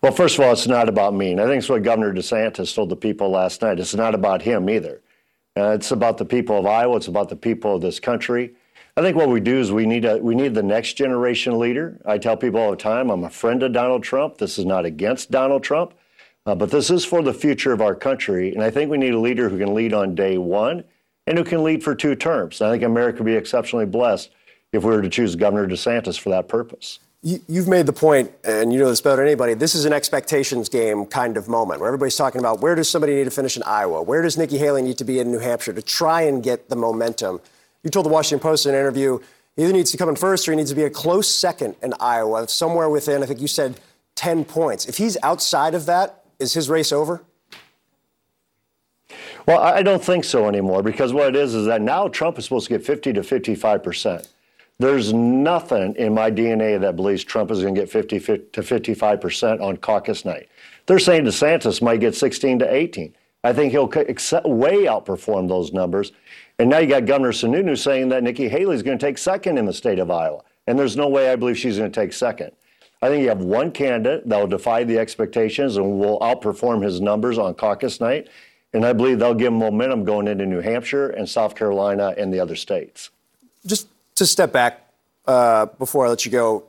[0.02, 1.32] Well, first of all, it's not about me.
[1.32, 3.80] And I think it's what Governor DeSantis told the people last night.
[3.80, 5.02] It's not about him either.
[5.58, 6.96] Uh, it's about the people of Iowa.
[6.96, 8.54] It's about the people of this country.
[9.00, 11.98] I think what we do is we need a, we need the next generation leader.
[12.06, 14.38] I tell people all the time, I'm a friend of Donald Trump.
[14.38, 15.94] This is not against Donald Trump,
[16.46, 18.54] uh, but this is for the future of our country.
[18.54, 20.84] And I think we need a leader who can lead on day one
[21.28, 22.62] and who can lead for two terms.
[22.62, 24.32] I think America would be exceptionally blessed
[24.74, 27.00] if we were to choose Governor DeSantis for that purpose.
[27.22, 29.54] You, have made the point, and you know this better than anybody.
[29.54, 33.16] This is an expectations game kind of moment where everybody's talking about where does somebody
[33.16, 34.02] need to finish in Iowa?
[34.02, 36.76] Where does Nikki Haley need to be in New Hampshire to try and get the
[36.76, 37.40] momentum?
[37.84, 39.20] You told the Washington Post in an interview
[39.60, 41.76] he either needs to come in first or he needs to be a close second
[41.82, 43.78] in Iowa, somewhere within, I think you said,
[44.16, 44.86] 10 points.
[44.86, 47.24] If he's outside of that, is his race over?
[49.46, 52.46] Well, I don't think so anymore because what it is is that now Trump is
[52.46, 54.30] supposed to get 50 to 55 percent.
[54.78, 58.20] There's nothing in my DNA that believes Trump is going to get 50
[58.54, 60.48] to 55 percent on caucus night.
[60.86, 63.14] They're saying DeSantis might get 16 to 18.
[63.44, 66.12] I think he'll way outperform those numbers.
[66.60, 69.58] And now you got Governor Sununu saying that Nikki Haley is going to take second
[69.58, 70.42] in the state of Iowa.
[70.68, 72.52] And there's no way I believe she's going to take second.
[73.02, 77.00] I think you have one candidate that will defy the expectations and will outperform his
[77.00, 78.28] numbers on caucus night.
[78.74, 82.42] And I believe they'll give momentum going into New Hampshire and South Carolina and the
[82.42, 83.10] other states.
[83.66, 84.86] Just to step back
[85.26, 86.66] uh, before I let you go,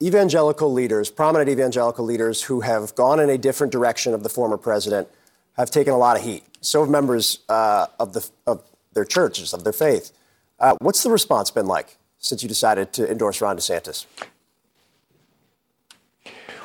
[0.00, 4.56] evangelical leaders, prominent evangelical leaders who have gone in a different direction of the former
[4.56, 5.08] president,
[5.56, 6.44] have taken a lot of heat.
[6.60, 8.62] So have members uh, of, the, of
[8.94, 10.12] their churches, of their faith.
[10.58, 14.06] Uh, what's the response been like since you decided to endorse Ron DeSantis?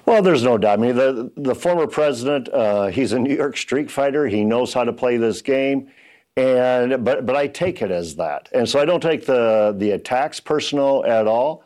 [0.05, 0.79] Well, there's no doubt.
[0.79, 4.25] I mean, the, the former president, uh, he's a New York street fighter.
[4.27, 5.91] He knows how to play this game.
[6.37, 9.91] And but but I take it as that, and so I don't take the the
[9.91, 11.63] attacks personal at all.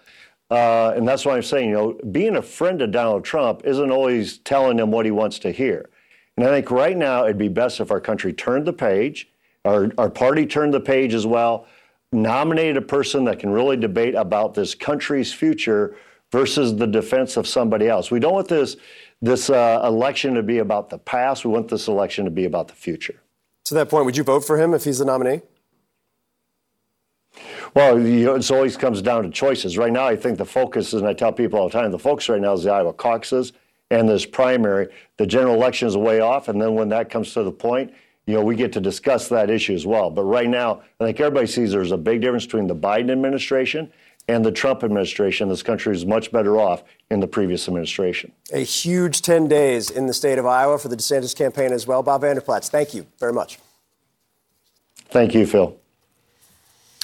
[0.49, 3.91] Uh, and that's why I'm saying, you know, being a friend of Donald Trump isn't
[3.91, 5.89] always telling him what he wants to hear.
[6.37, 9.29] And I think right now it'd be best if our country turned the page,
[9.65, 11.67] our, our party turned the page as well,
[12.11, 15.95] nominated a person that can really debate about this country's future
[16.31, 18.09] versus the defense of somebody else.
[18.09, 18.77] We don't want this,
[19.21, 21.45] this uh, election to be about the past.
[21.45, 23.21] We want this election to be about the future.
[23.65, 25.41] To that point, would you vote for him if he's the nominee?
[27.73, 29.77] Well, you know, it always comes down to choices.
[29.77, 31.99] Right now, I think the focus is, and I tell people all the time, the
[31.99, 33.53] focus right now is the Iowa caucuses
[33.91, 34.87] and this primary.
[35.17, 37.93] The general election is way off, and then when that comes to the point,
[38.27, 40.09] you know, we get to discuss that issue as well.
[40.09, 43.91] But right now, I think everybody sees there's a big difference between the Biden administration
[44.27, 45.49] and the Trump administration.
[45.49, 48.31] This country is much better off in the previous administration.
[48.53, 52.03] A huge 10 days in the state of Iowa for the DeSantis campaign as well.
[52.03, 53.59] Bob Vander Plaats, thank you very much.
[55.09, 55.77] Thank you, Phil.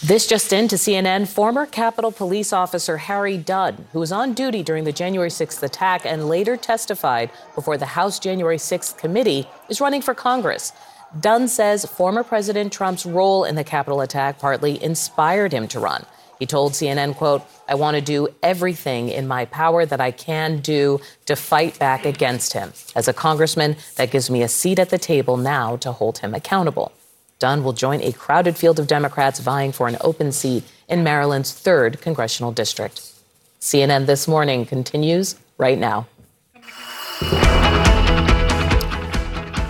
[0.03, 4.61] This just in to CNN, former Capitol Police Officer Harry Dunn, who was on duty
[4.61, 9.81] during the January 6th attack and later testified before the House January 6th committee, is
[9.81, 10.71] running for Congress.
[11.19, 16.05] Dunn says former President Trump's role in the Capitol attack partly inspired him to run.
[16.39, 20.59] He told CNN, quote, I want to do everything in my power that I can
[20.59, 22.73] do to fight back against him.
[22.95, 26.35] As a congressman, that gives me a seat at the table now to hold him
[26.35, 26.91] accountable.
[27.39, 31.51] Dunn will join a crowded field of Democrats vying for an open seat in Maryland's
[31.51, 33.13] 3rd congressional district.
[33.59, 36.07] CNN This Morning continues right now.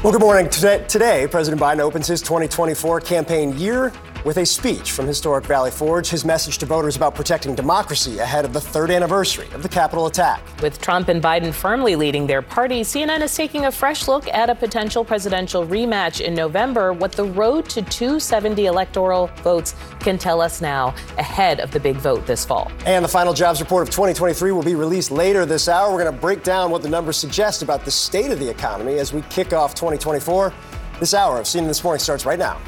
[0.04, 0.48] Well, good morning.
[0.48, 3.92] Today, President Biden opens his 2024 campaign year
[4.28, 8.44] with a speech from historic Valley Forge, his message to voters about protecting democracy ahead
[8.44, 10.42] of the third anniversary of the Capitol attack.
[10.62, 14.50] With Trump and Biden firmly leading their parties, CNN is taking a fresh look at
[14.50, 16.92] a potential presidential rematch in November.
[16.92, 21.96] What the road to 270 electoral votes can tell us now ahead of the big
[21.96, 22.70] vote this fall.
[22.86, 25.90] And the final jobs report of 2023 will be released later this hour.
[25.90, 28.96] We're going to break down what the numbers suggest about the state of the economy
[28.96, 30.54] as we kick off 2024.
[31.00, 32.60] This hour of CNN This Morning starts right now.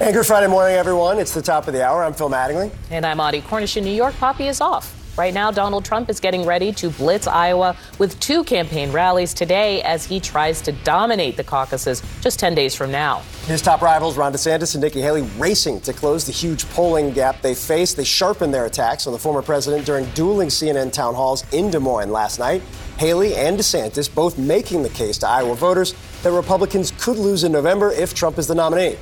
[0.00, 1.18] Good Friday morning, everyone.
[1.18, 2.02] It's the top of the hour.
[2.02, 2.72] I'm Phil Mattingly.
[2.90, 4.14] And I'm Audie Cornish in New York.
[4.14, 4.96] Poppy is off.
[5.16, 9.82] Right now, Donald Trump is getting ready to blitz Iowa with two campaign rallies today
[9.82, 13.22] as he tries to dominate the caucuses just 10 days from now.
[13.44, 17.42] His top rivals, Ron DeSantis and Nikki Haley, racing to close the huge polling gap
[17.42, 17.92] they face.
[17.92, 21.78] They sharpened their attacks on the former president during dueling CNN town halls in Des
[21.78, 22.62] Moines last night.
[22.96, 27.52] Haley and DeSantis both making the case to Iowa voters that Republicans could lose in
[27.52, 28.96] November if Trump is the nominee.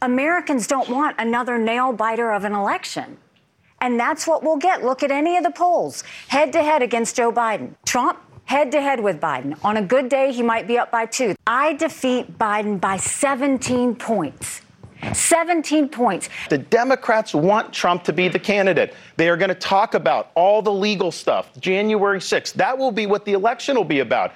[0.00, 3.16] Americans don't want another nail biter of an election.
[3.80, 4.84] And that's what we'll get.
[4.84, 7.74] Look at any of the polls head to head against Joe Biden.
[7.84, 9.58] Trump, head to head with Biden.
[9.64, 11.34] On a good day, he might be up by two.
[11.46, 14.62] I defeat Biden by 17 points.
[15.12, 16.28] 17 points.
[16.48, 18.94] The Democrats want Trump to be the candidate.
[19.16, 22.54] They are going to talk about all the legal stuff, January 6th.
[22.54, 24.32] That will be what the election will be about.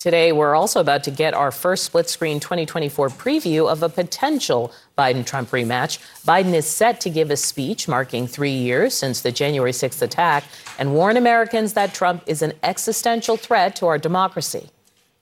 [0.00, 4.72] Today, we're also about to get our first split screen 2024 preview of a potential
[4.96, 5.98] Biden Trump rematch.
[6.24, 10.44] Biden is set to give a speech marking three years since the January 6th attack
[10.78, 14.70] and warn Americans that Trump is an existential threat to our democracy.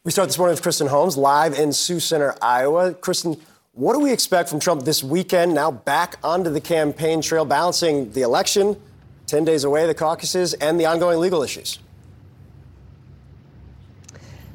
[0.05, 2.95] We start this morning with Kristen Holmes, live in Sioux Center, Iowa.
[2.95, 3.37] Kristen,
[3.73, 8.13] what do we expect from Trump this weekend, now back onto the campaign trail, balancing
[8.13, 8.81] the election,
[9.27, 11.81] 10 days away, the caucuses, and the ongoing legal issues?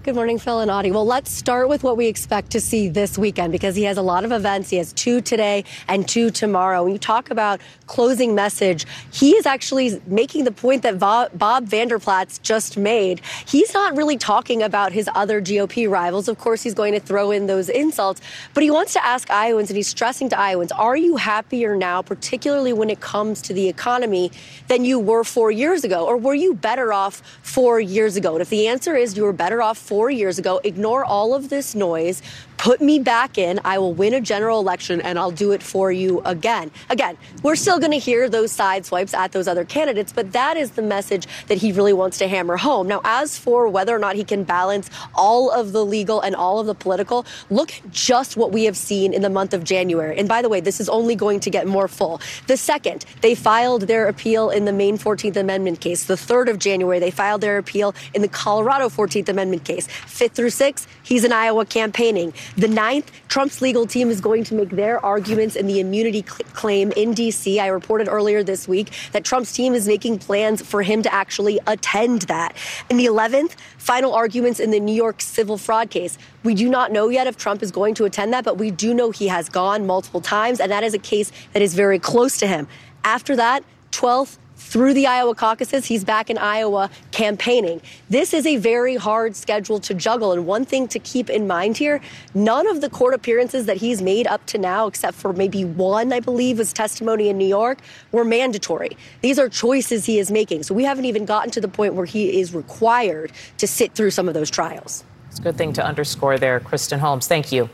[0.03, 0.91] Good morning, Phil and Audie.
[0.91, 4.01] Well, let's start with what we expect to see this weekend because he has a
[4.01, 4.69] lot of events.
[4.69, 6.84] He has two today and two tomorrow.
[6.84, 11.99] When you talk about closing message, he is actually making the point that Bob Vander
[11.99, 13.21] Plaats just made.
[13.47, 16.27] He's not really talking about his other GOP rivals.
[16.27, 18.19] Of course, he's going to throw in those insults,
[18.53, 22.01] but he wants to ask Iowans and he's stressing to Iowans, are you happier now,
[22.01, 24.34] particularly when it comes to the economy,
[24.67, 26.05] than you were four years ago?
[26.05, 28.34] Or were you better off four years ago?
[28.34, 30.59] And if the answer is you were better off four years ago.
[30.63, 32.23] Ignore all of this noise.
[32.64, 33.60] Put me back in.
[33.65, 36.72] I will win a general election and I'll do it for you again.
[36.90, 40.56] Again, we're still going to hear those side swipes at those other candidates, but that
[40.56, 42.88] is the message that he really wants to hammer home.
[42.88, 46.57] Now, as for whether or not he can balance all of the legal and all
[46.57, 50.18] of the political, look at just what we have seen in the month of January.
[50.18, 52.22] And by the way, this is only going to get more full.
[52.48, 56.06] The second, they filed their appeal in the Maine 14th Amendment case.
[56.06, 59.88] The 3rd of January, they filed their appeal in the Colorado 14th Amendment case.
[59.88, 62.31] Fifth through sixth, he's in Iowa campaigning.
[62.55, 66.47] The ninth, Trump's legal team is going to make their arguments in the immunity cl-
[66.53, 67.59] claim in D.C.
[67.59, 71.59] I reported earlier this week that Trump's team is making plans for him to actually
[71.65, 72.55] attend that.
[72.91, 76.19] In the 11th, final arguments in the New York civil fraud case.
[76.43, 78.93] We do not know yet if Trump is going to attend that, but we do
[78.93, 82.38] know he has gone multiple times, and that is a case that is very close
[82.38, 82.67] to him.
[83.03, 84.38] After that, 12th,
[84.73, 87.79] through the Iowa caucuses, he's back in Iowa campaigning.
[88.09, 90.31] This is a very hard schedule to juggle.
[90.31, 92.01] And one thing to keep in mind here
[92.33, 96.11] none of the court appearances that he's made up to now, except for maybe one,
[96.11, 97.77] I believe, was testimony in New York,
[98.11, 98.97] were mandatory.
[99.21, 100.63] These are choices he is making.
[100.63, 104.09] So we haven't even gotten to the point where he is required to sit through
[104.09, 105.03] some of those trials.
[105.29, 107.27] It's a good thing to underscore there, Kristen Holmes.
[107.27, 107.69] Thank you.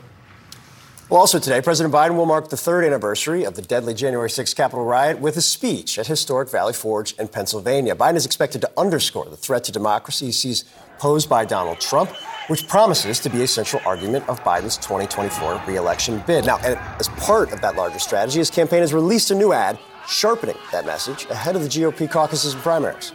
[1.10, 4.54] Well, also today, President Biden will mark the third anniversary of the deadly January 6th
[4.54, 7.96] Capitol riot with a speech at historic Valley Forge in Pennsylvania.
[7.96, 10.66] Biden is expected to underscore the threat to democracy he sees
[11.00, 12.12] posed by Donald Trump,
[12.46, 16.46] which promises to be a central argument of Biden's 2024 reelection bid.
[16.46, 20.58] Now, as part of that larger strategy, his campaign has released a new ad sharpening
[20.70, 23.12] that message ahead of the GOP caucuses and primaries.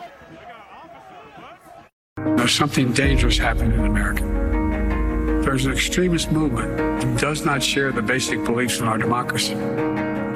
[2.46, 4.45] Something dangerous happening in America
[5.46, 9.54] there's an extremist movement that does not share the basic beliefs in our democracy.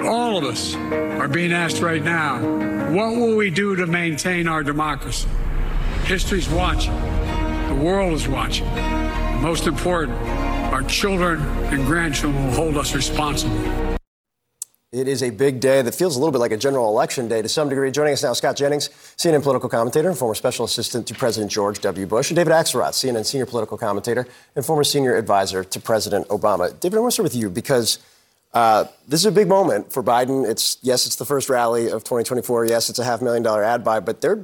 [0.05, 2.37] All of us are being asked right now,
[2.93, 5.27] what will we do to maintain our democracy?
[6.03, 6.93] History's watching.
[7.67, 8.67] The world is watching.
[9.41, 10.15] most important,
[10.71, 13.88] our children and grandchildren will hold us responsible.
[14.91, 17.43] It is a big day that feels a little bit like a general election day
[17.43, 17.91] to some degree.
[17.91, 21.79] Joining us now, Scott Jennings, CNN political commentator and former special assistant to President George
[21.81, 22.07] W.
[22.07, 24.25] Bush, and David Axelrod, CNN senior political commentator
[24.55, 26.77] and former senior advisor to President Obama.
[26.79, 27.99] David, I want to start with you because
[28.55, 30.49] uh, this is a big moment for Biden.
[30.49, 32.65] It's yes, it's the first rally of 2024.
[32.65, 34.43] Yes, it's a half million dollar ad buy, but they're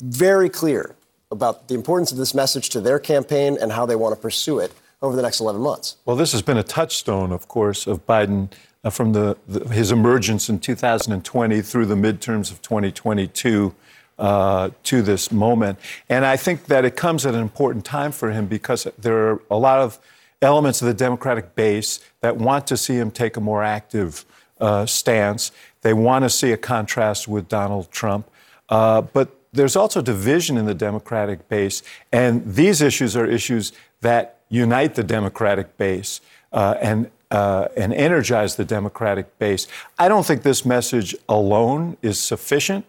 [0.00, 0.94] very clear
[1.32, 4.60] about the importance of this message to their campaign and how they want to pursue
[4.60, 4.72] it
[5.02, 5.96] over the next 11 months.
[6.04, 8.50] Well, this has been a touchstone, of course, of Biden
[8.90, 13.74] from the, the, his emergence in 2020 through the midterms of 2022
[14.18, 15.78] uh, to this moment.
[16.08, 19.42] And I think that it comes at an important time for him because there are
[19.50, 19.98] a lot of
[20.42, 24.24] elements of the Democratic base that want to see him take a more active
[24.60, 25.50] uh, stance.
[25.82, 28.30] They want to see a contrast with Donald Trump.
[28.68, 31.82] Uh, but there's also division in the Democratic base,
[32.12, 36.20] and these issues are issues that unite the Democratic base.
[36.54, 39.66] uh, and uh, and energize the Democratic base.
[39.98, 42.84] I don't think this message alone is sufficient,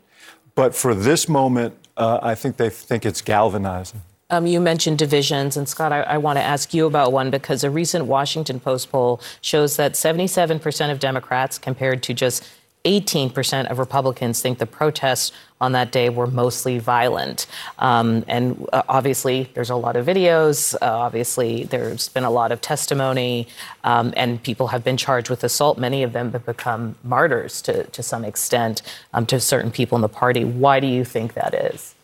[0.56, 4.02] but for this moment, uh, I think they think it's galvanizing.
[4.32, 7.64] Um, you mentioned divisions, and Scott, I, I want to ask you about one because
[7.64, 12.48] a recent Washington Post poll shows that 77% of Democrats, compared to just
[12.86, 17.48] 18% of Republicans think the protests on that day were mostly violent.
[17.80, 20.76] Um, and uh, obviously, there's a lot of videos.
[20.76, 23.48] Uh, obviously, there's been a lot of testimony,
[23.84, 25.78] um, and people have been charged with assault.
[25.78, 28.82] Many of them have become martyrs to, to some extent
[29.14, 30.45] um, to certain people in the party.
[30.45, 31.95] Why do you think that is?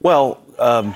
[0.00, 0.94] Well, um,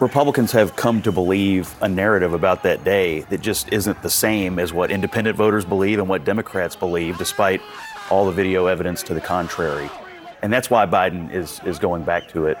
[0.00, 4.58] Republicans have come to believe a narrative about that day that just isn't the same
[4.58, 7.60] as what independent voters believe and what Democrats believe, despite
[8.10, 9.90] all the video evidence to the contrary.
[10.42, 12.58] And that's why Biden is, is going back to it.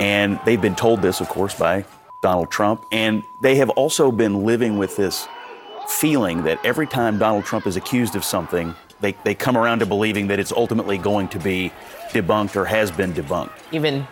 [0.00, 1.84] And they've been told this, of course, by
[2.22, 2.84] Donald Trump.
[2.90, 5.28] And they have also been living with this
[5.88, 9.86] feeling that every time Donald Trump is accused of something, they, they come around to
[9.86, 11.72] believing that it's ultimately going to be
[12.10, 13.52] debunked or has been debunked.
[13.72, 14.06] Even.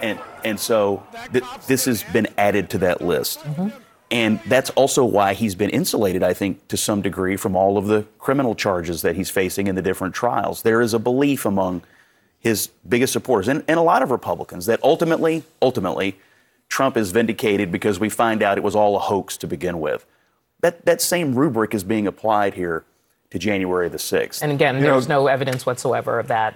[0.00, 3.40] And, and so th- this has been added to that list.
[3.40, 3.68] Mm-hmm.
[4.10, 7.86] And that's also why he's been insulated, I think, to some degree from all of
[7.86, 10.62] the criminal charges that he's facing in the different trials.
[10.62, 11.82] There is a belief among
[12.40, 16.16] his biggest supporters and, and a lot of Republicans that ultimately, ultimately,
[16.68, 20.06] Trump is vindicated because we find out it was all a hoax to begin with.
[20.60, 22.84] That, that same rubric is being applied here
[23.30, 24.42] to January the 6th.
[24.42, 26.54] And again, you there's know, no evidence whatsoever of that.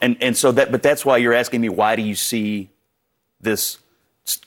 [0.00, 2.70] And, and so that, but that's why you're asking me, why do you see
[3.40, 3.78] this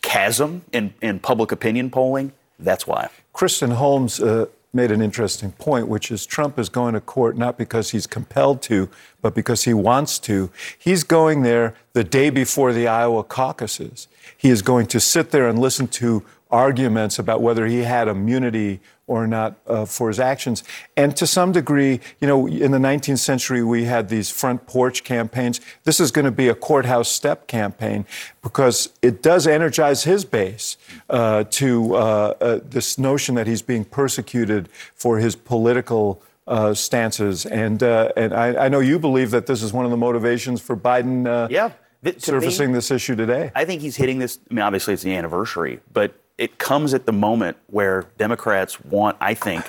[0.02, 2.32] chasm in, in public opinion polling.
[2.60, 3.10] That's why.
[3.34, 7.58] Kristen Holmes uh, made an interesting point, which is Trump is going to court not
[7.58, 8.90] because he's compelled to,
[9.22, 10.50] but because he wants to.
[10.78, 14.08] He's going there the day before the Iowa caucuses.
[14.38, 18.80] He is going to sit there and listen to arguments about whether he had immunity
[19.12, 20.64] or not uh, for his actions.
[20.96, 25.04] And to some degree, you know, in the 19th century, we had these front porch
[25.04, 25.60] campaigns.
[25.84, 28.06] This is going to be a courthouse step campaign
[28.42, 30.78] because it does energize his base
[31.10, 32.00] uh, to uh,
[32.40, 36.22] uh this notion that he's being persecuted for his political.
[36.48, 39.92] Uh, stances, and uh, and I, I, know you believe that this is one of
[39.92, 41.50] the motivations for Biden.
[41.50, 41.70] yeah,
[42.18, 43.52] surfacing me, this issue today.
[43.56, 44.40] I think he's hitting this.
[44.50, 49.16] I mean, obviously it's the anniversary, but it comes at the moment where Democrats want,
[49.22, 49.64] I think,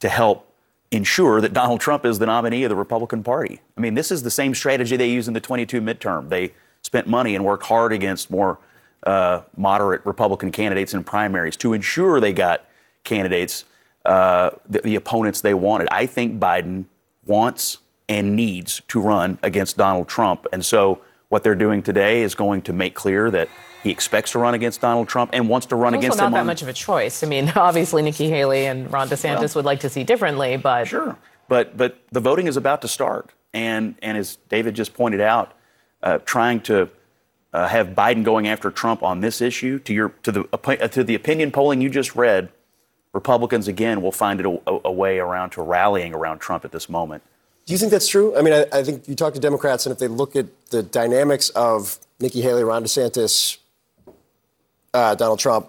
[0.00, 0.46] to help
[0.90, 3.62] ensure that Donald Trump is the nominee of the Republican Party.
[3.74, 6.28] I mean, this is the same strategy they used in the 22 midterm.
[6.28, 6.52] They
[6.82, 8.58] spent money and worked hard against more
[9.04, 12.66] uh, moderate Republican candidates in primaries to ensure they got
[13.02, 13.64] candidates,
[14.04, 15.88] uh, the, the opponents they wanted.
[15.90, 16.84] I think Biden
[17.24, 17.78] wants
[18.10, 20.46] and needs to run against Donald Trump.
[20.52, 23.48] And so what they're doing today is going to make clear that
[23.82, 26.32] he expects to run against Donald Trump and wants to run it's against him.
[26.32, 27.22] Not that much of a choice.
[27.22, 30.86] I mean, obviously Nikki Haley and Ron DeSantis well, would like to see differently, but
[30.86, 31.16] sure.
[31.48, 35.52] But but the voting is about to start, and and as David just pointed out,
[36.02, 36.88] uh, trying to
[37.52, 41.02] uh, have Biden going after Trump on this issue to your to the uh, to
[41.02, 42.50] the opinion polling you just read,
[43.12, 46.88] Republicans again will find it a, a way around to rallying around Trump at this
[46.88, 47.22] moment.
[47.66, 48.36] Do you think that's true?
[48.36, 50.82] I mean, I, I think you talk to Democrats, and if they look at the
[50.82, 53.58] dynamics of Nikki Haley, Ron DeSantis,
[54.94, 55.68] uh, Donald Trump,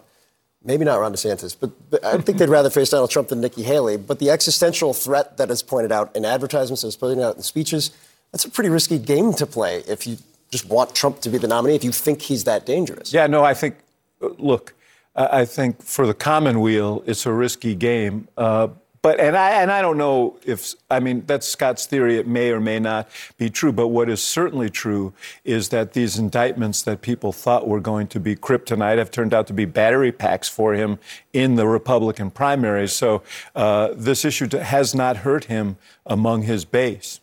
[0.64, 3.64] maybe not Ron DeSantis, but, but I think they'd rather face Donald Trump than Nikki
[3.64, 3.98] Haley.
[3.98, 7.91] But the existential threat that is pointed out in advertisements, as pointed out in speeches,
[8.31, 10.18] that's a pretty risky game to play if you
[10.52, 13.14] just want Trump to be the nominee, if you think he's that dangerous.
[13.14, 13.77] Yeah, no, I think,
[14.19, 14.73] look,
[15.15, 18.27] I think for the commonweal, it's a risky game.
[18.38, 18.69] Uh,
[19.02, 22.18] but and I and I don't know if I mean that's Scott's theory.
[22.18, 23.72] It may or may not be true.
[23.72, 25.14] But what is certainly true
[25.44, 29.48] is that these indictments that people thought were going to be kryptonite have turned out
[29.48, 30.99] to be battery packs for him
[31.34, 32.94] in the Republican primaries.
[32.94, 33.23] So
[33.56, 37.19] uh, this issue has not hurt him among his base.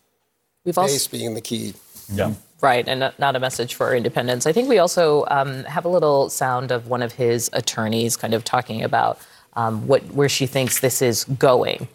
[0.65, 1.73] We've also base being the key.
[2.11, 2.33] Yeah.
[2.61, 4.45] Right, and not a message for independents.
[4.45, 8.33] I think we also um, have a little sound of one of his attorneys kind
[8.33, 9.17] of talking about
[9.59, 11.87] um, what, where she thinks this is going.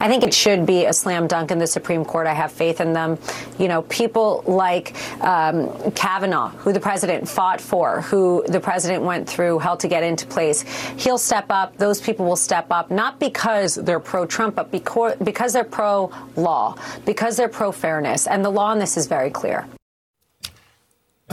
[0.00, 2.26] I think it should be a slam dunk in the Supreme Court.
[2.26, 3.18] I have faith in them.
[3.56, 9.28] You know, people like um, Kavanaugh, who the president fought for, who the president went
[9.28, 10.62] through hell to get into place.
[10.98, 11.76] He'll step up.
[11.76, 16.10] Those people will step up, not because they're pro Trump, but because, because they're pro
[16.34, 18.26] law, because they're pro fairness.
[18.26, 19.68] And the law on this is very clear.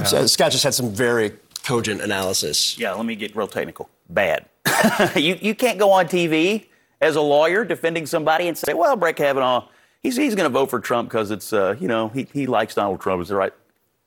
[0.05, 1.33] Scott just had some very
[1.69, 2.79] cogent analysis.
[2.79, 3.91] Yeah, let me get real technical.
[4.09, 4.45] Bad.
[5.15, 6.65] you, you can't go on TV
[6.99, 9.67] as a lawyer defending somebody and say, well, Brett Kavanaugh,
[10.01, 12.73] he's, he's going to vote for Trump because it's, uh, you know, he, he likes
[12.73, 13.21] Donald Trump.
[13.21, 13.53] Is the right?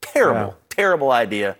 [0.01, 0.55] Terrible, yeah.
[0.71, 1.57] terrible idea.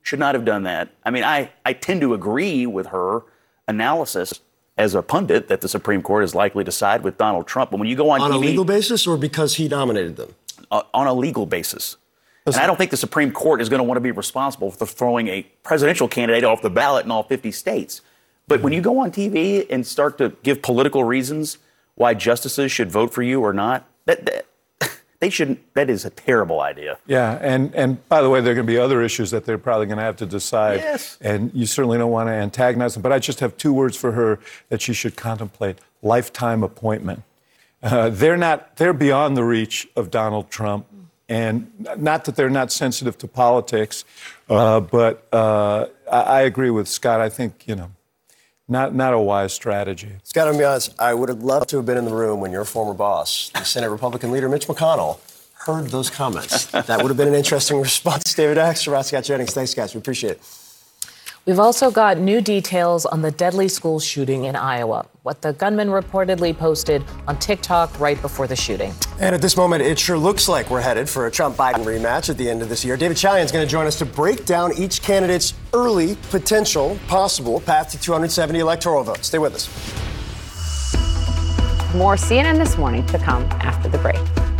[0.00, 0.88] Should not have done that.
[1.04, 3.22] I mean, I, I tend to agree with her
[3.68, 4.40] analysis
[4.78, 7.70] as a pundit that the Supreme Court is likely to side with Donald Trump.
[7.70, 10.34] But when you go on, on TV, a legal basis or because he nominated them?
[10.70, 11.98] Uh, on a legal basis.
[12.46, 14.86] And I don't think the Supreme Court is going to want to be responsible for
[14.86, 18.00] throwing a presidential candidate off the ballot in all 50 states.
[18.48, 21.58] But when you go on TV and start to give political reasons
[21.94, 24.46] why justices should vote for you or not, that, that
[25.20, 25.60] they shouldn't.
[25.74, 26.98] That is a terrible idea.
[27.06, 29.58] Yeah, and and by the way, there are going to be other issues that they're
[29.58, 30.80] probably going to have to decide.
[30.80, 31.18] Yes.
[31.20, 33.02] And you certainly don't want to antagonize them.
[33.02, 37.22] But I just have two words for her that she should contemplate: lifetime appointment.
[37.82, 38.76] Uh, they're not.
[38.76, 40.86] They're beyond the reach of Donald Trump.
[41.32, 44.04] And not that they're not sensitive to politics,
[44.50, 47.20] uh, but uh, I, I agree with Scott.
[47.20, 47.90] I think you know
[48.68, 50.10] not, not a wise strategy.
[50.24, 52.52] Scott, I'm be honest, I would have loved to have been in the room when
[52.52, 55.20] your former boss, the Senate Republican leader Mitch McConnell,
[55.54, 56.66] heard those comments.
[56.66, 58.34] that would have been an interesting response.
[58.34, 59.54] David Axelrod, Scott Jennings.
[59.54, 59.94] Thanks, guys.
[59.94, 60.61] We appreciate it.
[61.44, 65.88] We've also got new details on the deadly school shooting in Iowa, what the gunman
[65.88, 68.94] reportedly posted on TikTok right before the shooting.
[69.18, 72.30] And at this moment, it sure looks like we're headed for a Trump Biden rematch
[72.30, 72.96] at the end of this year.
[72.96, 77.58] David Chalian is going to join us to break down each candidate's early, potential, possible
[77.58, 79.26] path to 270 electoral votes.
[79.26, 79.68] Stay with us.
[81.96, 84.51] More CNN this morning to come after the break.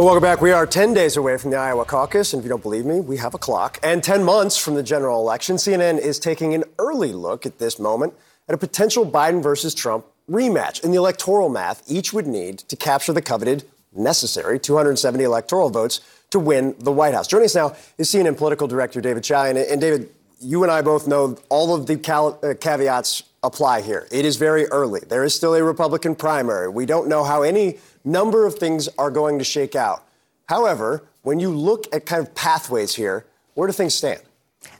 [0.00, 0.40] Well, welcome back.
[0.40, 3.00] We are 10 days away from the Iowa caucus, and if you don't believe me,
[3.00, 3.78] we have a clock.
[3.82, 7.78] And 10 months from the general election, CNN is taking an early look at this
[7.78, 8.14] moment
[8.48, 10.82] at a potential Biden versus Trump rematch.
[10.82, 13.64] In the electoral math, each would need to capture the coveted
[13.94, 16.00] necessary 270 electoral votes
[16.30, 17.26] to win the White House.
[17.26, 19.70] Joining us now is CNN political director David Chalian.
[19.70, 20.08] And David,
[20.40, 24.06] you and I both know all of the cal- uh, caveats apply here.
[24.10, 25.00] It is very early.
[25.08, 26.68] There is still a Republican primary.
[26.68, 30.06] We don't know how any number of things are going to shake out.
[30.46, 34.20] However, when you look at kind of pathways here, where do things stand?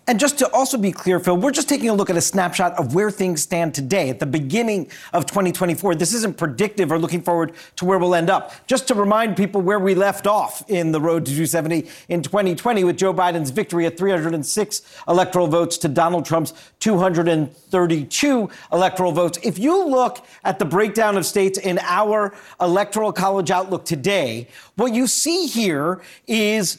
[0.06, 2.76] And just to also be clear, Phil, we're just taking a look at a snapshot
[2.78, 5.94] of where things stand today at the beginning of 2024.
[5.94, 8.52] This isn't predictive or looking forward to where we'll end up.
[8.66, 12.82] Just to remind people where we left off in the road to 270 in 2020
[12.82, 19.38] with Joe Biden's victory at 306 electoral votes to Donald Trump's 232 electoral votes.
[19.44, 24.92] If you look at the breakdown of states in our electoral college outlook today, what
[24.92, 26.78] you see here is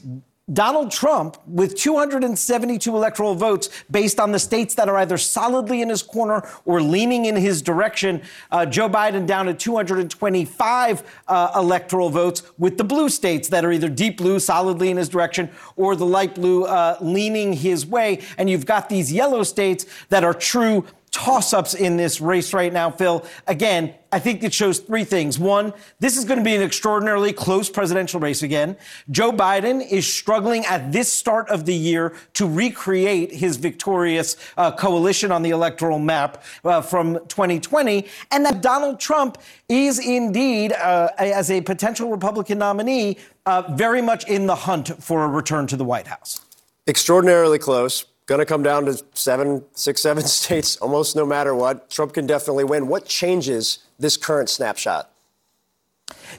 [0.52, 5.90] Donald Trump with 272 electoral votes based on the states that are either solidly in
[5.90, 8.22] his corner or leaning in his direction.
[8.52, 13.72] Uh, Joe Biden down to 225 uh, electoral votes with the blue states that are
[13.72, 18.22] either deep blue, solidly in his direction, or the light blue uh, leaning his way.
[18.38, 22.72] And you've got these yellow states that are true toss ups in this race right
[22.72, 23.26] now, Phil.
[23.46, 25.38] Again, I think it shows three things.
[25.38, 28.78] One, this is going to be an extraordinarily close presidential race again.
[29.10, 34.72] Joe Biden is struggling at this start of the year to recreate his victorious uh,
[34.72, 39.38] coalition on the electoral map uh, from 2020, and that Donald Trump
[39.70, 45.24] is indeed, uh, as a potential Republican nominee, uh, very much in the hunt for
[45.24, 46.42] a return to the White House.
[46.88, 51.90] Extraordinarily close going to come down to seven, six, seven states almost no matter what.
[51.90, 52.88] Trump can definitely win.
[52.88, 55.11] What changes this current snapshot?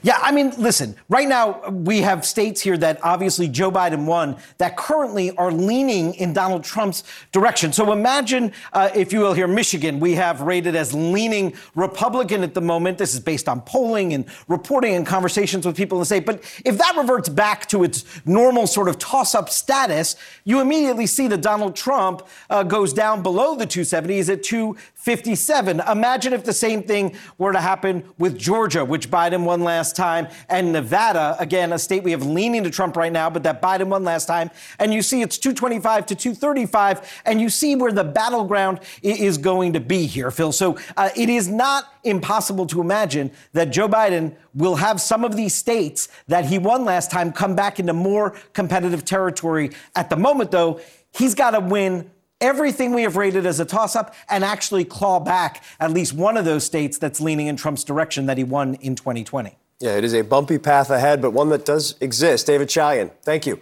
[0.01, 4.37] Yeah, I mean, listen, right now we have states here that obviously Joe Biden won
[4.57, 7.71] that currently are leaning in Donald Trump's direction.
[7.73, 12.53] So imagine, uh, if you will, here, Michigan, we have rated as leaning Republican at
[12.53, 12.97] the moment.
[12.97, 16.25] This is based on polling and reporting and conversations with people in the state.
[16.25, 21.05] But if that reverts back to its normal sort of toss up status, you immediately
[21.05, 24.75] see that Donald Trump uh, goes down below the 270s at 2.
[25.03, 25.81] 57.
[25.81, 30.29] Imagine if the same thing were to happen with Georgia, which Biden won last time,
[30.47, 33.87] and Nevada, again, a state we have leaning to Trump right now, but that Biden
[33.87, 34.49] won last time.
[34.79, 39.73] And you see it's 225 to 235, and you see where the battleground is going
[39.73, 40.53] to be here, Phil.
[40.53, 45.35] So uh, it is not impossible to imagine that Joe Biden will have some of
[45.35, 49.71] these states that he won last time come back into more competitive territory.
[49.97, 50.79] At the moment, though,
[51.11, 52.09] he's got to win
[52.43, 56.37] everything we have rated as a toss up and actually claw back at least one
[56.37, 59.57] of those states that's leaning in Trump's direction that he won in 2020.
[59.79, 62.45] Yeah, it is a bumpy path ahead, but one that does exist.
[62.45, 63.59] David Chalian, thank you.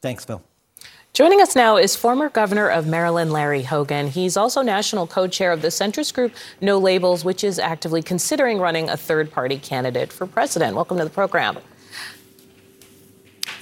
[0.00, 0.42] Thanks, Phil.
[1.12, 4.08] Joining us now is former governor of Maryland, Larry Hogan.
[4.08, 6.32] He's also national co chair of the centrist group
[6.62, 10.74] No Labels, which is actively considering running a third party candidate for president.
[10.74, 11.58] Welcome to the program.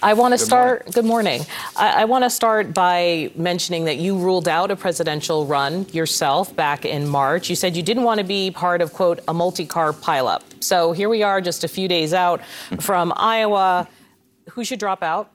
[0.02, 0.86] I want to start.
[0.86, 0.92] Morning.
[0.92, 1.42] Good morning.
[1.76, 6.54] I, I want to start by mentioning that you ruled out a presidential run yourself
[6.56, 7.50] back in March.
[7.50, 10.42] You said you didn't want to be part of, quote, a multi car pileup.
[10.60, 12.40] So here we are, just a few days out
[12.80, 13.88] from Iowa.
[14.50, 15.30] Who should drop out?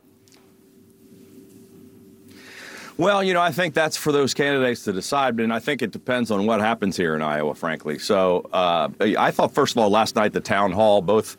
[2.98, 5.92] Well, you know, I think that's for those candidates to decide, and I think it
[5.92, 8.00] depends on what happens here in Iowa, frankly.
[8.00, 11.36] So uh, I thought, first of all, last night the town hall, both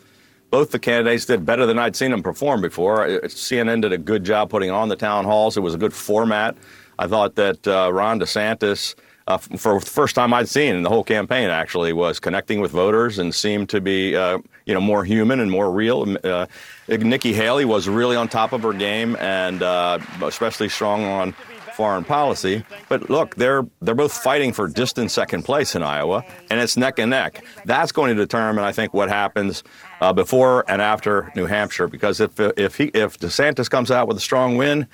[0.51, 3.05] both the candidates did better than I'd seen them perform before.
[3.05, 5.57] Uh, CNN did a good job putting on the town halls.
[5.57, 6.57] It was a good format.
[6.99, 8.95] I thought that uh, Ron DeSantis,
[9.27, 12.71] uh, for the first time I'd seen in the whole campaign, actually was connecting with
[12.71, 16.17] voters and seemed to be, uh, you know, more human and more real.
[16.25, 16.47] Uh,
[16.89, 21.35] Nikki Haley was really on top of her game and uh, especially strong on
[21.77, 22.65] foreign policy.
[22.89, 26.99] But look, they're they're both fighting for distant second place in Iowa, and it's neck
[26.99, 27.45] and neck.
[27.67, 29.63] That's going to determine, I think, what happens
[30.01, 31.89] uh, before and after New Hampshire.
[31.89, 34.87] Because if if he if DeSantis comes out with a strong win,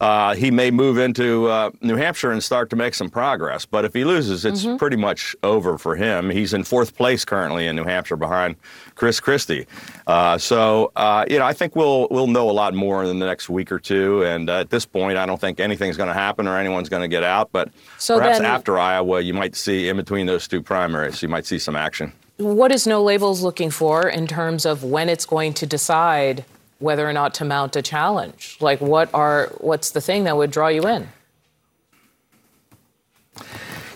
[0.00, 3.64] uh, he may move into uh, New Hampshire and start to make some progress.
[3.64, 4.76] But if he loses, it's mm-hmm.
[4.76, 6.28] pretty much over for him.
[6.28, 8.56] He's in fourth place currently in New Hampshire behind
[8.94, 9.66] Chris Christie.
[10.06, 13.26] Uh, so uh, you know, I think we'll we'll know a lot more in the
[13.26, 14.22] next week or two.
[14.24, 17.02] And uh, at this point, I don't think anything's going to happen or anyone's going
[17.02, 17.50] to get out.
[17.52, 21.28] But so perhaps then, after Iowa, you might see in between those two primaries, you
[21.28, 22.12] might see some action.
[22.38, 26.44] What is No Labels looking for in terms of when it's going to decide
[26.80, 28.58] whether or not to mount a challenge?
[28.60, 31.08] Like, what are what's the thing that would draw you in?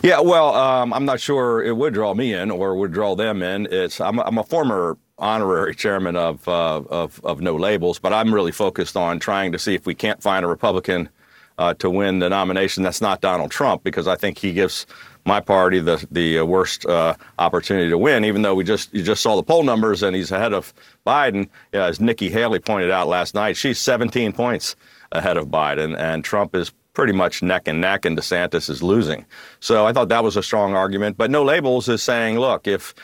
[0.02, 3.42] Yeah, well, um, I'm not sure it would draw me in or would draw them
[3.42, 3.68] in.
[3.70, 8.32] It's I'm, I'm a former honorary chairman of, uh, of, of No Labels, but I'm
[8.32, 11.10] really focused on trying to see if we can't find a Republican
[11.58, 14.86] uh, to win the nomination that's not Donald Trump, because I think he gives
[15.24, 18.24] my party the the uh, worst uh, opportunity to win.
[18.24, 20.72] Even though we just you just saw the poll numbers and he's ahead of
[21.06, 24.76] Biden, yeah, as Nikki Haley pointed out last night, she's 17 points
[25.12, 29.24] ahead of Biden, and Trump is pretty much neck and neck, and DeSantis is losing.
[29.60, 31.16] So I thought that was a strong argument.
[31.16, 32.94] But no labels is saying, look, if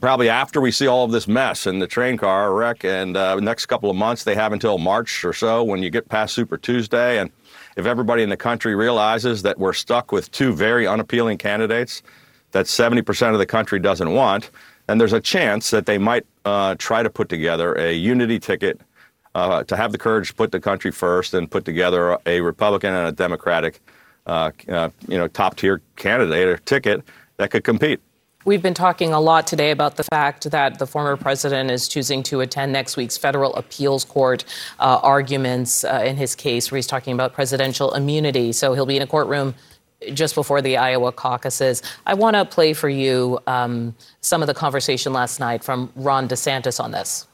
[0.00, 3.36] probably after we see all of this mess and the train car wreck, and uh,
[3.36, 6.58] next couple of months, they have until March or so when you get past Super
[6.58, 7.30] Tuesday and
[7.76, 12.02] if everybody in the country realizes that we're stuck with two very unappealing candidates
[12.52, 14.50] that 70% of the country doesn't want,
[14.86, 18.80] then there's a chance that they might uh, try to put together a unity ticket
[19.34, 22.94] uh, to have the courage to put the country first and put together a Republican
[22.94, 23.80] and a Democratic,
[24.26, 27.02] uh, uh you know, top tier candidate or ticket
[27.36, 28.00] that could compete.
[28.46, 32.22] We've been talking a lot today about the fact that the former president is choosing
[32.22, 34.44] to attend next week's federal appeals court
[34.78, 38.52] uh, arguments uh, in his case, where he's talking about presidential immunity.
[38.52, 39.56] So he'll be in a courtroom
[40.14, 41.82] just before the Iowa caucuses.
[42.06, 46.28] I want to play for you um, some of the conversation last night from Ron
[46.28, 47.26] DeSantis on this.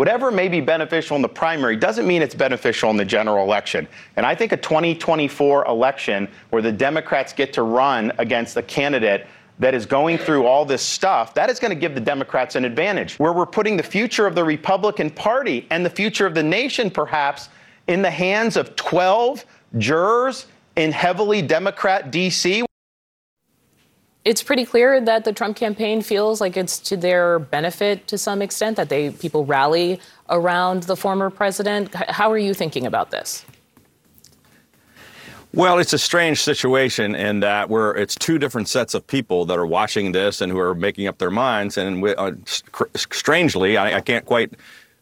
[0.00, 3.86] Whatever may be beneficial in the primary doesn't mean it's beneficial in the general election.
[4.16, 9.26] And I think a 2024 election where the Democrats get to run against a candidate
[9.58, 12.64] that is going through all this stuff, that is going to give the Democrats an
[12.64, 13.18] advantage.
[13.18, 16.90] Where we're putting the future of the Republican Party and the future of the nation,
[16.90, 17.50] perhaps,
[17.86, 19.44] in the hands of 12
[19.76, 20.46] jurors
[20.76, 22.64] in heavily Democrat D.C
[24.24, 28.42] it's pretty clear that the Trump campaign feels like it's to their benefit to some
[28.42, 31.94] extent that they people rally around the former president.
[31.94, 33.44] How are you thinking about this?
[35.52, 39.58] Well, it's a strange situation in that where it's two different sets of people that
[39.58, 41.76] are watching this and who are making up their minds.
[41.76, 42.32] And uh,
[42.94, 44.52] strangely, I, I, can't quite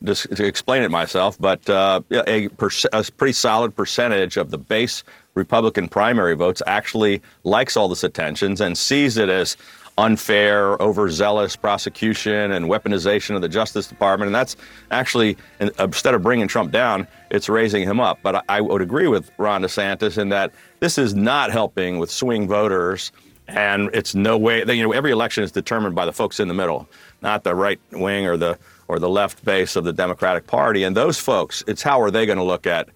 [0.06, 2.48] to explain it myself, but uh, a,
[2.92, 5.04] a pretty solid percentage of the base
[5.38, 9.56] Republican primary votes actually likes all this attention and sees it as
[9.96, 14.28] unfair, overzealous prosecution and weaponization of the Justice Department.
[14.28, 14.56] And that's
[14.90, 18.18] actually, instead of bringing Trump down, it's raising him up.
[18.22, 22.46] But I would agree with Ron DeSantis in that this is not helping with swing
[22.46, 23.10] voters.
[23.48, 26.54] And it's no way, you know, every election is determined by the folks in the
[26.54, 26.86] middle,
[27.22, 28.58] not the right wing or the
[28.88, 30.82] or the left base of the Democratic Party.
[30.84, 32.88] And those folks, it's how are they going to look at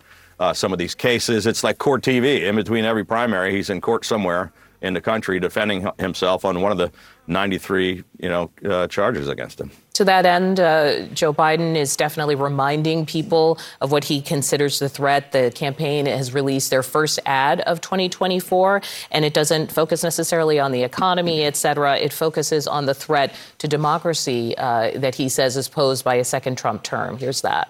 [0.42, 1.46] uh, some of these cases.
[1.46, 2.42] It's like court TV.
[2.42, 6.72] In between every primary, he's in court somewhere in the country defending himself on one
[6.72, 6.90] of the
[7.28, 9.70] 93, you know, uh, charges against him.
[9.92, 14.88] To that end, uh, Joe Biden is definitely reminding people of what he considers the
[14.88, 15.30] threat.
[15.30, 18.82] The campaign has released their first ad of 2024,
[19.12, 21.96] and it doesn't focus necessarily on the economy, et cetera.
[21.96, 26.24] It focuses on the threat to democracy uh, that he says is posed by a
[26.24, 27.18] second Trump term.
[27.18, 27.68] Here's that.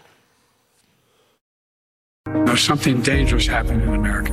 [2.53, 4.31] There's something dangerous happening in America.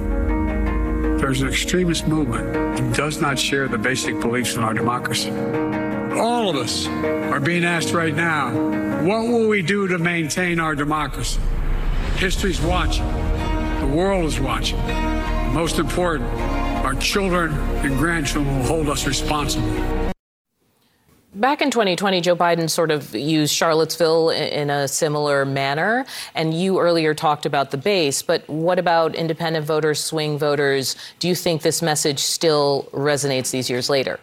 [1.21, 5.31] There's an extremist movement that does not share the basic beliefs in our democracy.
[6.19, 8.51] All of us are being asked right now,
[9.05, 11.39] what will we do to maintain our democracy?
[12.17, 13.07] History's watching.
[13.79, 14.79] The world is watching.
[15.53, 16.29] Most important,
[16.83, 20.11] our children and grandchildren will hold us responsible.
[21.35, 26.05] Back in 2020, Joe Biden sort of used Charlottesville in a similar manner.
[26.33, 30.95] And you earlier talked about the base, but what about independent voters, swing voters?
[31.19, 34.19] Do you think this message still resonates these years later?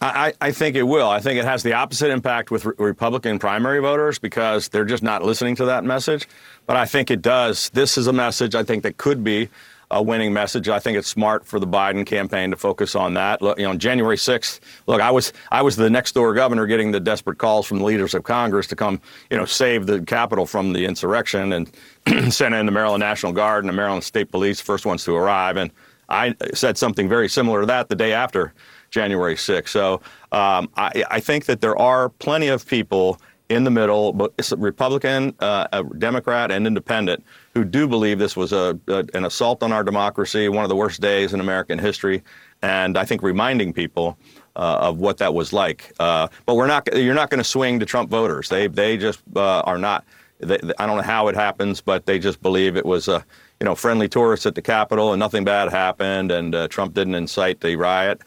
[0.00, 1.08] I, I, think it will.
[1.08, 5.02] I think it has the opposite impact with re- Republican primary voters because they're just
[5.02, 6.28] not listening to that message.
[6.66, 7.70] But I think it does.
[7.70, 9.48] This is a message I think that could be
[9.90, 10.68] a winning message.
[10.68, 13.40] I think it's smart for the Biden campaign to focus on that.
[13.40, 14.60] Look, you know, January 6th.
[14.86, 17.84] Look, I was I was the next door governor getting the desperate calls from the
[17.84, 19.00] leaders of Congress to come,
[19.30, 21.72] you know, save the Capitol from the insurrection and
[22.32, 25.56] sent in the Maryland National Guard and the Maryland State Police, first ones to arrive.
[25.56, 25.70] And
[26.08, 28.52] I said something very similar to that the day after
[28.90, 29.68] January 6th.
[29.68, 29.94] So
[30.32, 35.34] um, I, I think that there are plenty of people in the middle, but Republican,
[35.40, 39.82] uh, Democrat, and Independent, who do believe this was a, a, an assault on our
[39.82, 42.22] democracy, one of the worst days in American history,
[42.60, 44.18] and I think reminding people
[44.54, 45.92] uh, of what that was like.
[45.98, 46.94] Uh, but we're not.
[46.94, 48.48] You're not going to swing to Trump voters.
[48.48, 50.04] They they just uh, are not.
[50.40, 53.24] They, I don't know how it happens, but they just believe it was a
[53.60, 57.14] you know friendly tourists at the Capitol and nothing bad happened, and uh, Trump didn't
[57.14, 58.20] incite the riot.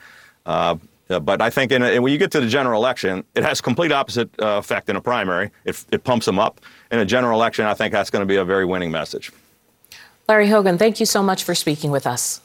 [1.11, 3.61] Uh, but I think in a, when you get to the general election, it has
[3.61, 5.51] complete opposite uh, effect in a primary.
[5.65, 6.61] It, it pumps them up.
[6.91, 9.31] In a general election, I think that's going to be a very winning message.
[10.27, 12.41] Larry Hogan, thank you so much for speaking with us.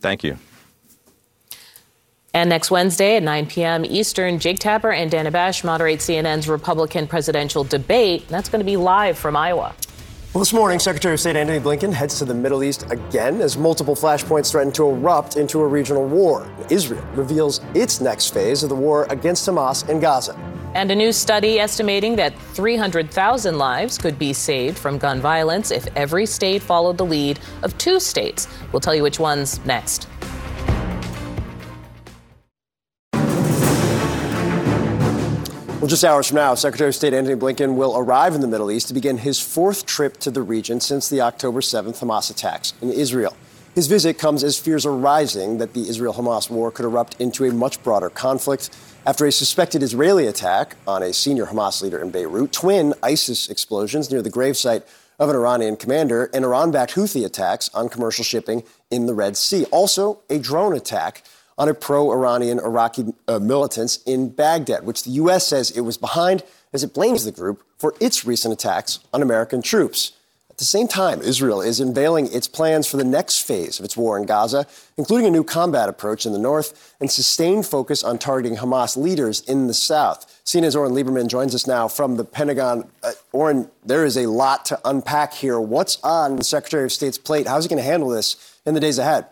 [0.00, 0.38] Thank you.
[2.32, 3.84] And next Wednesday at 9 p.m.
[3.86, 8.28] Eastern, Jake Tapper and Dana Bash moderate CNN's Republican presidential debate.
[8.28, 9.74] That's going to be live from Iowa.
[10.36, 13.56] Well, this morning, Secretary of State Antony Blinken heads to the Middle East again as
[13.56, 16.46] multiple flashpoints threaten to erupt into a regional war.
[16.68, 20.34] Israel reveals its next phase of the war against Hamas in Gaza.
[20.74, 25.86] And a new study estimating that 300,000 lives could be saved from gun violence if
[25.96, 28.46] every state followed the lead of two states.
[28.72, 30.06] We'll tell you which ones next.
[35.78, 38.70] Well, just hours from now, Secretary of State Antony Blinken will arrive in the Middle
[38.70, 42.72] East to begin his fourth trip to the region since the October 7th Hamas attacks
[42.80, 43.36] in Israel.
[43.74, 47.44] His visit comes as fears are rising that the Israel Hamas war could erupt into
[47.44, 48.70] a much broader conflict
[49.04, 54.10] after a suspected Israeli attack on a senior Hamas leader in Beirut, twin ISIS explosions
[54.10, 54.82] near the gravesite
[55.18, 59.36] of an Iranian commander, and Iran backed Houthi attacks on commercial shipping in the Red
[59.36, 59.66] Sea.
[59.66, 61.22] Also, a drone attack
[61.58, 65.46] on a pro Iranian Iraqi uh, militants in Baghdad, which the U.S.
[65.46, 66.42] says it was behind
[66.72, 70.12] as it blames the group for its recent attacks on American troops.
[70.56, 73.94] At the same time, Israel is unveiling its plans for the next phase of its
[73.94, 74.66] war in Gaza,
[74.96, 79.42] including a new combat approach in the north and sustained focus on targeting Hamas leaders
[79.42, 80.42] in the south.
[80.46, 82.90] CNN's Oren Liebermann joins us now from the Pentagon.
[83.02, 85.60] Uh, Oren, there is a lot to unpack here.
[85.60, 87.46] What's on the Secretary of State's plate?
[87.46, 89.26] How's he going to handle this in the days ahead?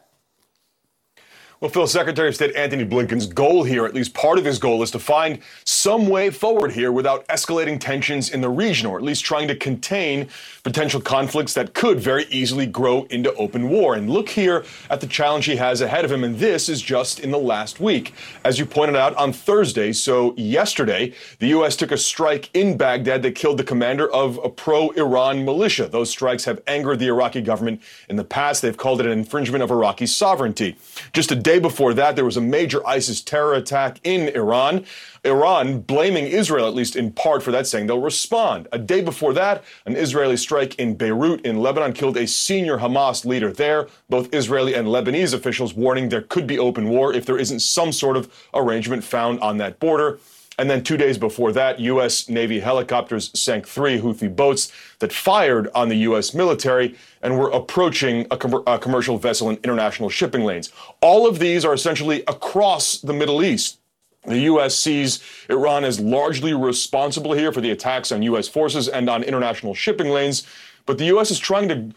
[1.65, 4.83] Well, Phil, Secretary of State Antony Blinken's goal here, at least part of his goal,
[4.83, 9.03] is to find some way forward here without escalating tensions in the region, or at
[9.03, 10.29] least trying to contain
[10.63, 13.95] potential conflicts that could very easily grow into open war.
[13.95, 17.19] And look here at the challenge he has ahead of him, and this is just
[17.19, 18.13] in the last week.
[18.45, 21.77] As you pointed out on Thursday, so yesterday, the U.S.
[21.77, 25.89] took a strike in Baghdad that killed the commander of a pro Iran militia.
[25.89, 27.81] Those strikes have angered the Iraqi government
[28.11, 28.61] in the past.
[28.61, 30.77] They've called it an infringement of Iraqi sovereignty.
[31.15, 34.85] Just a day before that, there was a major ISIS terror attack in Iran.
[35.25, 38.69] Iran blaming Israel, at least in part, for that, saying they'll respond.
[38.73, 43.25] A day before that, an Israeli strike in Beirut in Lebanon killed a senior Hamas
[43.25, 43.89] leader there.
[44.11, 47.91] Both Israeli and Lebanese officials warning there could be open war if there isn't some
[47.93, 50.19] sort of arrangement found on that border.
[50.59, 52.29] And then two days before that, U.S.
[52.29, 54.71] Navy helicopters sank three Houthi boats
[55.01, 56.33] that fired on the U.S.
[56.33, 60.71] military and were approaching a, com- a, commercial vessel in international shipping lanes.
[61.01, 63.81] All of these are essentially across the Middle East.
[64.27, 64.79] The U.S.
[64.79, 68.49] sees Iran as largely responsible here for the attacks on U.S.
[68.49, 70.47] forces and on international shipping lanes.
[70.87, 71.31] But the U.S.
[71.31, 71.91] is trying to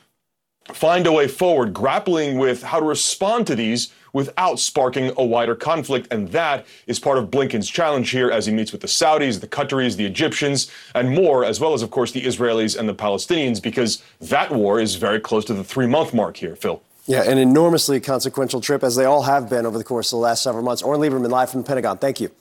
[0.73, 5.55] find a way forward, grappling with how to respond to these without sparking a wider
[5.55, 6.07] conflict.
[6.09, 9.47] And that is part of Blinken's challenge here as he meets with the Saudis, the
[9.47, 13.61] Qataris, the Egyptians, and more, as well as, of course, the Israelis and the Palestinians,
[13.61, 16.81] because that war is very close to the three month mark here, Phil.
[17.05, 20.23] Yeah, an enormously consequential trip, as they all have been over the course of the
[20.23, 20.81] last several months.
[20.81, 21.99] Oren Liebermann, live from the Pentagon.
[21.99, 22.31] Thank you.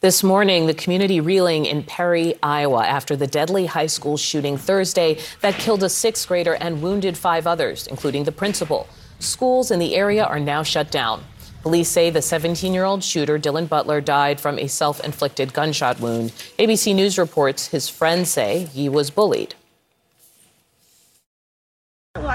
[0.00, 5.18] This morning, the community reeling in Perry, Iowa, after the deadly high school shooting Thursday
[5.40, 8.88] that killed a sixth grader and wounded five others, including the principal.
[9.18, 11.24] Schools in the area are now shut down.
[11.62, 15.98] Police say the 17 year old shooter, Dylan Butler, died from a self inflicted gunshot
[15.98, 16.30] wound.
[16.58, 19.54] ABC News reports his friends say he was bullied.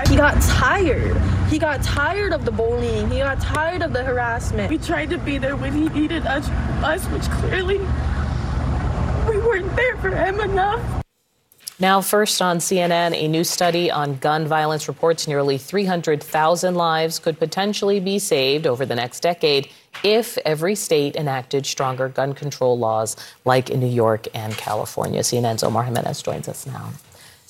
[0.07, 1.17] He got tired.
[1.49, 3.09] He got tired of the bullying.
[3.09, 4.69] He got tired of the harassment.
[4.69, 6.47] We tried to be there when he needed us,
[6.83, 7.77] us which clearly
[9.27, 11.00] we weren't there for him enough.
[11.81, 17.39] Now, first on CNN, a new study on gun violence reports nearly 300,000 lives could
[17.39, 19.67] potentially be saved over the next decade
[20.03, 25.21] if every state enacted stronger gun control laws like in New York and California.
[25.21, 26.91] CNN's Omar Jimenez joins us now.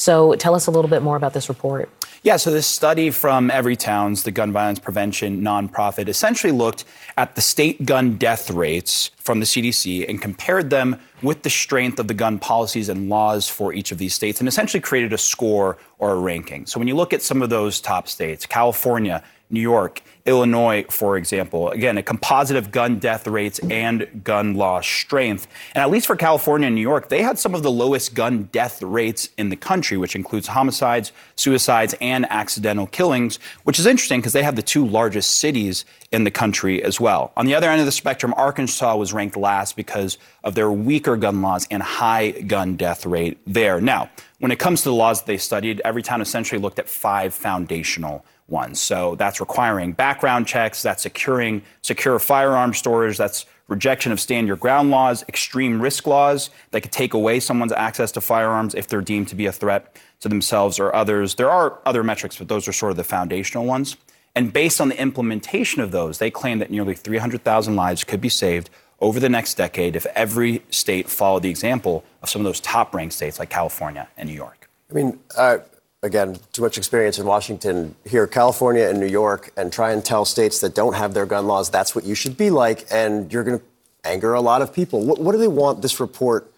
[0.02, 1.88] So tell us a little bit more about this report.
[2.24, 6.86] Yeah, so this study from Everytown's, the gun violence prevention nonprofit, essentially looked
[7.18, 12.00] at the state gun death rates from the CDC and compared them with the strength
[12.00, 15.20] of the gun policies and laws for each of these states and essentially created a
[15.20, 16.66] score or a ranking.
[16.66, 21.18] So when you look at some of those top states, California, New York, Illinois, for
[21.18, 21.70] example.
[21.70, 25.48] Again, a composite of gun death rates and gun law strength.
[25.74, 28.50] And at least for California and New York, they had some of the lowest gun
[28.52, 34.20] death rates in the country, which includes homicides, suicides, and accidental killings, which is interesting
[34.20, 37.32] because they have the two largest cities in the country as well.
[37.38, 41.16] On the other end of the spectrum, Arkansas was ranked last because of their weaker
[41.16, 43.80] gun laws and high gun death rate there.
[43.80, 47.34] Now, when it comes to the laws that they studied, Everytown essentially looked at five
[47.34, 48.80] foundational ones.
[48.80, 54.58] So that's requiring background checks, that's securing secure firearm storage, that's rejection of stand your
[54.58, 59.02] ground laws, extreme risk laws that could take away someone's access to firearms if they're
[59.02, 61.36] deemed to be a threat to themselves or others.
[61.36, 63.98] There are other metrics, but those are sort of the foundational ones.
[64.36, 68.30] And based on the implementation of those, they claim that nearly 300,000 lives could be
[68.30, 68.70] saved
[69.00, 72.94] over the next decade if every state followed the example of some of those top
[72.94, 74.70] ranked states like California and New York.
[74.90, 75.60] I mean, uh,
[76.04, 80.26] again, too much experience in Washington, here, California and New York, and try and tell
[80.26, 83.44] states that don't have their gun laws that's what you should be like, and you're
[83.44, 83.66] going to
[84.04, 85.06] anger a lot of people.
[85.06, 86.52] What, what do they want this report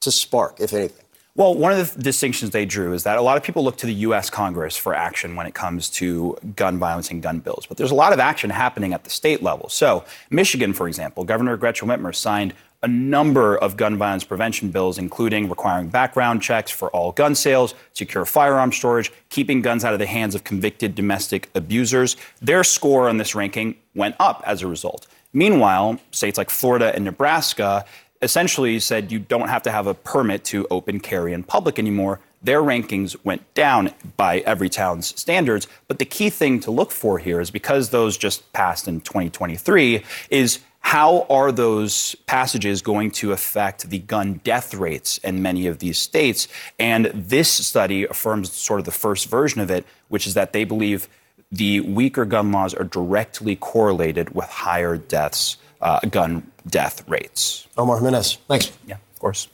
[0.00, 1.04] to spark, if anything?
[1.36, 3.86] Well, one of the distinctions they drew is that a lot of people look to
[3.86, 4.30] the U.S.
[4.30, 7.66] Congress for action when it comes to gun violence and gun bills.
[7.66, 9.68] But there's a lot of action happening at the state level.
[9.68, 12.54] So, Michigan, for example, Governor Gretchen Whitmer signed
[12.84, 17.74] a number of gun violence prevention bills, including requiring background checks for all gun sales,
[17.94, 22.14] secure firearm storage, keeping guns out of the hands of convicted domestic abusers.
[22.42, 25.06] Their score on this ranking went up as a result.
[25.32, 27.86] Meanwhile, states like Florida and Nebraska
[28.20, 32.20] essentially said you don't have to have a permit to open carry in public anymore.
[32.42, 35.66] Their rankings went down by Everytown's standards.
[35.88, 40.04] But the key thing to look for here is because those just passed in 2023,
[40.28, 45.78] is how are those passages going to affect the gun death rates in many of
[45.78, 46.46] these states?
[46.78, 50.64] And this study affirms sort of the first version of it, which is that they
[50.64, 51.08] believe
[51.50, 57.66] the weaker gun laws are directly correlated with higher deaths, uh, gun death rates.
[57.78, 58.70] Omar Jimenez, thanks.
[58.86, 59.48] Yeah, of course.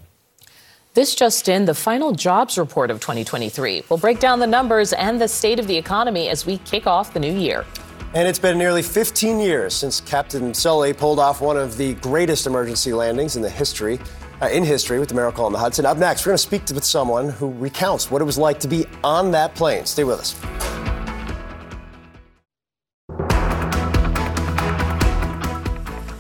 [0.95, 3.85] This just in, the final jobs report of 2023.
[3.89, 7.15] We'll break down the numbers and the state of the economy as we kick off
[7.15, 7.65] the new year.
[8.13, 12.45] And it's been nearly 15 years since Captain Sully pulled off one of the greatest
[12.45, 14.01] emergency landings in the history,
[14.43, 15.87] uh, in history, with the Miracle on the Hudson.
[15.87, 18.69] Up next, we're going to speak with someone who recounts what it was like to
[18.69, 19.87] be on that plane.
[19.87, 21.00] Stay with us.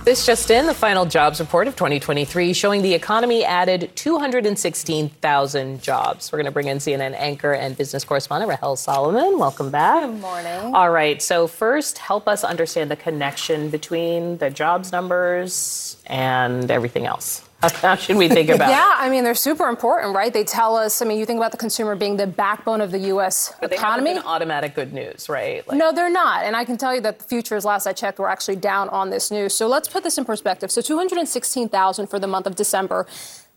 [0.03, 6.33] This just in, the final jobs report of 2023 showing the economy added 216,000 jobs.
[6.33, 9.39] We're going to bring in CNN anchor and business correspondent Rahel Solomon.
[9.39, 10.09] Welcome back.
[10.09, 10.75] Good morning.
[10.75, 11.21] All right.
[11.21, 17.43] So, first, help us understand the connection between the jobs numbers and everything else.
[17.83, 18.79] How should we think about yeah, it?
[18.79, 20.33] Yeah, I mean, they're super important, right?
[20.33, 22.99] They tell us, I mean, you think about the consumer being the backbone of the
[22.99, 23.53] U.S.
[23.61, 24.15] But economy.
[24.15, 25.67] They automatic good news, right?
[25.69, 26.45] Like- no, they're not.
[26.45, 29.11] And I can tell you that the futures, last I checked, were actually down on
[29.11, 29.55] this news.
[29.55, 30.71] So let's put this in perspective.
[30.71, 33.07] So 216,000 for the month of December.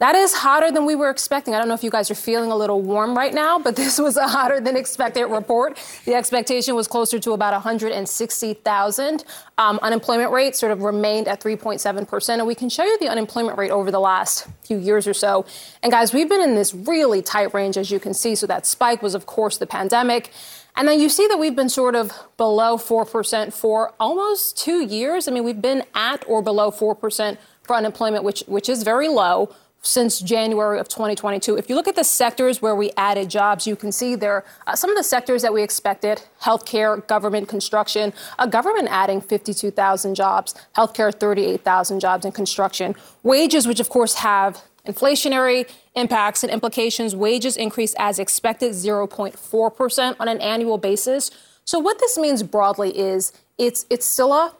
[0.03, 1.55] That is hotter than we were expecting.
[1.55, 3.97] I don't know if you guys are feeling a little warm right now, but this
[3.97, 5.79] was a hotter than expected report.
[6.03, 9.23] The expectation was closer to about 160,000.
[9.57, 12.29] Um, unemployment rate sort of remained at 3.7%.
[12.33, 15.45] And we can show you the unemployment rate over the last few years or so.
[15.81, 18.35] And guys, we've been in this really tight range, as you can see.
[18.35, 20.31] So that spike was, of course, the pandemic.
[20.75, 25.29] And then you see that we've been sort of below 4% for almost two years.
[25.29, 29.55] I mean, we've been at or below 4% for unemployment, which, which is very low
[29.83, 31.57] since January of 2022.
[31.57, 34.75] If you look at the sectors where we added jobs, you can see there uh,
[34.75, 38.13] some of the sectors that we expected healthcare, government, construction.
[38.39, 42.95] Uh, government adding 52,000 jobs, healthcare 38,000 jobs, and construction.
[43.21, 50.27] Wages, which of course have inflationary impacts and implications, wages increased as expected 0.4% on
[50.27, 51.29] an annual basis.
[51.65, 54.55] So what this means broadly is it's it's still a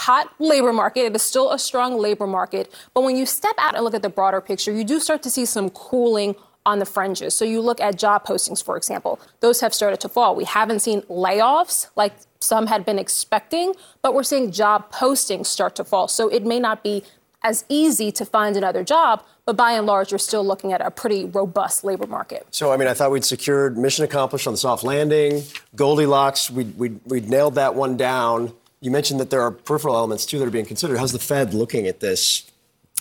[0.00, 1.00] hot labor market.
[1.00, 2.72] It is still a strong labor market.
[2.94, 5.30] But when you step out and look at the broader picture, you do start to
[5.30, 7.34] see some cooling on the fringes.
[7.34, 10.34] So you look at job postings, for example, those have started to fall.
[10.34, 15.76] We haven't seen layoffs like some had been expecting, but we're seeing job postings start
[15.76, 16.08] to fall.
[16.08, 17.02] So it may not be
[17.42, 20.90] as easy to find another job, but by and large, we're still looking at a
[20.90, 22.46] pretty robust labor market.
[22.50, 25.42] So, I mean, I thought we'd secured mission accomplished on the soft landing,
[25.74, 28.52] Goldilocks, we'd, we'd, we'd nailed that one down.
[28.80, 30.98] You mentioned that there are peripheral elements too that are being considered.
[30.98, 32.50] How's the Fed looking at this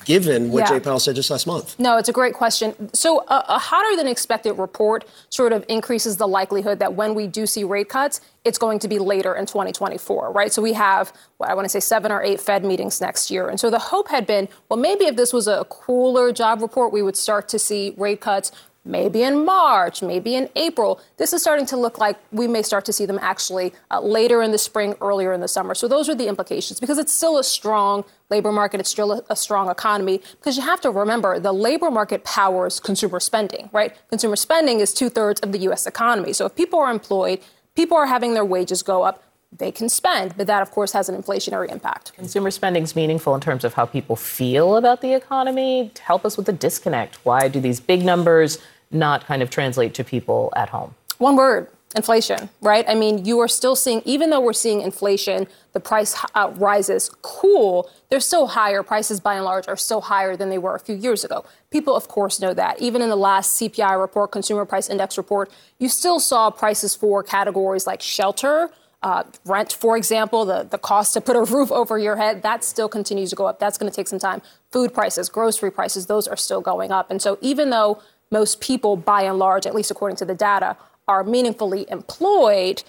[0.05, 0.77] given what yeah.
[0.77, 1.77] Jay Powell said just last month?
[1.79, 2.93] No, it's a great question.
[2.93, 7.27] So, a, a, hotter than expected report sort of increases the likelihood that when we
[7.27, 10.51] do see rate cuts, it's going to be later in 2024, right?
[10.51, 13.49] So, we have, what I want to say, seven or eight Fed meetings next year.
[13.49, 16.93] And so the hope had been, well, maybe if this was a cooler job report,
[16.93, 18.51] we would start to see rate cuts
[18.85, 20.99] maybe in March, maybe in April.
[21.17, 24.41] This is starting to look like we may start to see them actually uh, later
[24.41, 25.75] in the spring, earlier in the summer.
[25.75, 29.23] So those are the implications because it's still a strong labor market, it's still a,
[29.29, 30.21] a strong economy.
[30.39, 33.95] Because you have to remember the labor market powers consumer spending, right?
[34.09, 35.85] Consumer spending is two thirds of the U.S.
[35.85, 36.33] economy.
[36.33, 37.39] So if people are employed,
[37.75, 41.09] people are having their wages go up they can spend, but that, of course, has
[41.09, 42.13] an inflationary impact.
[42.13, 45.91] Consumer spending is meaningful in terms of how people feel about the economy.
[46.01, 47.17] Help us with the disconnect.
[47.23, 48.59] Why do these big numbers
[48.91, 50.93] not kind of translate to people at home?
[51.17, 52.85] One word inflation, right?
[52.87, 57.09] I mean, you are still seeing, even though we're seeing inflation, the price uh, rises
[57.23, 58.83] cool, they're still higher.
[58.83, 61.45] Prices, by and large, are still higher than they were a few years ago.
[61.71, 62.79] People, of course, know that.
[62.79, 67.23] Even in the last CPI report, Consumer Price Index report, you still saw prices for
[67.23, 68.69] categories like shelter,
[69.01, 72.63] uh, rent, for example, the, the cost to put a roof over your head, that
[72.63, 73.59] still continues to go up.
[73.59, 74.41] That's going to take some time.
[74.71, 77.09] Food prices, grocery prices, those are still going up.
[77.09, 78.01] And so even though
[78.31, 80.77] most people, by and large, at least according to the data,
[81.07, 82.83] are meaningfully employed,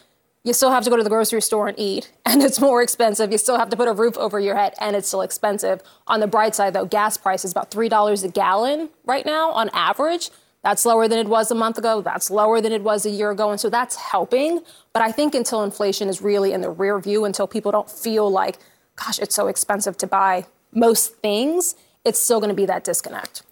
[0.44, 3.30] you still have to go to the grocery store and eat, and it's more expensive.
[3.30, 5.80] You still have to put a roof over your head, and it's still expensive.
[6.06, 9.70] On the bright side, though, gas price is about $3 a gallon right now on
[9.72, 10.30] average.
[10.62, 12.02] That's lower than it was a month ago.
[12.02, 13.50] That's lower than it was a year ago.
[13.50, 14.60] And so that's helping.
[14.92, 18.30] But I think until inflation is really in the rear view, until people don't feel
[18.30, 18.58] like,
[18.96, 21.74] gosh, it's so expensive to buy most things,
[22.04, 23.42] it's still going to be that disconnect.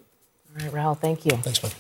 [0.51, 1.33] All right, Raul, thank you.
[1.33, 1.73] Thanks, man.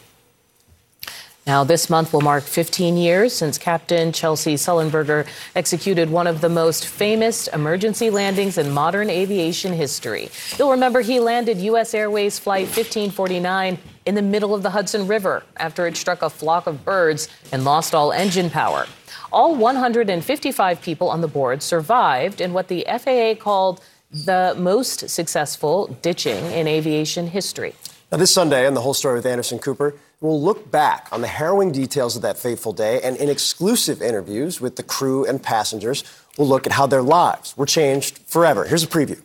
[1.47, 5.27] Now, this month will mark 15 years since Captain Chesley Sullenberger
[5.57, 10.29] executed one of the most famous emergency landings in modern aviation history.
[10.59, 11.95] You'll remember he landed U.S.
[11.95, 13.79] Airways Flight 1549
[14.09, 17.63] in the middle of the Hudson River after it struck a flock of birds and
[17.63, 18.87] lost all engine power.
[19.31, 25.89] All 155 people on the board survived in what the FAA called the most successful
[26.01, 27.75] ditching in aviation history.
[28.11, 31.27] Now, this Sunday, on the whole story with Anderson Cooper, we'll look back on the
[31.27, 36.03] harrowing details of that fateful day, and in exclusive interviews with the crew and passengers,
[36.39, 38.65] we'll look at how their lives were changed forever.
[38.65, 39.21] Here's a preview.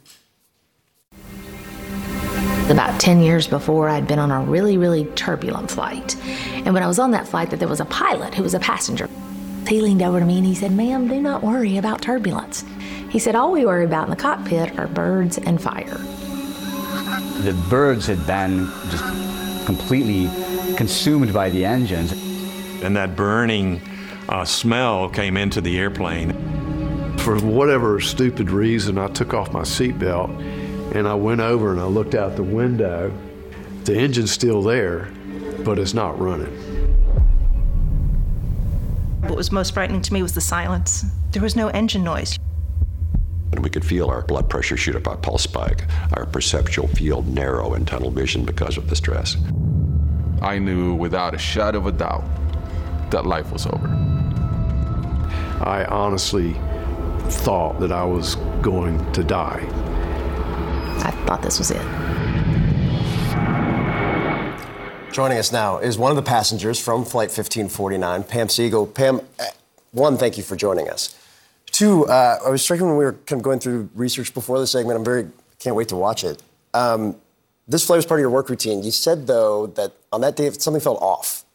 [2.69, 6.15] About 10 years before, I'd been on a really, really turbulent flight.
[6.65, 8.59] And when I was on that flight, that there was a pilot who was a
[8.59, 9.09] passenger.
[9.67, 12.63] He leaned over to me and he said, Ma'am, do not worry about turbulence.
[13.09, 15.97] He said, All we worry about in the cockpit are birds and fire.
[17.41, 20.27] The birds had been just completely
[20.75, 22.13] consumed by the engines.
[22.81, 23.81] And that burning
[24.29, 26.31] uh, smell came into the airplane.
[27.19, 30.62] For whatever stupid reason, I took off my seatbelt
[30.93, 33.11] and I went over and I looked out the window.
[33.83, 35.11] The engine's still there,
[35.63, 36.53] but it's not running.
[39.21, 41.05] What was most frightening to me was the silence.
[41.31, 42.37] There was no engine noise.
[43.51, 47.27] And we could feel our blood pressure shoot up, our pulse spike, our perceptual field
[47.27, 49.37] narrow in tunnel vision because of the stress.
[50.41, 52.23] I knew without a shadow of a doubt
[53.11, 53.87] that life was over.
[55.61, 56.53] I honestly
[57.29, 59.65] thought that I was going to die.
[60.99, 61.81] I thought this was it.
[65.13, 68.91] Joining us now is one of the passengers from Flight 1549, Pam Seagle.
[68.91, 69.45] Pam, uh,
[69.91, 71.15] one, thank you for joining us.
[71.67, 74.65] Two, uh, I was stricken when we were kind of going through research before the
[74.67, 74.97] segment.
[74.97, 75.27] I'm very
[75.59, 76.41] can't wait to watch it.
[76.73, 77.15] Um,
[77.67, 78.83] this flight was part of your work routine.
[78.83, 81.45] You said though that on that day something felt off.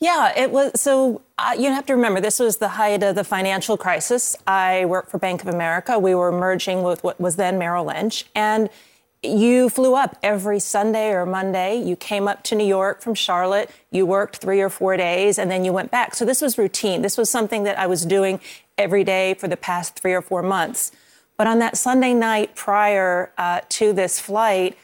[0.00, 0.80] Yeah, it was.
[0.80, 4.34] So uh, you have to remember, this was the height of the financial crisis.
[4.46, 5.98] I worked for Bank of America.
[5.98, 8.24] We were merging with what was then Merrill Lynch.
[8.34, 8.70] And
[9.22, 11.76] you flew up every Sunday or Monday.
[11.76, 13.70] You came up to New York from Charlotte.
[13.90, 16.14] You worked three or four days and then you went back.
[16.14, 17.02] So this was routine.
[17.02, 18.40] This was something that I was doing
[18.78, 20.92] every day for the past three or four months.
[21.36, 24.78] But on that Sunday night prior uh, to this flight,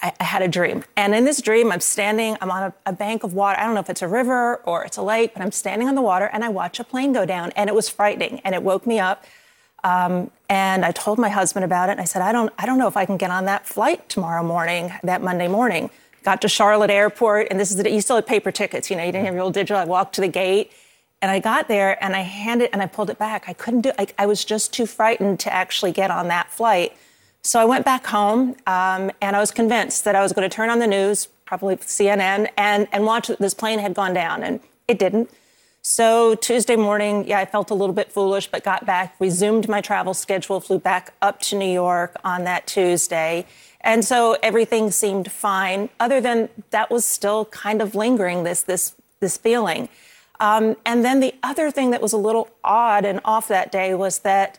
[0.00, 0.84] I, I, had a dream.
[0.96, 3.58] And in this dream, I'm standing, I'm on a, a, bank of water.
[3.60, 5.94] I don't know if it's a river or it's a lake, but I'm standing on
[5.94, 7.52] the water and I watch a plane go down.
[7.56, 9.24] And it was frightening and it woke me up.
[9.84, 11.92] Um, and I told my husband about it.
[11.92, 14.08] And I said, I don't, I don't know if I can get on that flight
[14.08, 15.90] tomorrow morning, that Monday morning.
[16.22, 18.90] got to Charlotte Airport, and this is you still had paper tickets.
[18.90, 19.76] You know, you didn't have your old digital.
[19.76, 20.72] I walked to the gate,
[21.22, 23.48] and I got there, and I handed and I pulled it back.
[23.48, 23.92] I couldn't do.
[23.98, 26.96] I, I was just too frightened to actually get on that flight.
[27.48, 30.54] So I went back home, um, and I was convinced that I was going to
[30.54, 34.42] turn on the news, probably CNN, and and watch that this plane had gone down,
[34.42, 35.30] and it didn't.
[35.80, 39.80] So Tuesday morning, yeah, I felt a little bit foolish, but got back, resumed my
[39.80, 43.46] travel schedule, flew back up to New York on that Tuesday.
[43.80, 48.94] And so everything seemed fine, other than that was still kind of lingering, this, this,
[49.20, 49.88] this feeling.
[50.38, 53.94] Um, and then the other thing that was a little odd and off that day
[53.94, 54.58] was that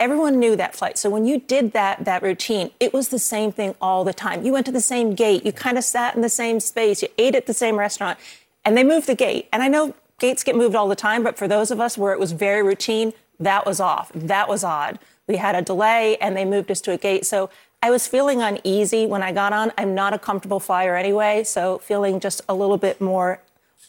[0.00, 0.96] everyone knew that flight.
[0.98, 4.44] So when you did that that routine, it was the same thing all the time.
[4.44, 7.08] You went to the same gate, you kind of sat in the same space, you
[7.18, 8.18] ate at the same restaurant,
[8.64, 9.48] and they moved the gate.
[9.52, 12.12] And I know gates get moved all the time, but for those of us where
[12.12, 14.10] it was very routine, that was off.
[14.14, 14.98] That was odd.
[15.26, 17.26] We had a delay and they moved us to a gate.
[17.26, 17.50] So
[17.82, 19.72] I was feeling uneasy when I got on.
[19.78, 23.40] I'm not a comfortable flyer anyway, so feeling just a little bit more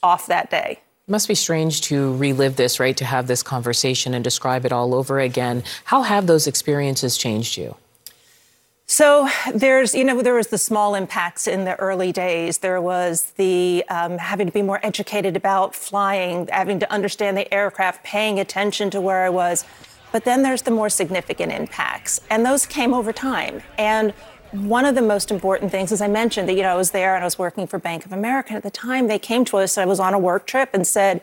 [0.03, 0.81] off that day.
[1.09, 2.95] It must be strange to relive this, right?
[2.97, 5.63] To have this conversation and describe it all over again.
[5.85, 7.75] How have those experiences changed you?
[8.85, 12.59] So there's, you know, there was the small impacts in the early days.
[12.59, 17.51] There was the um, having to be more educated about flying, having to understand the
[17.51, 19.65] aircraft, paying attention to where I was.
[20.11, 23.63] But then there's the more significant impacts, and those came over time.
[23.79, 24.13] And
[24.51, 27.15] one of the most important things, as I mentioned, that you know, I was there
[27.15, 28.49] and I was working for Bank of America.
[28.49, 29.77] And at the time, they came to us.
[29.77, 31.21] I was on a work trip and said,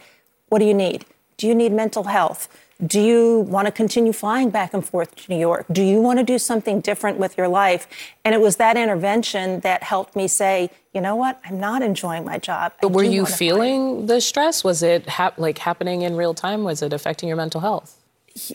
[0.49, 1.05] "What do you need?
[1.37, 2.49] Do you need mental health?"
[2.85, 5.65] Do you want to continue flying back and forth to New York?
[5.73, 7.89] Do you want to do something different with your life?
[8.23, 11.41] And it was that intervention that helped me say, you know what?
[11.47, 12.75] I'm not enjoying my job.
[12.83, 14.63] But were you feeling the stress?
[14.63, 16.65] Was it hap- like happening in real time?
[16.65, 17.97] Was it affecting your mental health?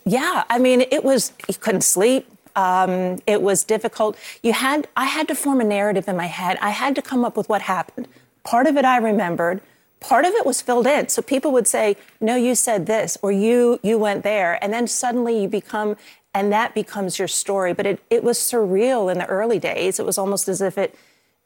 [0.05, 1.33] Yeah, I mean, it was.
[1.47, 2.27] You couldn't sleep.
[2.55, 4.17] Um, it was difficult.
[4.43, 4.87] You had.
[4.95, 6.57] I had to form a narrative in my head.
[6.61, 8.07] I had to come up with what happened.
[8.43, 9.61] Part of it I remembered
[10.01, 11.07] part of it was filled in.
[11.07, 14.87] So people would say, "No, you said this," or "You you went there," and then
[14.87, 15.95] suddenly you become,
[16.33, 17.71] and that becomes your story.
[17.71, 19.99] But it it was surreal in the early days.
[19.99, 20.95] It was almost as if it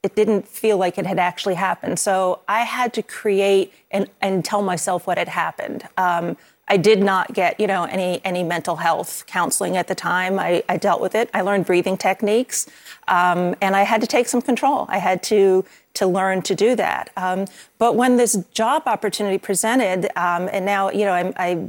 [0.02, 2.00] it didn't feel like it had actually happened.
[2.00, 5.88] So I had to create and and tell myself what had happened.
[5.98, 6.38] Um,
[6.68, 10.40] I did not get, you know, any any mental health counseling at the time.
[10.40, 11.30] I, I dealt with it.
[11.34, 12.68] I learned breathing techniques,
[13.08, 14.86] um, and I had to take some control.
[14.90, 15.64] I had to
[15.96, 17.10] to learn to do that.
[17.16, 17.46] Um,
[17.78, 21.68] but when this job opportunity presented, um, and now, you know, I, I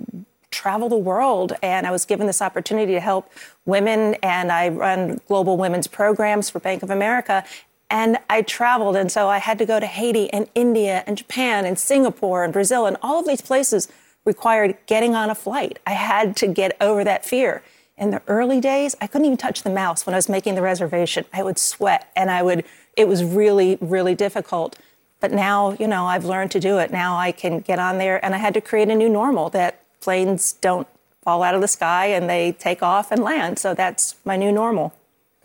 [0.51, 3.31] travel the world and I was given this opportunity to help
[3.66, 7.44] women and I run global women's programs for Bank of America.
[7.89, 11.64] And I traveled, and so I had to go to Haiti and India and Japan
[11.64, 13.86] and Singapore and Brazil, and all of these places
[14.26, 15.78] required getting on a flight.
[15.86, 17.62] I had to get over that fear.
[17.96, 20.60] In the early days, I couldn't even touch the mouse when I was making the
[20.60, 21.24] reservation.
[21.32, 22.64] I would sweat and I would
[22.96, 24.76] it was really, really difficult.
[25.20, 26.90] But now, you know, I've learned to do it.
[26.90, 29.82] Now I can get on there, and I had to create a new normal that
[30.00, 30.86] planes don't
[31.22, 33.58] fall out of the sky and they take off and land.
[33.58, 34.94] So that's my new normal.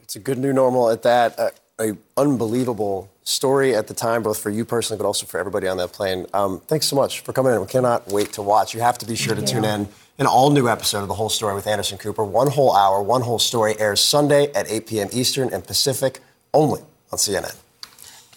[0.01, 1.39] It's a good new normal at that.
[1.39, 1.49] Uh,
[1.79, 5.77] a unbelievable story at the time, both for you personally, but also for everybody on
[5.77, 6.25] that plane.
[6.33, 7.61] Um, thanks so much for coming in.
[7.61, 8.73] We cannot wait to watch.
[8.73, 9.87] You have to be sure to tune in.
[10.17, 12.23] An all new episode of The Whole Story with Anderson Cooper.
[12.23, 15.09] One whole hour, one whole story airs Sunday at 8 p.m.
[15.11, 16.19] Eastern and Pacific
[16.53, 16.81] only
[17.11, 17.55] on CNN.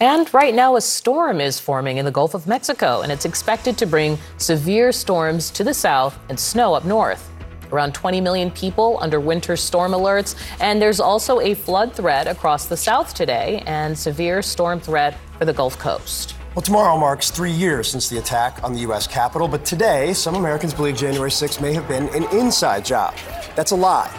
[0.01, 3.77] And right now, a storm is forming in the Gulf of Mexico, and it's expected
[3.77, 7.31] to bring severe storms to the south and snow up north.
[7.71, 12.67] Around 20 million people under winter storm alerts, and there's also a flood threat across
[12.67, 16.35] the south today and severe storm threat for the Gulf Coast.
[16.55, 19.07] Well, tomorrow marks three years since the attack on the U.S.
[19.07, 23.13] Capitol, but today, some Americans believe January 6 may have been an inside job.
[23.55, 24.09] That's a lie.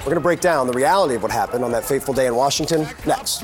[0.00, 2.34] We're going to break down the reality of what happened on that fateful day in
[2.36, 3.42] Washington next.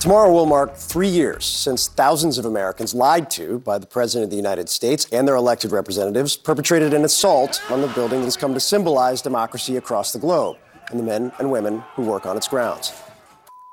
[0.00, 4.30] Tomorrow will mark three years since thousands of Americans lied to by the President of
[4.30, 8.34] the United States and their elected representatives perpetrated an assault on the building that has
[8.34, 10.56] come to symbolize democracy across the globe
[10.88, 12.94] and the men and women who work on its grounds.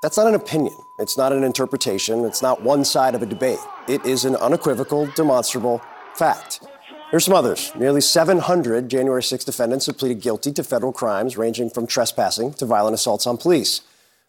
[0.01, 0.75] That's not an opinion.
[0.99, 2.25] It's not an interpretation.
[2.25, 3.59] It's not one side of a debate.
[3.87, 5.81] It is an unequivocal, demonstrable
[6.13, 6.61] fact.
[7.09, 7.71] Here's some others.
[7.73, 12.65] Nearly 700 January 6 defendants have pleaded guilty to federal crimes ranging from trespassing to
[12.65, 13.79] violent assaults on police.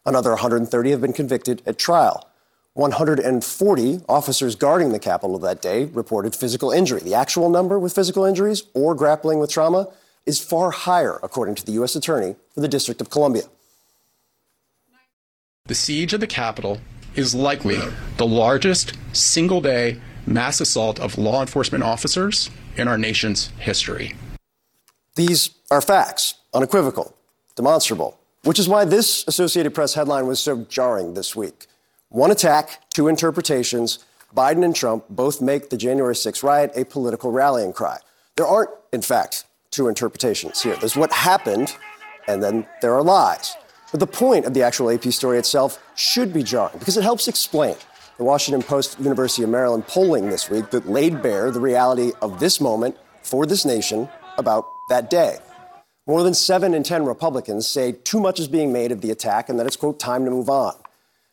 [0.08, 2.30] Another 130 have been convicted at trial.
[2.72, 7.02] 140 officers guarding the Capitol that day reported physical injury.
[7.02, 9.88] The actual number with physical injuries or grappling with trauma
[10.24, 11.94] is far higher, according to the U.S.
[11.94, 13.42] Attorney for the District of Columbia.
[15.66, 16.80] The siege of the Capitol
[17.14, 17.78] is likely
[18.16, 22.48] the largest single day mass assault of law enforcement officers
[22.78, 24.14] in our nation's history.
[25.16, 27.14] These are facts, unequivocal,
[27.56, 28.17] demonstrable.
[28.48, 31.66] Which is why this Associated Press headline was so jarring this week.
[32.08, 33.98] One attack, two interpretations.
[34.34, 37.98] Biden and Trump both make the January 6th riot a political rallying cry.
[38.38, 40.76] There aren't, in fact, two interpretations here.
[40.76, 41.76] There's what happened,
[42.26, 43.54] and then there are lies.
[43.90, 47.28] But the point of the actual AP story itself should be jarring because it helps
[47.28, 47.76] explain.
[48.16, 52.40] The Washington Post University of Maryland polling this week that laid bare the reality of
[52.40, 54.08] this moment for this nation
[54.38, 55.36] about that day.
[56.08, 59.50] More than seven in 10 Republicans say too much is being made of the attack
[59.50, 60.74] and that it's, quote, time to move on.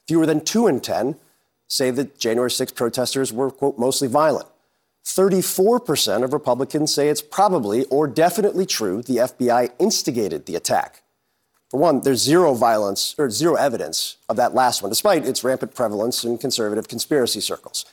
[0.06, 1.16] Fewer than two in 10
[1.70, 4.50] say that January 6 protesters were, quote, mostly violent.
[5.06, 11.04] 34% of Republicans say it's probably or definitely true the FBI instigated the attack.
[11.70, 15.74] For one, there's zero violence or zero evidence of that last one, despite its rampant
[15.74, 17.86] prevalence in conservative conspiracy circles,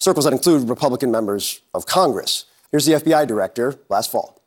[0.00, 2.46] circles that include Republican members of Congress.
[2.72, 4.43] Here's the FBI director last fall.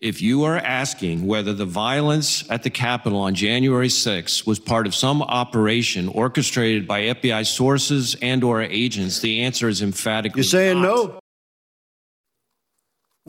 [0.00, 4.86] If you are asking whether the violence at the Capitol on January 6 was part
[4.86, 10.44] of some operation orchestrated by FBI sources and or agents, the answer is emphatically You're
[10.44, 10.88] saying not.
[10.88, 11.20] no?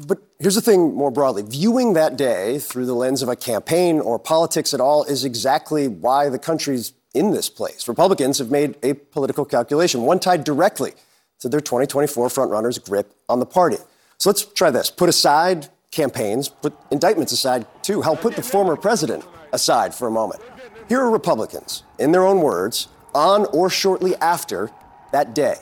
[0.05, 3.99] But here's the thing more broadly viewing that day through the lens of a campaign
[3.99, 7.87] or politics at all is exactly why the country's in this place.
[7.87, 10.93] Republicans have made a political calculation, one tied directly
[11.39, 13.77] to their 2024 frontrunners' grip on the party.
[14.19, 14.91] So let's try this.
[14.91, 18.01] Put aside campaigns, put indictments aside too.
[18.01, 20.41] Hell, put the former president aside for a moment.
[20.87, 24.71] Here are Republicans, in their own words, on or shortly after
[25.11, 25.55] that day.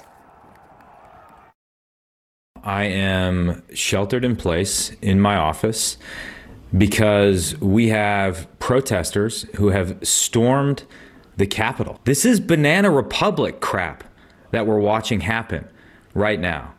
[2.63, 5.97] I am sheltered in place in my office
[6.77, 10.83] because we have protesters who have stormed
[11.37, 11.99] the Capitol.
[12.03, 14.03] This is Banana Republic crap
[14.51, 15.67] that we're watching happen
[16.13, 16.73] right now.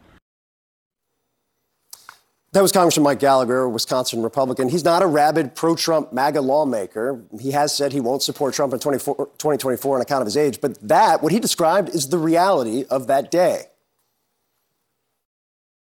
[2.58, 4.68] That was Congressman Mike Gallagher, a Wisconsin Republican.
[4.68, 7.22] He's not a rabid pro Trump MAGA lawmaker.
[7.40, 10.60] He has said he won't support Trump in 2024 on account of his age.
[10.60, 13.66] But that, what he described, is the reality of that day.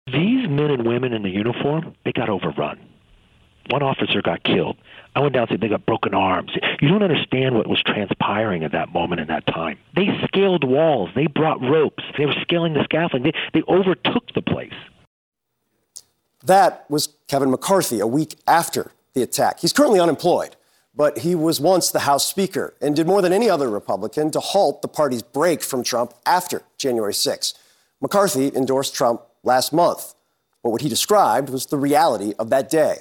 [0.06, 2.80] These men and women in the uniform, they got overrun.
[3.68, 4.78] One officer got killed.
[5.14, 6.52] I went down and said they got broken arms.
[6.80, 9.76] You don't understand what was transpiring at that moment in that time.
[9.94, 11.10] They scaled walls.
[11.14, 12.02] They brought ropes.
[12.16, 13.30] They were scaling the scaffolding.
[13.30, 14.72] They, they overtook the place.
[16.44, 19.60] That was Kevin McCarthy a week after the attack.
[19.60, 20.56] He's currently unemployed,
[20.94, 24.40] but he was once the House Speaker and did more than any other Republican to
[24.40, 27.54] halt the party's break from Trump after January 6.
[28.00, 30.14] McCarthy endorsed Trump last month,
[30.62, 32.98] but what he described was the reality of that day.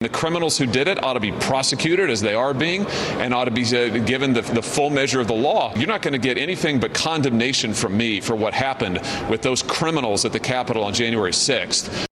[0.00, 2.84] The criminals who did it ought to be prosecuted as they are being
[3.18, 5.74] and ought to be uh, given the, the, full measure of the law.
[5.74, 9.00] You're not going to get anything but condemnation from me for what happened
[9.30, 12.06] with those criminals at the Capitol on January 6th.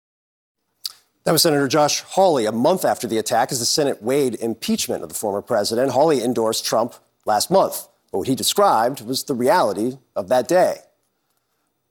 [1.25, 5.03] That was Senator Josh Hawley a month after the attack as the Senate weighed impeachment
[5.03, 5.93] of the former president.
[5.93, 6.95] Hawley endorsed Trump
[7.27, 10.79] last month, but what he described was the reality of that day.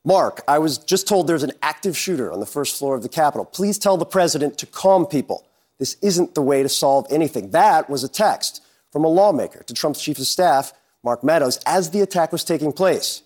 [0.04, 3.10] Mark, I was just told there's an active shooter on the first floor of the
[3.10, 3.46] Capitol.
[3.46, 5.46] Please tell the president to calm people.
[5.80, 7.52] This isn't the way to solve anything.
[7.52, 10.74] That was a text from a lawmaker to Trump's chief of staff,
[11.04, 13.24] Mark Meadows, as the attack was taking place.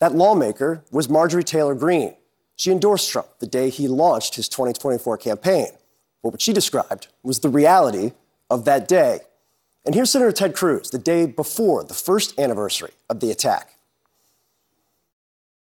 [0.00, 2.14] That lawmaker was Marjorie Taylor Greene.
[2.56, 5.68] She endorsed Trump the day he launched his 2024 campaign.
[6.22, 8.12] But what she described was the reality
[8.50, 9.20] of that day.
[9.84, 13.74] And here's Senator Ted Cruz the day before the first anniversary of the attack.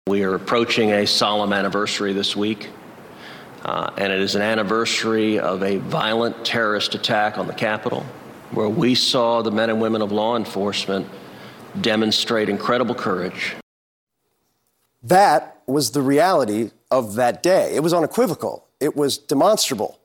[0.06, 2.68] We are approaching a solemn anniversary this week.
[3.64, 8.04] Uh, and it is an anniversary of a violent terrorist attack on the Capitol,
[8.50, 11.06] where we saw the men and women of law enforcement
[11.80, 13.54] demonstrate incredible courage.
[15.02, 17.74] That was the reality of that day.
[17.74, 19.98] It was unequivocal, it was demonstrable.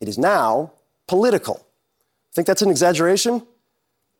[0.00, 0.72] It is now
[1.06, 1.64] political.
[2.32, 3.46] Think that's an exaggeration?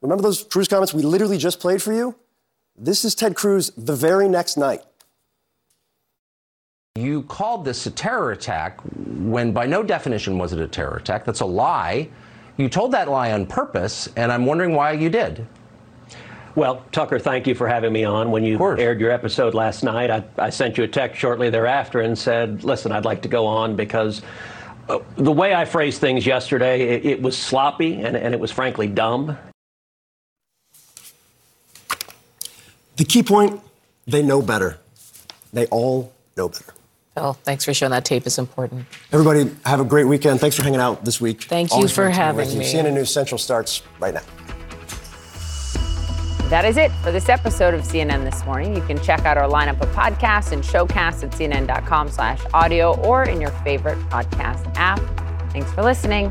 [0.01, 2.15] Remember those Cruz comments we literally just played for you?
[2.77, 4.83] This is Ted Cruz the very next night.
[6.95, 11.25] You called this a terror attack when, by no definition, was it a terror attack.
[11.25, 12.11] That's a lie.
[12.59, 15.47] You told that lie on purpose, and I'm wondering why you did.
[16.55, 18.31] Well, Tucker, thank you for having me on.
[18.31, 22.03] When you aired your episode last night, I, I, sent you a text shortly thereafter
[22.03, 24.21] and said, listen, I'd like to go on because
[24.91, 28.53] uh, the way I phrased things yesterday, it, it was sloppy and, and it was
[28.53, 29.39] frankly dumb.
[32.97, 33.63] The key point
[34.07, 34.79] they know better.
[35.55, 36.75] They all know better.
[37.15, 38.87] Phil, thanks for showing that tape is important.
[39.13, 40.41] Everybody, have a great weekend.
[40.41, 41.43] Thanks for hanging out this week.
[41.45, 42.65] Thank you Always for having me.
[42.65, 44.23] CNN News Central starts right now.
[46.49, 48.75] That is it for this episode of CNN This Morning.
[48.75, 53.25] You can check out our lineup of podcasts and showcasts at cnn.com slash audio or
[53.25, 55.01] in your favorite podcast app.
[55.53, 56.31] Thanks for listening.